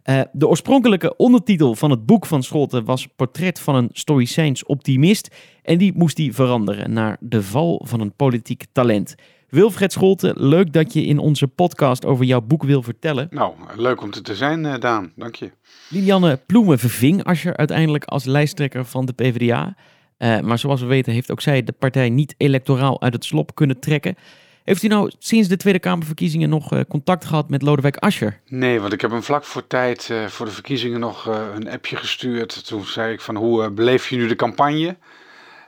Uh, 0.04 0.20
eh, 0.20 0.26
de 0.32 0.48
oorspronkelijke 0.48 1.16
ondertitel 1.18 1.76
van 1.76 1.90
het 1.90 2.06
boek 2.06 2.26
van 2.26 2.44
Scholten 2.44 2.86
was 2.86 3.08
Portret 3.08 3.60
van 3.60 3.76
een 3.76 3.90
Stoïcijns 3.92 4.66
optimist. 4.66 5.36
En 5.64 5.78
die 5.78 5.94
moest 5.96 6.18
hij 6.18 6.32
veranderen 6.34 6.94
naar 6.94 7.18
De 7.20 7.44
val 7.44 7.82
van 7.86 8.00
een 8.00 8.14
politiek 8.16 8.66
talent. 8.72 9.16
Wilfred 9.50 9.92
Scholten, 9.92 10.48
leuk 10.48 10.74
dat 10.74 10.94
je 10.94 11.06
in 11.06 11.18
onze 11.18 11.48
podcast 11.48 12.06
over 12.06 12.26
jouw 12.26 12.42
boek 12.42 12.64
wil 12.64 12.84
vertellen. 12.84 13.28
Nou, 13.30 13.54
leuk 13.76 14.02
om 14.02 14.12
te 14.12 14.36
zijn, 14.36 14.64
uh, 14.66 14.80
Daan. 14.80 15.12
Dank 15.16 15.36
je. 15.36 15.52
Lilianne 15.90 16.40
Ploemen 16.46 16.80
verving 16.80 17.24
Asscher 17.24 17.58
uiteindelijk 17.58 18.06
als 18.06 18.26
lijsttrekker 18.26 18.86
van 18.86 19.06
de 19.06 19.14
PvdA. 19.14 19.76
Uh, 20.20 20.40
maar 20.40 20.60
zoals 20.60 20.82
we 20.82 20.88
weten 20.88 21.14
heeft 21.14 21.32
ook 21.32 21.42
zij 21.42 21.64
de 21.64 21.72
partij 21.72 22.10
niet 22.10 22.36
electoraal 22.38 23.02
uit 23.02 23.14
het 23.14 23.26
slop 23.26 23.56
kunnen 23.56 23.80
trekken. 23.80 24.16
Heeft 24.64 24.84
u 24.84 24.88
nou 24.88 25.12
sinds 25.20 25.48
de 25.48 25.58
Tweede 25.58 25.80
Kamerverkiezingen 25.80 26.50
nog 26.50 26.74
uh, 26.74 26.80
contact 26.88 27.26
gehad 27.26 27.50
met 27.50 27.62
Lodewijk 27.62 27.98
Asscher? 27.98 28.40
Nee, 28.48 28.80
want 28.80 28.94
ik 28.94 29.02
heb 29.02 29.12
hem 29.12 29.24
vlak 29.24 29.44
voor 29.44 29.68
tijd 29.68 30.10
uh, 30.12 30.26
voor 30.26 30.46
de 30.46 30.52
verkiezingen 30.52 31.00
nog 31.00 31.26
een 31.56 31.70
appje 31.70 31.96
gestuurd. 31.96 32.68
Toen 32.68 32.86
zei 32.86 33.14
ik 33.14 33.22
van 33.22 33.36
hoe 33.36 33.72
beleef 33.72 34.10
je 34.10 34.16
nu 34.16 34.28
de 34.28 34.36
campagne? 34.36 34.98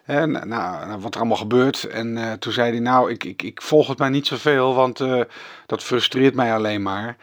En, 0.05 0.31
nou, 0.31 0.47
nou, 0.47 0.99
wat 0.99 1.13
er 1.13 1.19
allemaal 1.19 1.37
gebeurt. 1.37 1.83
En 1.83 2.39
toen 2.39 2.53
zei 2.53 2.71
hij 2.71 2.79
nou, 2.79 3.11
ik, 3.11 3.23
ik, 3.23 3.41
ik 3.43 3.61
volg 3.61 3.87
het 3.87 3.97
maar 3.97 4.09
niet 4.09 4.27
zoveel, 4.27 4.73
want 4.73 4.97
dat 5.65 5.83
frustreert 5.83 6.35
mij 6.35 6.53
alleen 6.53 6.81
maar. 6.81 7.17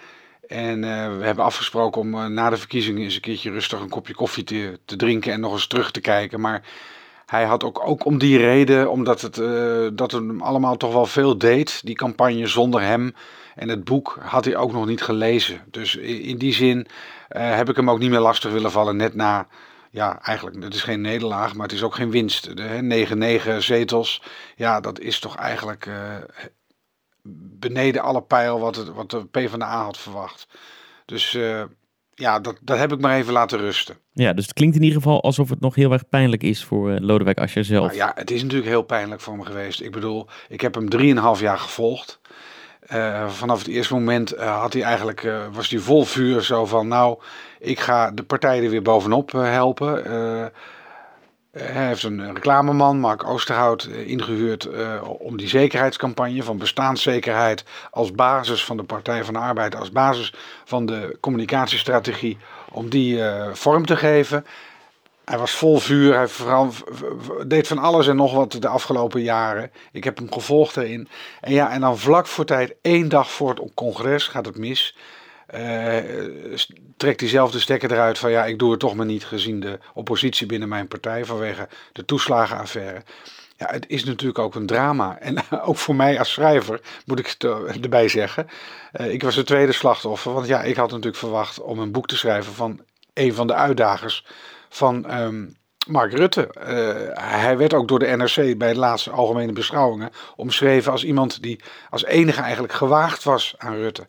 En 0.46 0.80
we 1.18 1.24
hebben 1.24 1.44
afgesproken 1.44 2.00
om 2.00 2.32
na 2.32 2.50
de 2.50 2.56
verkiezingen 2.56 3.02
eens 3.02 3.14
een 3.14 3.20
keertje 3.20 3.50
rustig 3.50 3.80
een 3.80 3.88
kopje 3.88 4.14
koffie 4.14 4.44
te, 4.44 4.78
te 4.84 4.96
drinken 4.96 5.32
en 5.32 5.40
nog 5.40 5.52
eens 5.52 5.66
terug 5.66 5.90
te 5.90 6.00
kijken. 6.00 6.40
Maar 6.40 6.62
hij 7.30 7.44
had 7.44 7.64
ook, 7.64 7.88
ook 7.88 8.04
om 8.04 8.18
die 8.18 8.38
reden, 8.38 8.90
omdat 8.90 9.20
het, 9.20 9.36
uh, 9.36 9.88
dat 9.92 10.12
hem 10.12 10.40
allemaal 10.40 10.76
toch 10.76 10.92
wel 10.92 11.06
veel 11.06 11.38
deed, 11.38 11.80
die 11.84 11.94
campagne 11.94 12.46
zonder 12.46 12.82
hem. 12.82 13.14
En 13.54 13.68
het 13.68 13.84
boek 13.84 14.18
had 14.20 14.44
hij 14.44 14.56
ook 14.56 14.72
nog 14.72 14.86
niet 14.86 15.02
gelezen. 15.02 15.60
Dus 15.70 15.96
in 15.96 16.38
die 16.38 16.52
zin 16.52 16.78
uh, 16.78 17.54
heb 17.54 17.68
ik 17.68 17.76
hem 17.76 17.90
ook 17.90 17.98
niet 17.98 18.10
meer 18.10 18.20
lastig 18.20 18.52
willen 18.52 18.70
vallen. 18.70 18.96
Net 18.96 19.14
na, 19.14 19.46
ja, 19.90 20.20
eigenlijk, 20.22 20.62
het 20.62 20.74
is 20.74 20.82
geen 20.82 21.00
nederlaag, 21.00 21.54
maar 21.54 21.66
het 21.66 21.76
is 21.76 21.82
ook 21.82 21.94
geen 21.94 22.10
winst. 22.10 22.50
9-9 22.50 23.56
zetels, 23.58 24.22
ja, 24.56 24.80
dat 24.80 25.00
is 25.00 25.18
toch 25.18 25.36
eigenlijk 25.36 25.86
uh, 25.86 26.16
beneden 27.58 28.02
alle 28.02 28.22
pijl 28.22 28.60
wat, 28.60 28.76
het, 28.76 28.88
wat 28.88 29.10
de 29.10 29.26
PvdA 29.26 29.82
had 29.84 29.98
verwacht. 29.98 30.48
Dus 31.04 31.38
ja, 32.18 32.40
dat, 32.40 32.58
dat 32.60 32.78
heb 32.78 32.92
ik 32.92 33.00
maar 33.00 33.16
even 33.16 33.32
laten 33.32 33.58
rusten. 33.58 33.96
Ja, 34.12 34.32
dus 34.32 34.44
het 34.44 34.54
klinkt 34.54 34.76
in 34.76 34.82
ieder 34.82 34.98
geval 34.98 35.22
alsof 35.22 35.48
het 35.48 35.60
nog 35.60 35.74
heel 35.74 35.92
erg 35.92 36.08
pijnlijk 36.08 36.42
is 36.42 36.64
voor 36.64 36.90
uh, 36.90 36.96
Lodewijk 37.00 37.38
Asscher 37.38 37.64
zelf. 37.64 37.86
Nou 37.86 37.96
ja, 37.96 38.12
het 38.14 38.30
is 38.30 38.42
natuurlijk 38.42 38.68
heel 38.68 38.82
pijnlijk 38.82 39.20
voor 39.20 39.36
me 39.36 39.44
geweest. 39.44 39.80
Ik 39.80 39.92
bedoel, 39.92 40.26
ik 40.48 40.60
heb 40.60 40.74
hem 40.74 40.88
drieënhalf 40.88 41.40
jaar 41.40 41.58
gevolgd. 41.58 42.20
Uh, 42.92 43.28
vanaf 43.28 43.58
het 43.58 43.68
eerste 43.68 43.94
moment 43.94 44.34
uh, 44.34 44.60
had 44.60 44.72
hij 44.72 44.82
eigenlijk, 44.82 45.32
was 45.52 45.70
hij 45.70 45.78
vol 45.78 46.04
vuur 46.04 46.42
zo 46.42 46.66
van, 46.66 46.88
nou, 46.88 47.18
ik 47.58 47.80
ga 47.80 48.10
de 48.10 48.22
partijen 48.22 48.64
er 48.64 48.70
weer 48.70 48.82
bovenop 48.82 49.32
helpen. 49.32 50.04
Hij 51.50 51.86
heeft 51.86 52.02
een 52.02 52.34
reclameman, 52.34 53.00
Mark 53.00 53.24
Oosterhout, 53.24 53.84
eh, 53.84 54.08
ingehuurd 54.08 54.64
uh, 54.64 55.02
om 55.18 55.36
die 55.36 55.48
zekerheidscampagne 55.48 56.42
van 56.42 56.58
bestaanszekerheid 56.58 57.64
als 57.90 58.12
basis 58.12 58.64
van 58.64 58.76
de 58.76 58.82
Partij 58.82 59.24
van 59.24 59.34
de 59.34 59.40
Arbeid, 59.40 59.74
als 59.74 59.90
basis 59.90 60.34
van 60.64 60.86
de 60.86 61.16
communicatiestrategie, 61.20 62.38
om 62.70 62.88
die 62.88 63.22
vorm 63.52 63.86
te 63.86 63.96
geven. 63.96 64.44
Hij 65.28 65.38
was 65.38 65.50
vol 65.50 65.78
vuur. 65.78 66.16
Hij 66.16 66.28
deed 67.46 67.68
van 67.68 67.78
alles 67.78 68.06
en 68.06 68.16
nog 68.16 68.32
wat 68.32 68.52
de 68.52 68.68
afgelopen 68.68 69.22
jaren. 69.22 69.70
Ik 69.92 70.04
heb 70.04 70.16
hem 70.18 70.32
gevolgd 70.32 70.76
erin. 70.76 71.08
En 71.40 71.52
ja, 71.52 71.70
en 71.70 71.80
dan 71.80 71.98
vlak 71.98 72.26
voor 72.26 72.44
tijd, 72.44 72.74
één 72.82 73.08
dag 73.08 73.30
voor 73.30 73.48
het 73.48 73.60
congres, 73.74 74.28
gaat 74.28 74.46
het 74.46 74.58
mis. 74.58 74.96
Uh, 75.54 75.96
trekt 76.96 77.20
hij 77.20 77.28
zelf 77.28 77.50
de 77.50 77.58
stekker 77.58 77.92
eruit 77.92 78.18
van 78.18 78.30
ja, 78.30 78.44
ik 78.44 78.58
doe 78.58 78.70
het 78.70 78.80
toch 78.80 78.94
maar 78.94 79.06
niet 79.06 79.24
gezien 79.24 79.60
de 79.60 79.78
oppositie 79.94 80.46
binnen 80.46 80.68
mijn 80.68 80.88
partij 80.88 81.24
vanwege 81.24 81.68
de 81.92 82.04
toeslagenaffaire. 82.04 83.02
Ja, 83.56 83.66
het 83.70 83.84
is 83.88 84.04
natuurlijk 84.04 84.38
ook 84.38 84.54
een 84.54 84.66
drama. 84.66 85.18
En 85.18 85.36
ook 85.68 85.76
voor 85.76 85.94
mij 85.94 86.18
als 86.18 86.32
schrijver, 86.32 86.80
moet 87.06 87.18
ik 87.18 87.36
erbij 87.82 88.08
zeggen. 88.08 88.46
Uh, 89.00 89.12
ik 89.12 89.22
was 89.22 89.36
het 89.36 89.46
tweede 89.46 89.72
slachtoffer. 89.72 90.32
Want 90.32 90.46
ja, 90.46 90.62
ik 90.62 90.76
had 90.76 90.90
natuurlijk 90.90 91.16
verwacht 91.16 91.60
om 91.60 91.78
een 91.78 91.92
boek 91.92 92.06
te 92.06 92.16
schrijven 92.16 92.52
van 92.52 92.80
een 93.14 93.34
van 93.34 93.46
de 93.46 93.54
uitdagers 93.54 94.26
van 94.68 95.20
um, 95.20 95.56
Mark 95.86 96.12
Rutte. 96.12 96.48
Hij 97.14 97.56
werd 97.56 97.74
ook 97.74 97.88
door 97.88 97.98
de 97.98 98.16
NRC 98.16 98.58
bij 98.58 98.72
de 98.72 98.78
laatste 98.78 99.10
algemene 99.10 99.52
beschouwingen 99.52 100.10
omschreven 100.36 100.92
als 100.92 101.04
iemand 101.04 101.42
die 101.42 101.60
als 101.90 102.04
enige 102.04 102.40
eigenlijk 102.40 102.72
gewaagd 102.72 103.24
was 103.24 103.54
aan 103.58 103.74
Rutte. 103.74 104.06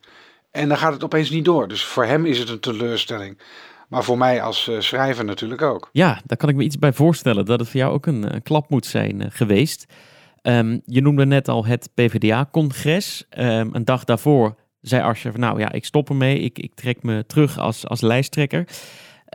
En 0.51 0.67
dan 0.67 0.77
gaat 0.77 0.93
het 0.93 1.03
opeens 1.03 1.29
niet 1.29 1.45
door. 1.45 1.67
Dus 1.67 1.83
voor 1.83 2.05
hem 2.05 2.25
is 2.25 2.39
het 2.39 2.49
een 2.49 2.59
teleurstelling. 2.59 3.41
Maar 3.89 4.03
voor 4.03 4.17
mij 4.17 4.41
als 4.41 4.67
uh, 4.67 4.79
schrijver 4.79 5.25
natuurlijk 5.25 5.61
ook. 5.61 5.89
Ja, 5.91 6.21
daar 6.25 6.37
kan 6.37 6.49
ik 6.49 6.55
me 6.55 6.63
iets 6.63 6.79
bij 6.79 6.93
voorstellen. 6.93 7.45
Dat 7.45 7.59
het 7.59 7.69
voor 7.69 7.79
jou 7.79 7.93
ook 7.93 8.05
een, 8.05 8.33
een 8.33 8.43
klap 8.43 8.69
moet 8.69 8.85
zijn 8.85 9.21
uh, 9.21 9.27
geweest. 9.29 9.85
Um, 10.41 10.81
je 10.85 11.01
noemde 11.01 11.25
net 11.25 11.47
al 11.47 11.65
het 11.65 11.89
PvdA-congres. 11.93 13.25
Um, 13.37 13.69
een 13.75 13.85
dag 13.85 14.03
daarvoor 14.03 14.55
zei 14.81 15.03
Asscher 15.03 15.39
nou 15.39 15.59
ja, 15.59 15.71
ik 15.71 15.85
stop 15.85 16.09
ermee. 16.09 16.39
Ik, 16.39 16.59
ik 16.59 16.75
trek 16.75 17.03
me 17.03 17.25
terug 17.25 17.57
als, 17.57 17.87
als 17.87 18.01
lijsttrekker. 18.01 18.67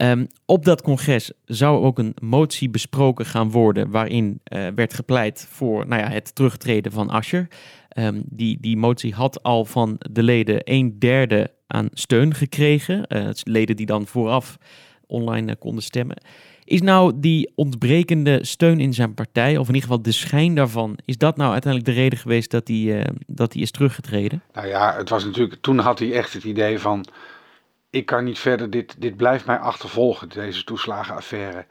Um, 0.02 0.26
op 0.46 0.64
dat 0.64 0.82
congres 0.82 1.32
zou 1.44 1.84
ook 1.84 1.98
een 1.98 2.16
motie 2.20 2.70
besproken 2.70 3.26
gaan 3.26 3.50
worden 3.50 3.90
waarin 3.90 4.40
werd 4.74 4.94
gepleit 4.94 5.46
voor 5.50 5.86
nou 5.86 6.02
ja, 6.02 6.08
het 6.08 6.34
terugtreden 6.34 6.92
van 6.92 7.10
Asscher. 7.10 7.48
Um, 7.98 8.22
die, 8.26 8.58
die 8.60 8.76
motie 8.76 9.14
had 9.14 9.42
al 9.42 9.64
van 9.64 9.96
de 10.10 10.22
leden 10.22 10.60
een 10.64 10.98
derde 10.98 11.50
aan 11.66 11.88
steun 11.92 12.34
gekregen. 12.34 13.04
Uh, 13.08 13.28
leden 13.42 13.76
die 13.76 13.86
dan 13.86 14.06
vooraf 14.06 14.58
online 15.06 15.50
uh, 15.50 15.56
konden 15.58 15.82
stemmen. 15.82 16.16
Is 16.64 16.82
nou 16.82 17.12
die 17.16 17.52
ontbrekende 17.54 18.44
steun 18.44 18.80
in 18.80 18.94
zijn 18.94 19.14
partij, 19.14 19.56
of 19.56 19.68
in 19.68 19.74
ieder 19.74 19.88
geval 19.88 20.02
de 20.02 20.12
schijn 20.12 20.54
daarvan, 20.54 20.98
is 21.04 21.18
dat 21.18 21.36
nou 21.36 21.52
uiteindelijk 21.52 21.94
de 21.94 22.00
reden 22.00 22.18
geweest 22.18 22.50
dat 22.50 22.68
hij, 22.68 22.76
uh, 22.76 23.04
dat 23.26 23.52
hij 23.52 23.62
is 23.62 23.70
teruggetreden? 23.70 24.42
Nou 24.52 24.66
ja, 24.66 24.94
het 24.96 25.08
was 25.08 25.24
natuurlijk, 25.24 25.60
toen 25.60 25.78
had 25.78 25.98
hij 25.98 26.12
echt 26.12 26.32
het 26.32 26.44
idee 26.44 26.78
van, 26.78 27.04
ik 27.90 28.06
kan 28.06 28.24
niet 28.24 28.38
verder, 28.38 28.70
dit, 28.70 28.96
dit 28.98 29.16
blijft 29.16 29.46
mij 29.46 29.58
achtervolgen, 29.58 30.28
deze 30.28 30.64
toeslagenaffaire. 30.64 31.66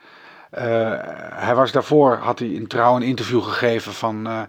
hij 1.35 1.55
was 1.55 1.71
daarvoor, 1.71 2.15
had 2.15 2.39
hij 2.39 2.47
in 2.47 2.67
trouw 2.67 2.95
een 2.95 3.01
interview 3.01 3.41
gegeven 3.41 3.93
van, 3.93 4.47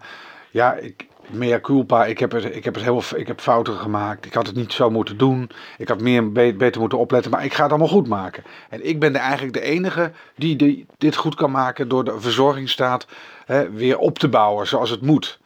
ja, 0.51 0.75
ik, 0.75 1.07
mea 1.31 1.61
culpa, 1.61 2.05
ik 2.05 2.19
heb, 2.19 2.35
ik, 2.35 2.65
heb 2.65 2.75
het 2.75 2.83
heel, 2.83 3.03
ik 3.17 3.27
heb 3.27 3.41
fouten 3.41 3.75
gemaakt. 3.75 4.27
Ik 4.27 4.35
had 4.35 4.47
het 4.47 4.57
niet 4.57 4.73
zo 4.73 4.91
moeten 4.91 5.17
doen. 5.17 5.51
Ik 5.79 5.89
had 5.89 6.01
meer 6.01 6.33
beter 6.33 6.81
moeten 6.81 6.99
opletten, 6.99 7.31
maar 7.31 7.45
ik 7.45 7.55
ga 7.55 7.63
het 7.63 7.71
allemaal 7.71 7.89
goed 7.89 8.09
maken. 8.09 8.45
En 8.69 8.87
ik 8.87 9.01
ben 9.01 9.15
eigenlijk 9.17 9.53
de 9.53 9.61
enige 9.61 10.13
die, 10.37 10.87
dit 10.99 11.17
goed 11.17 11.35
kan 11.35 11.51
maken 11.51 11.89
door 11.89 12.05
de 12.05 12.21
verzorgingsstaat 12.21 13.07
hè, 13.47 13.71
weer 13.71 13.99
op 13.99 14.19
te 14.19 14.29
bouwen 14.29 14.67
zoals 14.67 14.91
het 14.91 15.01
moet. 15.01 15.39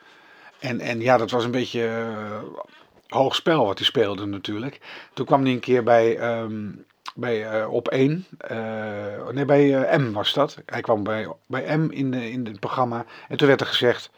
En, 0.58 0.80
en 0.80 1.00
ja, 1.00 1.16
dat 1.16 1.30
was 1.30 1.44
een 1.44 1.50
beetje 1.50 1.80
uh, 1.80 2.64
hoog 3.08 3.34
spel 3.34 3.66
wat 3.66 3.78
hij 3.78 3.86
speelde 3.86 4.26
natuurlijk. 4.26 4.80
Toen 5.14 5.26
kwam 5.26 5.42
hij 5.42 5.52
een 5.52 5.60
keer 5.60 5.82
bij, 5.82 6.38
um, 6.40 6.84
bij 7.14 7.60
uh, 7.60 7.72
op 7.72 7.88
1, 7.88 8.26
uh, 8.50 9.14
eh, 9.14 9.28
nee 9.28 9.44
bij 9.44 9.98
M 9.98 10.12
was 10.12 10.32
dat. 10.32 10.56
Hij 10.66 10.80
kwam 10.80 11.02
bij, 11.02 11.28
bij 11.46 11.76
M 11.76 11.90
in, 11.90 12.14
in 12.14 12.46
het 12.46 12.60
programma 12.60 13.04
en 13.28 13.36
toen 13.36 13.48
werd 13.48 13.60
er 13.60 13.66
gezegd 13.66 14.10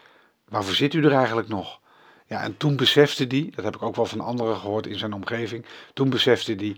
waarvoor 0.50 0.74
zit 0.74 0.94
u 0.94 1.04
er 1.04 1.12
eigenlijk 1.12 1.48
nog? 1.48 1.80
Ja, 2.26 2.42
en 2.42 2.56
toen 2.56 2.76
besefte 2.76 3.24
hij, 3.28 3.52
dat 3.54 3.64
heb 3.64 3.74
ik 3.74 3.82
ook 3.82 3.96
wel 3.96 4.06
van 4.06 4.20
anderen 4.20 4.56
gehoord 4.56 4.86
in 4.86 4.98
zijn 4.98 5.12
omgeving, 5.12 5.64
toen 5.94 6.10
besefte 6.10 6.54
hij, 6.54 6.76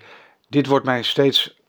dit 0.49 0.67
wordt 0.67 0.85
mij 0.85 1.03
steeds 1.03 1.61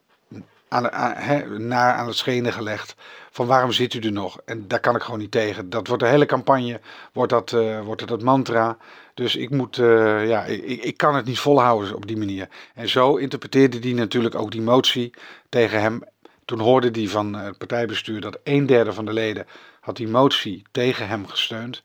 aan, 0.73 0.91
aan, 0.91 1.73
aan 1.73 2.07
het 2.07 2.15
schenen 2.15 2.53
gelegd. 2.53 2.95
Van 3.31 3.47
waarom 3.47 3.71
zit 3.71 3.93
u 3.93 3.99
er 3.99 4.11
nog? 4.11 4.37
En 4.45 4.67
daar 4.67 4.79
kan 4.79 4.95
ik 4.95 5.01
gewoon 5.01 5.19
niet 5.19 5.31
tegen. 5.31 5.69
Dat 5.69 5.87
wordt 5.87 6.03
de 6.03 6.09
hele 6.09 6.25
campagne, 6.25 6.79
wordt 7.13 7.31
dat, 7.31 7.51
uh, 7.51 7.81
wordt 7.81 8.01
het, 8.01 8.09
dat 8.09 8.21
mantra. 8.21 8.77
Dus 9.13 9.35
ik 9.35 9.49
moet, 9.49 9.77
uh, 9.77 10.27
ja, 10.27 10.43
ik, 10.43 10.83
ik 10.83 10.97
kan 10.97 11.15
het 11.15 11.25
niet 11.25 11.39
volhouden 11.39 11.95
op 11.95 12.07
die 12.07 12.17
manier. 12.17 12.47
En 12.73 12.89
zo 12.89 13.15
interpreteerde 13.15 13.79
hij 13.79 13.93
natuurlijk 13.93 14.35
ook 14.35 14.51
die 14.51 14.61
motie 14.61 15.13
tegen 15.49 15.81
hem. 15.81 16.03
Toen 16.45 16.59
hoorde 16.59 16.89
hij 16.91 17.07
van 17.07 17.33
het 17.33 17.57
partijbestuur 17.57 18.21
dat 18.21 18.39
een 18.43 18.65
derde 18.65 18.93
van 18.93 19.05
de 19.05 19.13
leden 19.13 19.45
had 19.84 19.95
die 19.95 20.07
motie 20.07 20.63
tegen 20.71 21.07
hem 21.07 21.27
gesteund. 21.27 21.84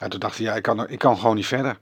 En 0.00 0.10
toen 0.10 0.20
dacht 0.20 0.36
ja, 0.36 0.54
ik 0.54 0.62
kan, 0.62 0.88
ik 0.88 0.98
kan 0.98 1.18
gewoon 1.18 1.36
niet 1.36 1.46
verder. 1.46 1.78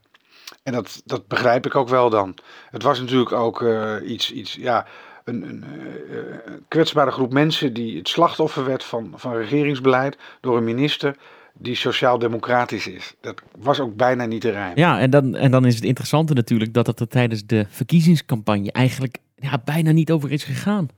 En 0.63 0.73
dat, 0.73 1.03
dat 1.05 1.27
begrijp 1.27 1.67
ik 1.67 1.75
ook 1.75 1.89
wel 1.89 2.11
dan. 2.11 2.35
Het 2.71 2.83
was 2.83 3.01
natuurlijk 3.01 3.33
ook 3.33 3.61
uh, 3.61 3.95
iets, 4.05 4.33
iets, 4.33 4.55
ja, 4.55 4.87
een, 5.25 5.43
een 5.49 5.65
uh, 6.11 6.53
kwetsbare 6.69 7.11
groep 7.11 7.33
mensen 7.33 7.73
die 7.73 7.99
het 7.99 8.09
slachtoffer 8.09 8.65
werd 8.65 8.85
van, 8.85 9.13
van 9.15 9.35
regeringsbeleid 9.35 10.17
door 10.41 10.57
een 10.57 10.65
minister 10.65 11.17
die 11.55 11.75
sociaal-democratisch 11.75 12.87
is. 12.87 13.15
Dat 13.21 13.43
was 13.59 13.81
ook 13.81 13.97
bijna 13.97 14.25
niet 14.25 14.41
te 14.41 14.51
rijmen. 14.51 14.79
Ja, 14.79 15.01
en 15.01 15.11
dan, 15.11 15.35
en 15.35 15.51
dan 15.51 15.67
is 15.67 15.75
het 15.75 15.85
interessante 15.85 16.35
natuurlijk 16.35 16.75
dat 16.75 16.87
het 16.87 17.01
er 17.01 17.09
tijdens 17.09 17.47
de 17.47 17.67
verkiezingscampagne 17.69 18.73
eigenlijk 18.73 19.19
ja, 19.37 19.61
bijna 19.65 19.91
niet 19.91 20.11
over 20.11 20.33
is 20.33 20.45
gegaan. 20.45 20.89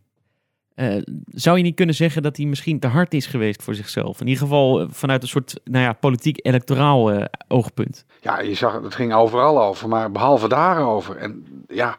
Uh, 0.76 1.02
zou 1.26 1.56
je 1.56 1.62
niet 1.62 1.74
kunnen 1.74 1.94
zeggen 1.94 2.22
dat 2.22 2.36
hij 2.36 2.46
misschien 2.46 2.78
te 2.78 2.86
hard 2.86 3.14
is 3.14 3.26
geweest 3.26 3.62
voor 3.62 3.74
zichzelf? 3.74 4.20
In 4.20 4.26
ieder 4.26 4.42
geval 4.42 4.80
uh, 4.80 4.86
vanuit 4.90 5.22
een 5.22 5.28
soort 5.28 5.60
nou 5.64 5.84
ja, 5.84 5.92
politiek-electoraal 5.92 7.12
uh, 7.12 7.24
oogpunt. 7.48 8.04
Ja, 8.20 8.40
je 8.40 8.54
zag, 8.54 8.82
het 8.82 8.94
ging 8.94 9.14
overal 9.14 9.62
over, 9.62 9.88
maar 9.88 10.10
behalve 10.10 10.48
daarover. 10.48 11.16
En 11.16 11.64
ja, 11.68 11.96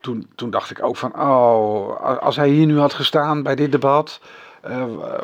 toen, 0.00 0.26
toen 0.34 0.50
dacht 0.50 0.70
ik 0.70 0.82
ook 0.82 0.96
van, 0.96 1.20
oh, 1.20 2.20
als 2.20 2.36
hij 2.36 2.48
hier 2.48 2.66
nu 2.66 2.78
had 2.78 2.94
gestaan 2.94 3.42
bij 3.42 3.54
dit 3.54 3.72
debat, 3.72 4.20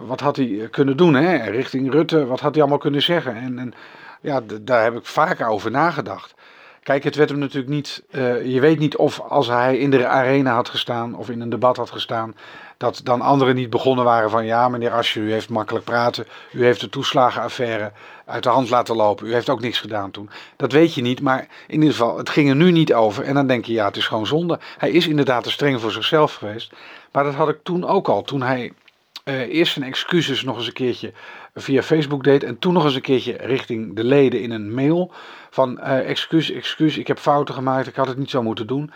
wat 0.06 0.20
had 0.20 0.36
hij 0.36 0.68
kunnen 0.70 0.96
doen, 0.96 1.14
hè? 1.14 1.50
Richting 1.50 1.92
Rutte, 1.92 2.26
wat 2.26 2.40
had 2.40 2.52
hij 2.52 2.60
allemaal 2.60 2.78
kunnen 2.78 3.02
zeggen? 3.02 3.34
En, 3.36 3.58
en 3.58 3.74
ja, 4.20 4.40
daar 4.62 4.82
heb 4.82 4.96
ik 4.96 5.06
vaker 5.06 5.46
over 5.46 5.70
nagedacht. 5.70 6.34
Kijk, 6.82 7.04
het 7.04 7.16
werd 7.16 7.30
hem 7.30 7.38
natuurlijk 7.38 7.72
niet. 7.72 8.02
Je 8.44 8.58
weet 8.60 8.78
niet 8.78 8.96
of 8.96 9.20
als 9.20 9.48
hij 9.48 9.78
in 9.78 9.90
de 9.90 10.06
arena 10.06 10.54
had 10.54 10.68
gestaan 10.68 11.14
of 11.14 11.30
in 11.30 11.40
een 11.40 11.50
debat 11.50 11.76
had 11.76 11.90
gestaan, 11.90 12.34
dat 12.82 13.00
dan 13.04 13.20
anderen 13.20 13.54
niet 13.54 13.70
begonnen 13.70 14.04
waren 14.04 14.30
van 14.30 14.44
ja, 14.44 14.68
meneer 14.68 14.90
Asje, 14.90 15.20
u 15.20 15.32
heeft 15.32 15.48
makkelijk 15.48 15.84
praten, 15.84 16.26
u 16.52 16.64
heeft 16.64 16.80
de 16.80 16.88
toeslagenaffaire 16.88 17.92
uit 18.24 18.42
de 18.42 18.48
hand 18.48 18.70
laten 18.70 18.96
lopen, 18.96 19.26
u 19.26 19.32
heeft 19.32 19.48
ook 19.48 19.60
niks 19.60 19.78
gedaan 19.78 20.10
toen. 20.10 20.30
Dat 20.56 20.72
weet 20.72 20.94
je 20.94 21.02
niet, 21.02 21.20
maar 21.20 21.48
in 21.66 21.74
ieder 21.74 21.90
geval, 21.90 22.18
het 22.18 22.30
ging 22.30 22.48
er 22.48 22.56
nu 22.56 22.70
niet 22.70 22.94
over. 22.94 23.24
En 23.24 23.34
dan 23.34 23.46
denk 23.46 23.64
je, 23.64 23.72
ja, 23.72 23.86
het 23.86 23.96
is 23.96 24.06
gewoon 24.06 24.26
zonde. 24.26 24.58
Hij 24.78 24.90
is 24.90 25.08
inderdaad 25.08 25.42
te 25.42 25.50
streng 25.50 25.80
voor 25.80 25.90
zichzelf 25.90 26.34
geweest, 26.34 26.72
maar 27.12 27.24
dat 27.24 27.34
had 27.34 27.48
ik 27.48 27.58
toen 27.62 27.86
ook 27.86 28.08
al, 28.08 28.22
toen 28.22 28.42
hij 28.42 28.72
uh, 29.24 29.40
eerst 29.40 29.72
zijn 29.72 29.84
excuses 29.84 30.42
nog 30.42 30.56
eens 30.56 30.66
een 30.66 30.72
keertje 30.72 31.12
via 31.54 31.82
Facebook 31.82 32.24
deed 32.24 32.44
en 32.44 32.58
toen 32.58 32.72
nog 32.72 32.84
eens 32.84 32.94
een 32.94 33.00
keertje 33.00 33.36
richting 33.40 33.96
de 33.96 34.04
leden 34.04 34.40
in 34.40 34.50
een 34.50 34.74
mail 34.74 35.12
van 35.50 35.78
uh, 35.80 36.08
excuus, 36.08 36.50
excuus, 36.50 36.98
ik 36.98 37.06
heb 37.06 37.18
fouten 37.18 37.54
gemaakt, 37.54 37.86
ik 37.86 37.96
had 37.96 38.06
het 38.06 38.18
niet 38.18 38.30
zo 38.30 38.42
moeten 38.42 38.66
doen. 38.66 38.92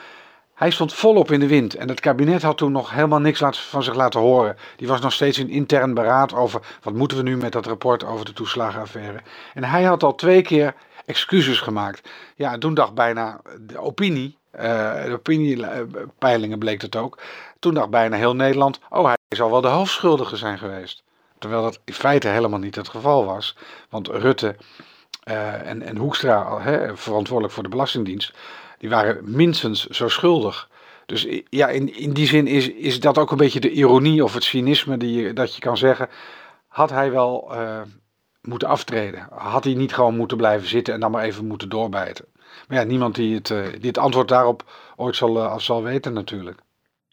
Hij 0.56 0.70
stond 0.70 0.94
volop 0.94 1.30
in 1.30 1.40
de 1.40 1.46
wind 1.46 1.74
en 1.74 1.88
het 1.88 2.00
kabinet 2.00 2.42
had 2.42 2.56
toen 2.56 2.72
nog 2.72 2.90
helemaal 2.90 3.18
niks 3.18 3.42
van 3.50 3.82
zich 3.82 3.94
laten 3.94 4.20
horen. 4.20 4.56
Die 4.76 4.88
was 4.88 5.00
nog 5.00 5.12
steeds 5.12 5.38
in 5.38 5.48
intern 5.48 5.94
beraad 5.94 6.34
over 6.34 6.60
wat 6.82 6.94
moeten 6.94 7.16
we 7.16 7.22
nu 7.22 7.36
met 7.36 7.52
dat 7.52 7.66
rapport 7.66 8.04
over 8.04 8.24
de 8.24 8.32
toeslagenaffaire. 8.32 9.20
En 9.54 9.64
hij 9.64 9.82
had 9.82 10.02
al 10.02 10.14
twee 10.14 10.42
keer 10.42 10.74
excuses 11.04 11.60
gemaakt. 11.60 12.08
Ja, 12.34 12.52
en 12.52 12.60
toen 12.60 12.74
dacht 12.74 12.94
bijna 12.94 13.40
de 13.60 13.78
opinie, 13.78 14.36
uh, 14.54 15.04
de 15.04 15.12
opiniepeilingen 15.12 16.58
bleek 16.58 16.82
het 16.82 16.96
ook. 16.96 17.18
Toen 17.58 17.74
dacht 17.74 17.90
bijna 17.90 18.16
heel 18.16 18.36
Nederland, 18.36 18.80
oh 18.88 19.04
hij 19.04 19.16
zal 19.28 19.50
wel 19.50 19.60
de 19.60 19.68
hoofdschuldige 19.68 20.36
zijn 20.36 20.58
geweest. 20.58 21.02
Terwijl 21.38 21.62
dat 21.62 21.80
in 21.84 21.94
feite 21.94 22.28
helemaal 22.28 22.58
niet 22.58 22.74
het 22.74 22.88
geval 22.88 23.24
was. 23.24 23.56
Want 23.90 24.08
Rutte 24.08 24.56
uh, 25.24 25.68
en, 25.68 25.82
en 25.82 25.96
Hoekstra, 25.96 26.60
verantwoordelijk 26.94 27.54
voor 27.54 27.62
de 27.62 27.68
Belastingdienst, 27.68 28.32
die 28.78 28.88
waren 28.88 29.20
minstens 29.24 29.86
zo 29.86 30.08
schuldig. 30.08 30.68
Dus 31.06 31.26
ja, 31.48 31.68
in, 31.68 31.96
in 31.96 32.12
die 32.12 32.26
zin 32.26 32.46
is, 32.46 32.70
is 32.70 33.00
dat 33.00 33.18
ook 33.18 33.30
een 33.30 33.36
beetje 33.36 33.60
de 33.60 33.70
ironie 33.70 34.24
of 34.24 34.34
het 34.34 34.44
cynisme 34.44 34.96
die 34.96 35.22
je, 35.22 35.32
dat 35.32 35.54
je 35.54 35.60
kan 35.60 35.76
zeggen. 35.76 36.08
Had 36.66 36.90
hij 36.90 37.10
wel 37.10 37.48
uh, 37.52 37.80
moeten 38.40 38.68
aftreden? 38.68 39.26
Had 39.30 39.64
hij 39.64 39.74
niet 39.74 39.94
gewoon 39.94 40.16
moeten 40.16 40.36
blijven 40.36 40.68
zitten 40.68 40.94
en 40.94 41.00
dan 41.00 41.10
maar 41.10 41.24
even 41.24 41.46
moeten 41.46 41.68
doorbijten? 41.68 42.24
Maar 42.68 42.78
ja, 42.78 42.84
niemand 42.84 43.14
die 43.14 43.34
het, 43.34 43.50
uh, 43.50 43.66
die 43.66 43.86
het 43.86 43.98
antwoord 43.98 44.28
daarop 44.28 44.64
ooit 44.96 45.16
zal, 45.16 45.36
uh, 45.36 45.58
zal 45.58 45.82
weten 45.82 46.12
natuurlijk. 46.12 46.60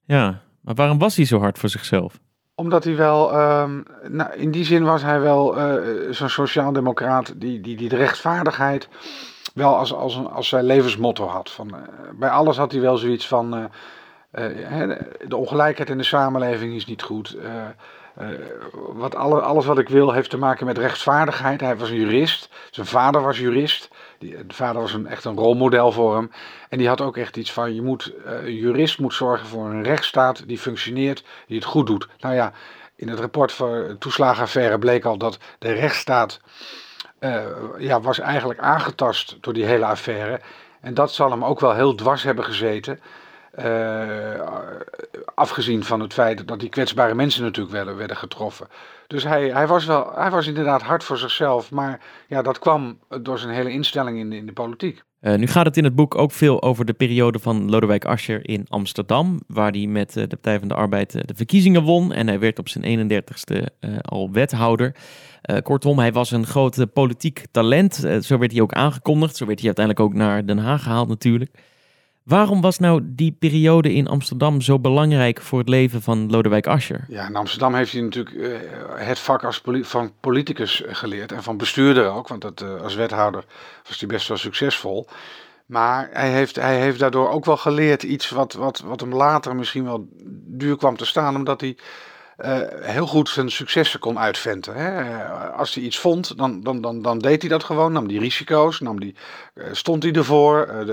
Ja, 0.05 0.41
maar 0.61 0.75
waarom 0.75 0.97
was 0.97 1.15
hij 1.15 1.25
zo 1.25 1.39
hard 1.39 1.59
voor 1.59 1.69
zichzelf? 1.69 2.19
Omdat 2.55 2.83
hij 2.83 2.95
wel, 2.95 3.41
um, 3.41 3.83
nou, 4.07 4.33
in 4.33 4.51
die 4.51 4.65
zin 4.65 4.83
was 4.83 5.01
hij 5.01 5.19
wel 5.19 5.55
zo'n 6.09 6.29
sociaal-democraat 6.29 7.33
die, 7.35 7.61
die, 7.61 7.75
die 7.75 7.89
de 7.89 7.95
rechtvaardigheid 7.95 8.89
wel 9.53 9.77
als, 9.77 9.93
als, 9.93 10.15
een, 10.15 10.29
als 10.29 10.47
zijn 10.47 10.63
levensmotto 10.63 11.27
had. 11.27 11.51
Van, 11.51 11.69
uh, 11.75 11.81
bij 12.13 12.29
alles 12.29 12.57
had 12.57 12.71
hij 12.71 12.81
wel 12.81 12.97
zoiets 12.97 13.27
van. 13.27 13.57
Uh, 13.57 13.65
uh, 14.33 14.97
de 15.27 15.35
ongelijkheid 15.35 15.89
in 15.89 15.97
de 15.97 16.03
samenleving 16.03 16.75
is 16.75 16.85
niet 16.85 17.01
goed. 17.01 17.37
wat 18.93 19.15
alle, 19.15 19.41
alles 19.41 19.65
wat 19.65 19.77
ik 19.77 19.89
wil 19.89 20.11
heeft 20.11 20.29
te 20.29 20.37
maken 20.37 20.65
met 20.65 20.77
rechtvaardigheid. 20.77 21.61
Hij 21.61 21.77
was 21.77 21.89
een 21.89 21.95
jurist. 21.95 22.49
Zijn 22.71 22.87
vader 22.87 23.21
was 23.21 23.39
jurist. 23.39 23.89
Die, 24.19 24.45
de 24.45 24.53
vader 24.53 24.81
was 24.81 24.93
een, 24.93 25.07
echt 25.07 25.25
een 25.25 25.35
rolmodel 25.35 25.91
voor 25.91 26.15
hem. 26.15 26.31
En 26.69 26.77
die 26.77 26.87
had 26.87 27.01
ook 27.01 27.17
echt 27.17 27.37
iets 27.37 27.51
van: 27.51 27.75
je 27.75 27.81
moet, 27.81 28.13
een 28.23 28.55
jurist 28.55 28.99
moet 28.99 29.13
zorgen 29.13 29.47
voor 29.47 29.65
een 29.65 29.83
rechtsstaat 29.83 30.47
die 30.47 30.57
functioneert, 30.57 31.23
die 31.47 31.57
het 31.57 31.65
goed 31.65 31.87
doet. 31.87 32.07
Nou 32.19 32.35
ja, 32.35 32.53
in 32.95 33.07
het 33.09 33.19
rapport 33.19 33.51
voor 33.51 33.95
toeslagenaffaire 33.99 34.79
bleek 34.79 35.05
al 35.05 35.17
dat 35.17 35.37
de 35.59 35.71
rechtsstaat 35.71 36.39
uh, 37.23 37.41
ja, 37.77 38.01
was 38.01 38.19
eigenlijk 38.19 38.59
aangetast 38.59 39.37
door 39.41 39.53
die 39.53 39.65
hele 39.65 39.85
affaire. 39.85 40.39
En 40.81 40.93
dat 40.93 41.11
zal 41.13 41.31
hem 41.31 41.45
ook 41.45 41.59
wel 41.59 41.73
heel 41.73 41.95
dwars 41.95 42.23
hebben 42.23 42.43
gezeten. 42.43 42.99
Uh, 43.59 44.41
afgezien 45.35 45.83
van 45.83 45.99
het 45.99 46.13
feit 46.13 46.47
dat 46.47 46.59
die 46.59 46.69
kwetsbare 46.69 47.13
mensen 47.13 47.43
natuurlijk 47.43 47.95
werden, 47.95 48.17
getroffen. 48.17 48.67
Dus 49.07 49.23
hij, 49.23 49.49
hij, 49.49 49.67
was 49.67 49.85
wel, 49.85 50.11
hij 50.15 50.29
was 50.29 50.47
inderdaad 50.47 50.81
hard 50.81 51.03
voor 51.03 51.17
zichzelf. 51.17 51.71
Maar 51.71 52.01
ja, 52.27 52.41
dat 52.41 52.59
kwam 52.59 52.99
door 53.21 53.39
zijn 53.39 53.53
hele 53.53 53.71
instelling 53.71 54.19
in 54.19 54.29
de, 54.29 54.35
in 54.35 54.45
de 54.45 54.53
politiek. 54.53 55.03
Uh, 55.21 55.35
nu 55.35 55.47
gaat 55.47 55.65
het 55.65 55.77
in 55.77 55.83
het 55.83 55.95
boek 55.95 56.15
ook 56.15 56.31
veel 56.31 56.61
over 56.61 56.85
de 56.85 56.93
periode 56.93 57.39
van 57.39 57.69
Lodewijk 57.69 58.05
Asscher 58.05 58.49
in 58.49 58.65
Amsterdam, 58.69 59.41
waar 59.47 59.71
hij 59.71 59.87
met 59.87 60.13
de 60.13 60.27
Partij 60.27 60.59
van 60.59 60.67
de 60.67 60.73
Arbeid 60.73 61.11
de 61.11 61.35
verkiezingen 61.35 61.83
won 61.83 62.13
en 62.13 62.27
hij 62.27 62.39
werd 62.39 62.59
op 62.59 62.69
zijn 62.69 63.11
31ste 63.11 63.55
uh, 63.55 63.97
al 64.01 64.31
wethouder. 64.31 64.95
Kortom, 65.63 65.99
hij 65.99 66.11
was 66.11 66.31
een 66.31 66.45
groot 66.45 66.93
politiek 66.93 67.45
talent. 67.51 67.93
zo 68.21 68.37
werd 68.37 68.51
hij 68.51 68.61
ook 68.61 68.73
aangekondigd. 68.73 69.35
Zo 69.35 69.45
werd 69.45 69.59
hij 69.59 69.67
uiteindelijk 69.67 70.05
ook 70.05 70.13
naar 70.13 70.45
Den 70.45 70.57
Haag 70.57 70.83
gehaald 70.83 71.07
natuurlijk. 71.07 71.51
Waarom 72.23 72.61
was 72.61 72.79
nou 72.79 73.01
die 73.03 73.35
periode 73.39 73.93
in 73.93 74.07
Amsterdam 74.07 74.61
zo 74.61 74.79
belangrijk 74.79 75.41
voor 75.41 75.59
het 75.59 75.69
leven 75.69 76.01
van 76.01 76.29
Lodewijk 76.29 76.67
Asscher? 76.67 77.05
Ja, 77.07 77.27
in 77.27 77.35
Amsterdam 77.35 77.75
heeft 77.75 77.91
hij 77.91 78.01
natuurlijk 78.01 78.35
uh, 78.35 78.57
het 78.95 79.19
vak 79.19 79.43
als 79.43 79.61
van 79.81 80.11
politicus 80.19 80.83
geleerd 80.85 81.31
en 81.31 81.43
van 81.43 81.57
bestuurder 81.57 82.11
ook, 82.11 82.27
want 82.27 82.41
dat, 82.41 82.61
uh, 82.61 82.81
als 82.81 82.95
wethouder 82.95 83.45
was 83.87 83.99
hij 83.99 84.09
best 84.09 84.27
wel 84.27 84.37
succesvol. 84.37 85.07
Maar 85.65 86.09
hij 86.11 86.31
heeft, 86.31 86.55
hij 86.55 86.79
heeft 86.79 86.99
daardoor 86.99 87.29
ook 87.29 87.45
wel 87.45 87.57
geleerd 87.57 88.03
iets 88.03 88.29
wat, 88.29 88.53
wat, 88.53 88.79
wat 88.79 88.99
hem 88.99 89.13
later 89.13 89.55
misschien 89.55 89.83
wel 89.83 90.07
duur 90.45 90.77
kwam 90.77 90.97
te 90.97 91.05
staan, 91.05 91.35
omdat 91.35 91.61
hij 91.61 91.77
uh, 92.37 92.57
heel 92.81 93.07
goed 93.07 93.29
zijn 93.29 93.51
successen 93.51 93.99
kon 93.99 94.19
uitventen. 94.19 94.75
Hè. 94.75 95.23
Als 95.51 95.73
hij 95.73 95.83
iets 95.83 95.99
vond, 95.99 96.37
dan, 96.37 96.61
dan, 96.61 96.81
dan, 96.81 97.01
dan 97.01 97.19
deed 97.19 97.41
hij 97.41 97.49
dat 97.49 97.63
gewoon, 97.63 97.91
nam 97.91 98.07
die 98.07 98.19
risico's, 98.19 98.79
nam 98.79 98.99
die, 98.99 99.15
uh, 99.55 99.65
stond 99.71 100.03
hij 100.03 100.11
ervoor, 100.11 100.85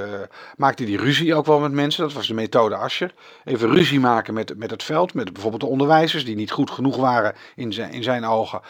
maakte 0.57 0.82
hij 0.82 0.93
die 0.93 1.01
ruzie 1.01 1.34
ook 1.34 1.47
wel 1.47 1.59
met 1.59 1.72
mensen. 1.72 2.03
Dat 2.03 2.12
was 2.12 2.26
de 2.26 2.34
methode 2.34 2.76
Ascher. 2.76 3.14
Even 3.45 3.70
ruzie 3.70 4.01
maken 4.01 4.34
met, 4.34 4.57
met 4.57 4.70
het 4.70 4.82
veld, 4.82 5.14
met 5.14 5.32
bijvoorbeeld 5.32 5.62
de 5.62 5.68
onderwijzers 5.68 6.24
die 6.24 6.36
niet 6.36 6.51
goed 6.51 6.70
genoeg 6.70 6.97
waren 6.97 7.34
in 7.55 7.72
zijn, 7.72 7.93
in 7.93 8.03
zijn 8.03 8.24
ogen 8.24 8.61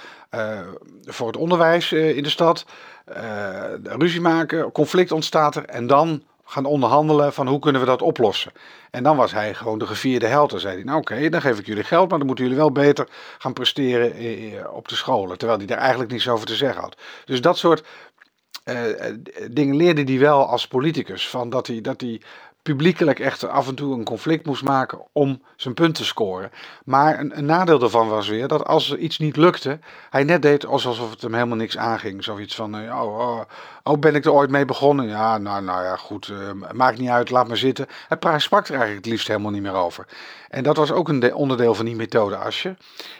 voor 1.05 1.27
het 1.27 1.37
onderwijs 1.37 1.93
in 1.93 2.23
de 2.23 2.29
stad. 2.29 2.64
ruzie 3.83 4.21
maken, 4.21 4.73
conflict 4.73 5.12
ontstaat 5.12 5.57
er 5.57 5.64
en 5.64 5.87
dan 5.87 6.23
gaan 6.51 6.64
onderhandelen 6.64 7.32
van 7.32 7.46
hoe 7.46 7.59
kunnen 7.59 7.80
we 7.80 7.86
dat 7.86 8.03
oplossen. 8.03 8.53
En 8.90 9.03
dan 9.03 9.16
was 9.16 9.32
hij 9.32 9.55
gewoon 9.55 9.78
de 9.78 9.86
gevierde 9.86 10.26
held. 10.26 10.51
Dan 10.51 10.61
zei 10.61 10.74
hij, 10.74 10.84
nou 10.84 10.98
oké, 10.98 11.28
dan 11.28 11.40
geef 11.40 11.59
ik 11.59 11.66
jullie 11.66 11.84
geld, 11.84 12.09
maar 12.09 12.18
dan 12.18 12.26
moeten 12.26 12.44
jullie 12.44 12.61
wel 12.61 12.72
beter 12.72 13.09
gaan 13.38 13.53
presteren 13.53 14.74
op 14.74 14.88
de 14.88 14.94
scholen. 14.94 15.38
Terwijl 15.38 15.59
hij 15.59 15.66
daar 15.66 15.78
eigenlijk 15.78 16.11
niets 16.11 16.28
over 16.28 16.46
te 16.46 16.55
zeggen 16.55 16.82
had. 16.82 16.96
Dus 17.24 17.40
dat 17.40 17.59
soort 17.59 17.86
uh, 18.64 18.76
dingen 19.51 19.76
leerde 19.76 20.03
hij 20.03 20.18
wel 20.18 20.46
als 20.46 20.66
politicus. 20.66 21.28
Van 21.28 21.51
dat 21.51 21.66
hij, 21.66 21.80
dat 21.80 22.01
hij 22.01 22.20
publiekelijk 22.62 23.18
echt 23.18 23.48
af 23.48 23.68
en 23.68 23.74
toe 23.74 23.94
een 23.94 24.05
conflict 24.05 24.46
moest 24.46 24.62
maken 24.62 25.01
om 25.12 25.42
zijn 25.57 25.74
punt 25.74 25.94
te 25.94 26.05
scoren. 26.05 26.51
Maar 26.84 27.20
een, 27.20 27.44
nadeel 27.44 27.78
daarvan 27.78 28.09
was 28.09 28.28
weer 28.28 28.48
dat 28.48 28.64
als 28.64 28.90
er 28.90 28.98
iets 28.98 29.18
niet 29.18 29.36
lukte, 29.36 29.78
hij 30.11 30.24
net 30.24 30.42
deed 30.42 30.66
alsof 30.66 31.11
het 31.11 31.22
hem 31.22 31.34
helemaal 31.34 31.57
niks 31.57 31.76
aanging. 31.76 32.24
Zoiets 32.24 32.55
van, 32.55 32.74
oh, 32.74 33.18
oh, 33.18 33.40
oh, 33.83 33.99
ben 33.99 34.14
ik 34.14 34.24
er 34.24 34.33
ooit 34.33 34.51
mee 34.51 34.64
begonnen? 34.64 35.09
Ja, 35.09 35.39
nou, 35.39 35.62
nou 35.62 35.85
ja, 35.85 35.97
goed, 35.97 36.28
uh, 36.28 36.72
maakt 36.72 36.99
niet 36.99 37.09
uit, 37.09 37.31
laat 37.31 37.49
maar 37.49 37.57
zitten. 37.57 37.87
Hij 38.09 38.39
sprak 38.39 38.64
er 38.64 38.74
eigenlijk 38.74 39.05
het 39.05 39.12
liefst 39.12 39.28
helemaal 39.28 39.51
niet 39.51 39.62
meer 39.62 39.72
over. 39.72 40.07
En 40.49 40.62
dat 40.62 40.76
was 40.76 40.93
ook 40.93 41.09
een 41.09 41.35
onderdeel 41.35 41.74
van 41.74 41.85
die 41.85 41.97
methode 41.97 42.37
Asje. 42.37 42.76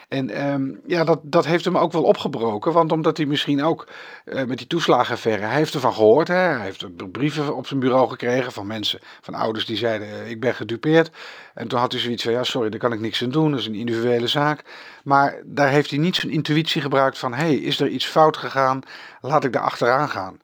En 0.07 0.51
um, 0.51 0.81
ja, 0.87 1.03
dat, 1.03 1.19
dat 1.23 1.45
heeft 1.45 1.65
hem 1.65 1.77
ook 1.77 1.91
wel 1.91 2.03
opgebroken, 2.03 2.71
want 2.71 2.91
omdat 2.91 3.17
hij 3.17 3.25
misschien 3.25 3.63
ook 3.63 3.87
uh, 4.25 4.43
met 4.43 4.57
die 4.57 4.67
toeslagenaffaire, 4.67 5.45
hij 5.45 5.55
heeft 5.55 5.73
ervan 5.73 5.93
gehoord, 5.93 6.27
hè, 6.27 6.35
hij 6.35 6.61
heeft 6.61 7.11
brieven 7.11 7.55
op 7.55 7.67
zijn 7.67 7.79
bureau 7.79 8.09
gekregen 8.09 8.51
van 8.51 8.67
mensen, 8.67 8.99
van 9.21 9.33
ouders 9.33 9.65
die 9.65 9.77
zeiden, 9.77 10.29
ik 10.29 10.39
ben 10.39 10.55
gedupeerd. 10.55 11.11
En 11.53 11.67
toen 11.67 11.79
had 11.79 11.91
hij 11.91 12.01
zoiets 12.01 12.23
van, 12.23 12.31
ja 12.31 12.43
sorry, 12.43 12.69
daar 12.69 12.79
kan 12.79 12.93
ik 12.93 12.99
niks 12.99 13.23
aan 13.23 13.29
doen, 13.29 13.51
dat 13.51 13.59
is 13.59 13.65
een 13.65 13.75
individuele 13.75 14.27
zaak. 14.27 14.63
Maar 15.03 15.41
daar 15.45 15.69
heeft 15.69 15.89
hij 15.89 15.99
niet 15.99 16.15
zijn 16.15 16.31
intuïtie 16.31 16.81
gebruikt 16.81 17.17
van, 17.17 17.33
hé, 17.33 17.43
hey, 17.43 17.55
is 17.55 17.79
er 17.79 17.87
iets 17.87 18.05
fout 18.05 18.37
gegaan, 18.37 18.81
laat 19.21 19.43
ik 19.43 19.53
daar 19.53 19.61
achteraan 19.61 20.09
gaan. 20.09 20.39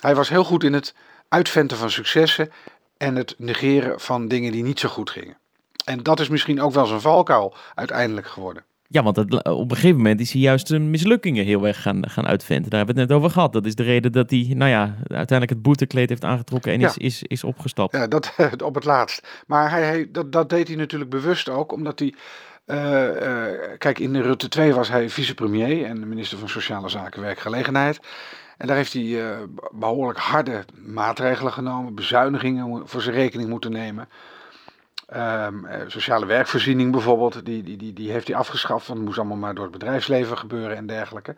Hij 0.00 0.14
was 0.14 0.28
heel 0.28 0.44
goed 0.44 0.64
in 0.64 0.72
het 0.72 0.94
uitventen 1.28 1.76
van 1.76 1.90
successen 1.90 2.52
en 2.96 3.16
het 3.16 3.34
negeren 3.38 4.00
van 4.00 4.28
dingen 4.28 4.52
die 4.52 4.62
niet 4.62 4.80
zo 4.80 4.88
goed 4.88 5.10
gingen. 5.10 5.38
En 5.84 6.02
dat 6.02 6.20
is 6.20 6.28
misschien 6.28 6.60
ook 6.60 6.72
wel 6.72 6.86
zijn 6.86 7.00
valkuil 7.00 7.54
uiteindelijk 7.74 8.26
geworden. 8.26 8.64
Ja, 8.94 9.02
want 9.02 9.16
het, 9.16 9.44
op 9.44 9.70
een 9.70 9.76
gegeven 9.76 9.96
moment 9.96 10.20
is 10.20 10.32
hij 10.32 10.40
juist 10.40 10.66
zijn 10.66 10.90
mislukkingen 10.90 11.44
heel 11.44 11.66
erg 11.66 11.82
gaan, 11.82 12.08
gaan 12.08 12.26
uitvinden. 12.26 12.70
Daar 12.70 12.78
hebben 12.78 12.94
we 12.94 13.00
het 13.00 13.10
net 13.10 13.18
over 13.18 13.30
gehad. 13.30 13.52
Dat 13.52 13.66
is 13.66 13.74
de 13.74 13.82
reden 13.82 14.12
dat 14.12 14.30
hij, 14.30 14.52
nou 14.54 14.70
ja, 14.70 14.82
uiteindelijk 14.98 15.50
het 15.50 15.62
boetekleed 15.62 16.08
heeft 16.08 16.24
aangetrokken 16.24 16.72
en 16.72 16.80
is, 16.80 16.96
is, 16.96 17.22
is 17.22 17.44
opgestapt. 17.44 17.96
Ja, 17.96 18.06
dat 18.06 18.34
op 18.64 18.74
het 18.74 18.84
laatst. 18.84 19.42
Maar 19.46 19.70
hij, 19.70 19.82
hij, 19.82 20.08
dat, 20.12 20.32
dat 20.32 20.48
deed 20.48 20.68
hij 20.68 20.76
natuurlijk 20.76 21.10
bewust 21.10 21.48
ook, 21.48 21.72
omdat 21.72 21.98
hij... 21.98 22.14
Uh, 22.66 23.02
uh, 23.02 23.44
kijk, 23.78 23.98
in 23.98 24.16
Rutte 24.16 24.48
2 24.48 24.74
was 24.74 24.88
hij 24.88 25.10
vicepremier 25.10 25.84
en 25.84 26.08
minister 26.08 26.38
van 26.38 26.48
Sociale 26.48 26.88
Zaken 26.88 27.20
en 27.20 27.26
Werkgelegenheid. 27.26 28.00
En 28.56 28.66
daar 28.66 28.76
heeft 28.76 28.92
hij 28.92 29.02
uh, 29.02 29.28
behoorlijk 29.72 30.18
harde 30.18 30.64
maatregelen 30.86 31.52
genomen, 31.52 31.94
bezuinigingen 31.94 32.88
voor 32.88 33.02
zijn 33.02 33.14
rekening 33.14 33.48
moeten 33.48 33.72
nemen. 33.72 34.08
Um, 35.16 35.66
sociale 35.86 36.26
werkvoorziening 36.26 36.92
bijvoorbeeld, 36.92 37.44
die, 37.44 37.62
die, 37.62 37.76
die, 37.76 37.92
die 37.92 38.10
heeft 38.10 38.26
hij 38.28 38.36
afgeschaft, 38.36 38.86
want 38.86 38.98
het 38.98 39.06
moest 39.06 39.18
allemaal 39.18 39.36
maar 39.36 39.54
door 39.54 39.64
het 39.64 39.72
bedrijfsleven 39.72 40.38
gebeuren 40.38 40.76
en 40.76 40.86
dergelijke. 40.86 41.36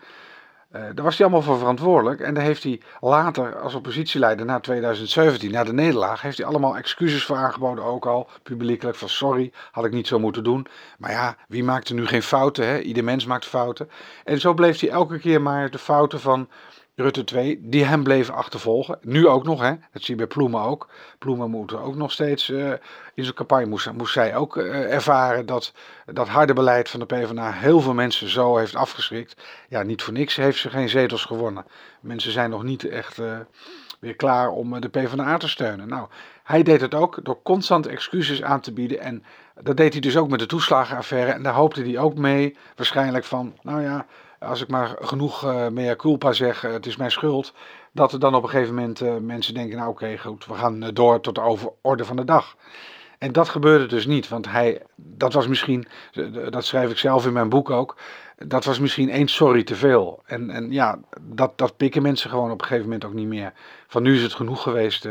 Uh, 0.72 0.82
daar 0.94 1.04
was 1.04 1.16
hij 1.16 1.26
allemaal 1.26 1.44
voor 1.44 1.58
verantwoordelijk. 1.58 2.20
En 2.20 2.34
daar 2.34 2.44
heeft 2.44 2.62
hij 2.62 2.80
later, 3.00 3.58
als 3.58 3.74
oppositieleider 3.74 4.46
na 4.46 4.60
2017, 4.60 5.50
na 5.50 5.64
de 5.64 5.72
nederlaag, 5.72 6.22
heeft 6.22 6.36
hij 6.38 6.46
allemaal 6.46 6.76
excuses 6.76 7.24
voor 7.24 7.36
aangeboden. 7.36 7.84
Ook 7.84 8.06
al 8.06 8.28
publiekelijk 8.42 8.96
van 8.96 9.08
sorry, 9.08 9.52
had 9.70 9.84
ik 9.84 9.92
niet 9.92 10.06
zo 10.06 10.18
moeten 10.18 10.44
doen. 10.44 10.66
Maar 10.98 11.10
ja, 11.10 11.36
wie 11.48 11.64
maakt 11.64 11.88
er 11.88 11.94
nu 11.94 12.06
geen 12.06 12.22
fouten? 12.22 12.66
Hè? 12.66 12.78
Ieder 12.78 13.04
mens 13.04 13.26
maakt 13.26 13.44
fouten. 13.44 13.90
En 14.24 14.40
zo 14.40 14.54
bleef 14.54 14.80
hij 14.80 14.90
elke 14.90 15.18
keer 15.18 15.42
maar 15.42 15.70
de 15.70 15.78
fouten 15.78 16.20
van 16.20 16.48
Rutte 16.98 17.24
2, 17.24 17.58
die 17.62 17.84
hem 17.84 18.02
bleven 18.02 18.34
achtervolgen. 18.34 18.98
Nu 19.02 19.28
ook 19.28 19.44
nog, 19.44 19.60
hè? 19.60 19.70
dat 19.92 20.02
zie 20.02 20.14
je 20.14 20.16
bij 20.16 20.26
Ploemen 20.26 20.60
ook. 20.60 20.88
Ploemen 21.18 21.50
moet 21.50 21.74
ook 21.74 21.94
nog 21.94 22.12
steeds, 22.12 22.48
uh, 22.48 22.70
in 23.14 23.24
zijn 23.24 23.34
campagne 23.34 23.66
moest, 23.66 23.92
moest 23.92 24.12
zij 24.12 24.36
ook 24.36 24.56
uh, 24.56 24.92
ervaren 24.92 25.46
dat 25.46 25.72
dat 26.06 26.28
harde 26.28 26.52
beleid 26.52 26.90
van 26.90 27.00
de 27.00 27.06
PvdA 27.06 27.52
heel 27.52 27.80
veel 27.80 27.94
mensen 27.94 28.28
zo 28.28 28.56
heeft 28.56 28.74
afgeschrikt. 28.74 29.42
Ja, 29.68 29.82
niet 29.82 30.02
voor 30.02 30.12
niks 30.12 30.36
heeft 30.36 30.58
ze 30.58 30.70
geen 30.70 30.88
zetels 30.88 31.24
gewonnen. 31.24 31.66
Mensen 32.00 32.32
zijn 32.32 32.50
nog 32.50 32.62
niet 32.62 32.88
echt 32.88 33.18
uh, 33.18 33.38
weer 34.00 34.16
klaar 34.16 34.48
om 34.48 34.80
de 34.80 34.88
PvdA 34.88 35.36
te 35.36 35.48
steunen. 35.48 35.88
Nou, 35.88 36.08
hij 36.42 36.62
deed 36.62 36.80
het 36.80 36.94
ook 36.94 37.18
door 37.22 37.42
constant 37.42 37.86
excuses 37.86 38.42
aan 38.42 38.60
te 38.60 38.72
bieden. 38.72 39.00
En 39.00 39.24
dat 39.62 39.76
deed 39.76 39.92
hij 39.92 40.00
dus 40.00 40.16
ook 40.16 40.28
met 40.28 40.38
de 40.38 40.46
toeslagenaffaire. 40.46 41.32
En 41.32 41.42
daar 41.42 41.54
hoopte 41.54 41.82
hij 41.82 41.98
ook 41.98 42.14
mee, 42.14 42.56
waarschijnlijk 42.76 43.24
van, 43.24 43.54
nou 43.62 43.82
ja 43.82 44.06
als 44.38 44.62
ik 44.62 44.68
maar 44.68 44.96
genoeg 45.00 45.44
uh, 45.44 45.68
mea 45.68 45.96
culpa 45.96 46.32
zeg, 46.32 46.64
uh, 46.64 46.72
het 46.72 46.86
is 46.86 46.96
mijn 46.96 47.10
schuld, 47.10 47.52
dat 47.92 48.12
er 48.12 48.20
dan 48.20 48.34
op 48.34 48.42
een 48.42 48.48
gegeven 48.48 48.74
moment 48.74 49.00
uh, 49.00 49.16
mensen 49.16 49.54
denken, 49.54 49.76
nou 49.76 49.90
oké, 49.90 50.18
goed, 50.18 50.46
we 50.46 50.54
gaan 50.54 50.80
door 50.80 51.20
tot 51.20 51.34
de 51.34 51.40
over 51.40 51.70
orde 51.80 52.04
van 52.04 52.16
de 52.16 52.24
dag. 52.24 52.56
En 53.18 53.32
dat 53.32 53.48
gebeurde 53.48 53.86
dus 53.86 54.06
niet, 54.06 54.28
want 54.28 54.50
hij, 54.50 54.82
dat 54.94 55.32
was 55.32 55.48
misschien, 55.48 55.86
dat 56.50 56.64
schrijf 56.64 56.90
ik 56.90 56.98
zelf 56.98 57.26
in 57.26 57.32
mijn 57.32 57.48
boek 57.48 57.70
ook, 57.70 57.96
dat 58.36 58.64
was 58.64 58.78
misschien 58.78 59.10
één 59.10 59.28
sorry 59.28 59.64
te 59.64 59.74
veel. 59.74 60.22
En, 60.26 60.50
en 60.50 60.72
ja, 60.72 60.98
dat, 61.20 61.58
dat 61.58 61.76
pikken 61.76 62.02
mensen 62.02 62.30
gewoon 62.30 62.50
op 62.50 62.60
een 62.60 62.66
gegeven 62.66 62.84
moment 62.84 63.04
ook 63.04 63.12
niet 63.12 63.26
meer. 63.26 63.52
Van 63.86 64.02
nu 64.02 64.14
is 64.14 64.22
het 64.22 64.34
genoeg 64.34 64.62
geweest, 64.62 65.08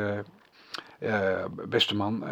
beste 1.67 1.95
man, 1.95 2.23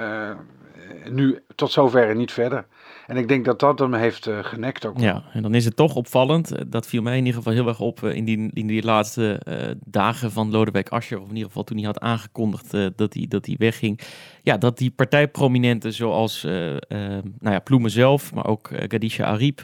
nu 1.10 1.40
tot 1.56 1.72
zover 1.72 2.10
en 2.10 2.18
niet 2.18 2.32
verder. 2.32 2.66
En 3.08 3.18
ik 3.18 3.28
denk 3.28 3.46
dat 3.46 3.60
dat 3.60 3.80
hem 3.80 3.94
heeft 3.94 4.28
uh, 4.28 4.40
genekt 4.42 4.86
ook. 4.86 5.00
Ja, 5.00 5.24
en 5.34 5.42
dan 5.42 5.56
is 5.56 5.66
het 5.66 5.76
toch 5.76 5.96
opvallend. 5.96 6.52
Eh, 6.52 6.62
dat 6.68 6.88
viel 6.88 7.02
mij 7.02 7.18
in 7.18 7.26
ieder 7.26 7.38
geval 7.38 7.54
heel 7.54 7.68
erg 7.68 7.80
op 7.80 8.04
in, 8.04 8.26
die, 8.26 8.50
in 8.54 8.68
die 8.68 8.84
laatste 8.84 9.42
uh, 9.48 9.56
dagen 9.86 10.32
van 10.32 10.52
Lodewijk 10.52 10.90
Asscher. 10.90 11.18
Of 11.20 11.28
in 11.28 11.34
ieder 11.34 11.48
geval 11.48 11.64
toen 11.64 11.78
hij 11.78 11.86
had 11.86 12.00
aangekondigd 12.00 12.72
dat, 12.96 13.14
hij, 13.14 13.26
dat 13.30 13.46
hij 13.46 13.56
wegging. 13.58 14.00
Ja, 14.42 14.58
dat 14.58 14.78
die 14.78 14.92
partijprominenten 14.92 15.94
zoals 15.94 16.44
nou 16.44 17.22
ja, 17.40 17.60
Ploemen 17.60 17.92
zelf, 17.92 18.34
maar 18.34 18.48
ook 18.48 18.70
Gadisha 18.72 19.26
Ariep, 19.26 19.64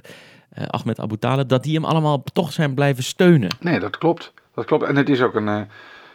Ahmed 0.67 0.99
Abu 0.99 1.17
Talib, 1.17 1.47
dat 1.47 1.63
die 1.63 1.73
hem 1.73 1.85
allemaal 1.85 2.23
toch 2.23 2.51
zijn 2.51 2.73
blijven 2.73 3.03
steunen. 3.03 3.49
Nee, 3.59 3.79
dat 3.79 3.97
klopt. 3.97 4.33
Dat 4.53 4.65
klopt. 4.65 4.83
En 4.83 4.95
het 4.95 5.09
is 5.09 5.21
ook 5.21 5.35
een 5.35 5.67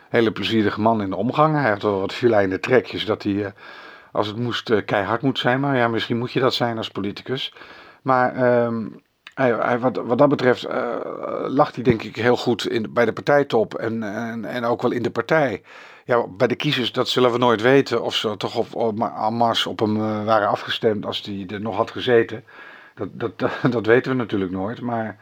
hele 0.08 0.32
plezierige 0.32 0.80
man 0.80 1.02
in 1.02 1.10
de 1.10 1.16
omgang. 1.16 1.54
Hij 1.54 1.70
heeft 1.70 1.82
wel 1.82 2.00
wat 2.00 2.12
filijne 2.12 2.60
trekjes 2.60 3.04
dat 3.04 3.22
hij 3.22 3.52
als 4.14 4.26
het 4.26 4.36
moest 4.36 4.70
uh, 4.70 4.84
keihard 4.84 5.22
moet 5.22 5.38
zijn. 5.38 5.60
Maar 5.60 5.76
ja, 5.76 5.88
misschien 5.88 6.18
moet 6.18 6.32
je 6.32 6.40
dat 6.40 6.54
zijn 6.54 6.76
als 6.76 6.88
politicus. 6.90 7.54
Maar 8.02 8.64
um, 8.64 9.02
Hij, 9.34 9.52
hij, 9.52 9.78
wat, 9.78 9.96
wat 9.96 10.18
dat 10.18 10.28
betreft 10.28 10.66
uh, 10.66 10.96
lag 11.46 11.74
hij 11.74 11.84
denk 11.84 12.02
ik 12.02 12.16
heel 12.16 12.36
goed 12.36 12.66
in, 12.66 12.92
bij 12.92 13.04
de 13.04 13.12
partijtop 13.12 13.74
en, 13.74 14.02
en, 14.02 14.44
en 14.44 14.64
ook 14.64 14.82
wel 14.82 14.90
in 14.90 15.02
de 15.02 15.10
partij. 15.10 15.62
Ja, 16.04 16.26
bij 16.26 16.46
de 16.46 16.54
kiezers, 16.54 16.92
dat 16.92 17.08
zullen 17.08 17.32
we 17.32 17.38
nooit 17.38 17.62
weten 17.62 18.02
of 18.02 18.14
ze 18.14 18.36
toch 18.36 18.56
op, 18.56 18.74
op, 18.74 18.98
Mars 19.30 19.66
op 19.66 19.78
hem 19.78 19.96
uh, 19.96 20.24
waren 20.24 20.48
afgestemd 20.48 21.06
als 21.06 21.22
hij 21.22 21.46
er 21.48 21.60
nog 21.60 21.76
had 21.76 21.90
gezeten. 21.90 22.44
Dat, 22.94 23.08
dat, 23.12 23.38
dat, 23.38 23.52
dat 23.76 23.86
weten 23.86 24.10
we 24.10 24.16
natuurlijk 24.16 24.50
nooit. 24.50 24.80
Maar 24.80 25.18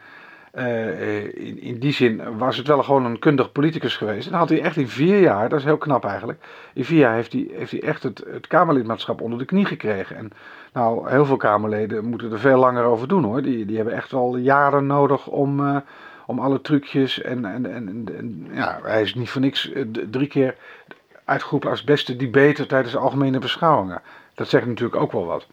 uh, 0.57 1.23
in, 1.23 1.61
in 1.61 1.79
die 1.79 1.93
zin 1.93 2.37
was 2.37 2.57
het 2.57 2.67
wel 2.67 2.83
gewoon 2.83 3.05
een 3.05 3.19
kundig 3.19 3.51
politicus 3.51 3.97
geweest. 3.97 4.25
En 4.25 4.31
dan 4.31 4.39
had 4.39 4.49
hij 4.49 4.61
echt 4.61 4.77
in 4.77 4.87
vier 4.87 5.19
jaar, 5.19 5.49
dat 5.49 5.59
is 5.59 5.65
heel 5.65 5.77
knap 5.77 6.05
eigenlijk. 6.05 6.43
In 6.73 6.85
vier 6.85 6.99
jaar 6.99 7.13
heeft 7.13 7.33
hij, 7.33 7.47
heeft 7.51 7.71
hij 7.71 7.81
echt 7.81 8.03
het, 8.03 8.23
het 8.27 8.47
Kamerlidmaatschap 8.47 9.21
onder 9.21 9.39
de 9.39 9.45
knie 9.45 9.65
gekregen. 9.65 10.15
En 10.15 10.31
nou, 10.73 11.09
heel 11.09 11.25
veel 11.25 11.37
Kamerleden 11.37 12.05
moeten 12.05 12.31
er 12.31 12.39
veel 12.39 12.59
langer 12.59 12.83
over 12.83 13.07
doen 13.07 13.23
hoor. 13.23 13.41
Die, 13.41 13.65
die 13.65 13.75
hebben 13.75 13.93
echt 13.93 14.11
wel 14.11 14.37
jaren 14.37 14.85
nodig 14.85 15.27
om, 15.27 15.59
uh, 15.59 15.77
om 16.25 16.39
alle 16.39 16.61
trucjes. 16.61 17.21
En, 17.21 17.45
en, 17.45 17.65
en, 17.73 18.07
en, 18.17 18.47
ja, 18.51 18.79
hij 18.83 19.01
is 19.01 19.15
niet 19.15 19.29
voor 19.29 19.41
niks 19.41 19.71
drie 20.09 20.27
keer 20.27 20.55
uitgeroepen 21.25 21.69
als 21.69 21.83
beste 21.83 22.15
debater 22.15 22.67
tijdens 22.67 22.93
de 22.93 22.99
algemene 22.99 23.39
beschouwingen. 23.39 24.01
Dat 24.35 24.47
zegt 24.47 24.65
natuurlijk 24.65 25.01
ook 25.01 25.11
wel 25.11 25.25
wat. 25.25 25.47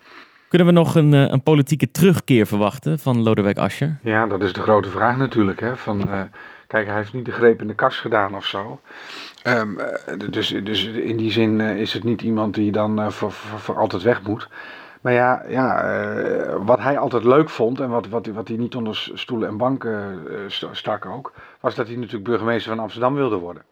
Kunnen 0.51 0.69
we 0.69 0.75
nog 0.75 0.95
een, 0.95 1.13
een 1.13 1.43
politieke 1.43 1.91
terugkeer 1.91 2.47
verwachten 2.47 2.99
van 2.99 3.23
Lodewijk 3.23 3.59
Asscher? 3.59 3.99
Ja, 4.03 4.27
dat 4.27 4.43
is 4.43 4.53
de 4.53 4.61
grote 4.61 4.89
vraag 4.89 5.17
natuurlijk. 5.17 5.61
Hè? 5.61 5.77
Van, 5.77 6.01
uh, 6.01 6.21
kijk, 6.67 6.87
hij 6.87 6.97
heeft 6.97 7.13
niet 7.13 7.25
de 7.25 7.33
greep 7.33 7.61
in 7.61 7.67
de 7.67 7.75
kast 7.75 7.99
gedaan 7.99 8.37
of 8.37 8.45
zo. 8.45 8.81
Um, 9.45 9.79
dus, 10.31 10.49
dus 10.49 10.85
in 10.87 11.17
die 11.17 11.31
zin 11.31 11.61
is 11.61 11.93
het 11.93 12.05
niet 12.05 12.23
iemand 12.23 12.55
die 12.55 12.73
dan 12.73 13.13
voor, 13.13 13.33
voor, 13.33 13.79
altijd 13.79 14.03
weg 14.03 14.23
moet. 14.23 14.49
Maar 15.01 15.13
ja, 15.13 15.43
ja 15.49 16.59
wat 16.65 16.79
hij 16.79 16.99
altijd 16.99 17.25
leuk 17.25 17.49
vond 17.49 17.81
en 17.81 17.89
wat, 17.89 18.09
wat, 18.09 18.27
wat 18.27 18.49
hij 18.49 18.57
niet 18.57 18.75
onder 18.75 19.11
stoelen 19.15 19.49
en 19.49 19.57
banken 19.57 20.25
stak 20.71 21.07
ook, 21.07 21.33
was 21.61 21.75
dat 21.75 21.87
hij 21.87 21.97
natuurlijk 21.97 22.25
burgemeester 22.25 22.71
van 22.71 22.83
Amsterdam 22.83 23.15
wilde 23.15 23.37
worden. 23.37 23.63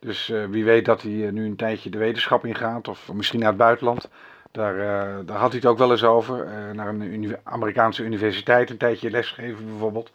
Dus 0.00 0.32
wie 0.50 0.64
weet 0.64 0.84
dat 0.84 1.02
hij 1.02 1.30
nu 1.30 1.46
een 1.46 1.56
tijdje 1.56 1.90
de 1.90 1.98
wetenschap 1.98 2.46
ingaat 2.46 2.88
of 2.88 3.12
misschien 3.12 3.40
naar 3.40 3.48
het 3.48 3.58
buitenland. 3.58 4.08
Daar, 4.52 4.74
uh, 4.74 5.26
daar 5.26 5.38
had 5.38 5.50
hij 5.50 5.60
het 5.60 5.66
ook 5.66 5.78
wel 5.78 5.90
eens 5.90 6.04
over. 6.04 6.46
Uh, 6.46 6.74
naar 6.74 6.88
een 6.88 7.36
Amerikaanse 7.42 8.02
universiteit 8.02 8.70
een 8.70 8.76
tijdje 8.76 9.10
lesgeven 9.10 9.66
bijvoorbeeld. 9.66 10.10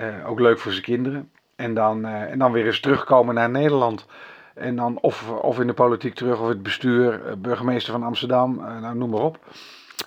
Uh, 0.00 0.28
ook 0.28 0.40
leuk 0.40 0.58
voor 0.58 0.72
zijn 0.72 0.84
kinderen. 0.84 1.30
En 1.56 1.74
dan, 1.74 2.04
en 2.04 2.38
dan 2.38 2.52
weer 2.52 2.66
eens 2.66 2.80
terugkomen 2.80 3.34
naar 3.34 3.50
Nederland. 3.50 4.06
En 4.54 4.76
dan 4.76 4.98
of, 5.00 5.30
of 5.30 5.60
in 5.60 5.66
de 5.66 5.72
politiek 5.72 6.14
terug 6.14 6.40
of 6.40 6.48
het 6.48 6.62
bestuur, 6.62 7.38
burgemeester 7.38 7.92
van 7.92 8.02
Amsterdam, 8.02 8.56
nou, 8.56 8.96
noem 8.96 9.10
maar 9.10 9.20
op. 9.20 9.38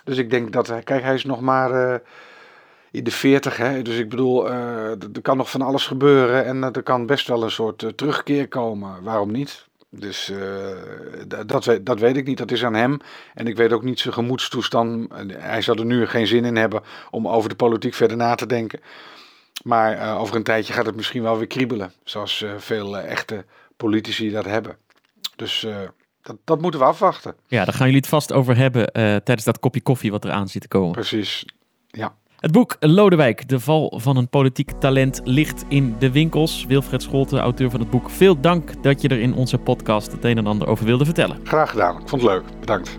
Dus 0.04 0.18
ik 0.18 0.30
denk 0.30 0.52
dat, 0.52 0.84
kijk, 0.84 1.02
hij 1.02 1.14
is 1.14 1.24
nog 1.24 1.40
maar 1.40 2.00
in 2.90 3.04
de 3.04 3.10
40, 3.10 3.56
hè? 3.56 3.82
dus 3.82 3.98
ik 3.98 4.08
bedoel, 4.08 4.50
er 4.50 5.22
kan 5.22 5.36
nog 5.36 5.50
van 5.50 5.62
alles 5.62 5.86
gebeuren 5.86 6.44
en 6.44 6.62
er 6.62 6.82
kan 6.82 7.06
best 7.06 7.28
wel 7.28 7.42
een 7.42 7.50
soort 7.50 7.92
terugkeer 7.96 8.48
komen. 8.48 9.02
Waarom 9.02 9.32
niet? 9.32 9.66
Dus 9.98 10.30
uh, 10.30 10.68
dat, 11.46 11.78
dat 11.82 11.98
weet 11.98 12.16
ik 12.16 12.26
niet, 12.26 12.38
dat 12.38 12.50
is 12.50 12.64
aan 12.64 12.74
hem. 12.74 12.98
En 13.34 13.46
ik 13.46 13.56
weet 13.56 13.72
ook 13.72 13.82
niet 13.82 14.00
zijn 14.00 14.14
gemoedstoestand. 14.14 15.12
Hij 15.32 15.62
zal 15.62 15.76
er 15.76 15.84
nu 15.84 16.06
geen 16.06 16.26
zin 16.26 16.44
in 16.44 16.56
hebben 16.56 16.82
om 17.10 17.28
over 17.28 17.48
de 17.48 17.54
politiek 17.54 17.94
verder 17.94 18.16
na 18.16 18.34
te 18.34 18.46
denken. 18.46 18.80
Maar 19.62 19.96
uh, 19.96 20.20
over 20.20 20.36
een 20.36 20.42
tijdje 20.42 20.72
gaat 20.72 20.86
het 20.86 20.96
misschien 20.96 21.22
wel 21.22 21.38
weer 21.38 21.46
kriebelen. 21.46 21.92
Zoals 22.04 22.40
uh, 22.40 22.50
veel 22.56 22.98
echte 22.98 23.44
politici 23.76 24.30
dat 24.30 24.44
hebben. 24.44 24.76
Dus 25.36 25.66
dat, 26.22 26.36
dat, 26.44 26.60
moeten 26.60 26.80
we 26.80 26.86
afwachten. 26.86 27.34
Ja, 27.46 27.64
daar 27.64 27.74
gaan 27.74 27.86
jullie 27.86 28.00
het 28.00 28.10
vast 28.10 28.32
over 28.32 28.56
hebben 28.56 28.92
tijdens 28.92 29.44
dat 29.44 29.58
kopje 29.58 29.82
koffie 29.82 30.10
wat 30.10 30.24
eraan 30.24 30.48
zit 30.48 30.62
te 30.62 30.68
komen. 30.68 30.92
Precies, 30.92 31.44
ja. 31.86 32.14
Het 32.44 32.52
boek 32.52 32.76
Lodewijk, 32.80 33.48
de 33.48 33.60
val 33.60 33.92
van 33.96 34.16
een 34.16 34.28
politiek 34.28 34.70
talent, 34.70 35.20
ligt 35.24 35.64
in 35.68 35.96
de 35.98 36.10
winkels. 36.10 36.64
Wilfred 36.68 37.02
Scholten, 37.02 37.38
auteur 37.38 37.70
van 37.70 37.80
het 37.80 37.90
boek. 37.90 38.10
Veel 38.10 38.40
dank 38.40 38.82
dat 38.82 39.02
je 39.02 39.08
er 39.08 39.20
in 39.20 39.34
onze 39.34 39.58
podcast 39.58 40.12
het 40.12 40.24
een 40.24 40.38
en 40.38 40.46
ander 40.46 40.68
over 40.68 40.84
wilde 40.84 41.04
vertellen. 41.04 41.40
Graag 41.44 41.70
gedaan, 41.70 42.00
ik 42.00 42.08
vond 42.08 42.22
het 42.22 42.30
leuk. 42.30 42.42
Bedankt. 42.60 42.98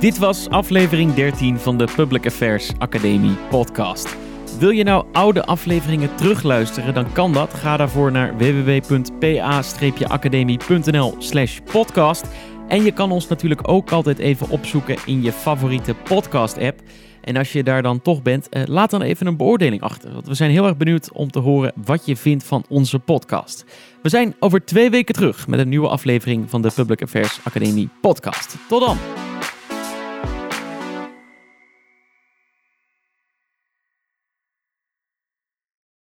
Dit 0.00 0.18
was 0.18 0.48
aflevering 0.48 1.14
13 1.14 1.58
van 1.58 1.78
de 1.78 1.88
Public 1.96 2.26
Affairs 2.26 2.70
Academie 2.78 3.36
podcast. 3.50 4.16
Wil 4.58 4.70
je 4.70 4.84
nou 4.84 5.06
oude 5.12 5.44
afleveringen 5.44 6.14
terugluisteren, 6.14 6.94
dan 6.94 7.12
kan 7.12 7.32
dat. 7.32 7.54
Ga 7.54 7.76
daarvoor 7.76 8.12
naar 8.12 8.36
www.pa-academie.nl 8.36 11.14
slash 11.18 11.58
podcast. 11.72 12.26
En 12.68 12.82
je 12.82 12.92
kan 12.92 13.12
ons 13.12 13.28
natuurlijk 13.28 13.68
ook 13.68 13.90
altijd 13.90 14.18
even 14.18 14.48
opzoeken 14.48 14.96
in 15.06 15.22
je 15.22 15.32
favoriete 15.32 15.94
podcast 15.94 16.58
app. 16.58 16.80
En 17.28 17.36
als 17.36 17.52
je 17.52 17.62
daar 17.62 17.82
dan 17.82 18.02
toch 18.02 18.22
bent, 18.22 18.48
eh, 18.48 18.62
laat 18.66 18.90
dan 18.90 19.02
even 19.02 19.26
een 19.26 19.36
beoordeling 19.36 19.82
achter. 19.82 20.12
Want 20.12 20.26
we 20.26 20.34
zijn 20.34 20.50
heel 20.50 20.66
erg 20.66 20.76
benieuwd 20.76 21.12
om 21.12 21.30
te 21.30 21.38
horen 21.38 21.72
wat 21.84 22.06
je 22.06 22.16
vindt 22.16 22.44
van 22.44 22.64
onze 22.68 22.98
podcast. 22.98 23.64
We 24.02 24.08
zijn 24.08 24.34
over 24.38 24.64
twee 24.64 24.90
weken 24.90 25.14
terug 25.14 25.48
met 25.48 25.60
een 25.60 25.68
nieuwe 25.68 25.88
aflevering 25.88 26.50
van 26.50 26.62
de 26.62 26.70
Public 26.74 27.02
Affairs 27.02 27.40
Academie 27.44 27.88
podcast. 28.00 28.56
Tot 28.68 28.80
dan! 28.80 29.27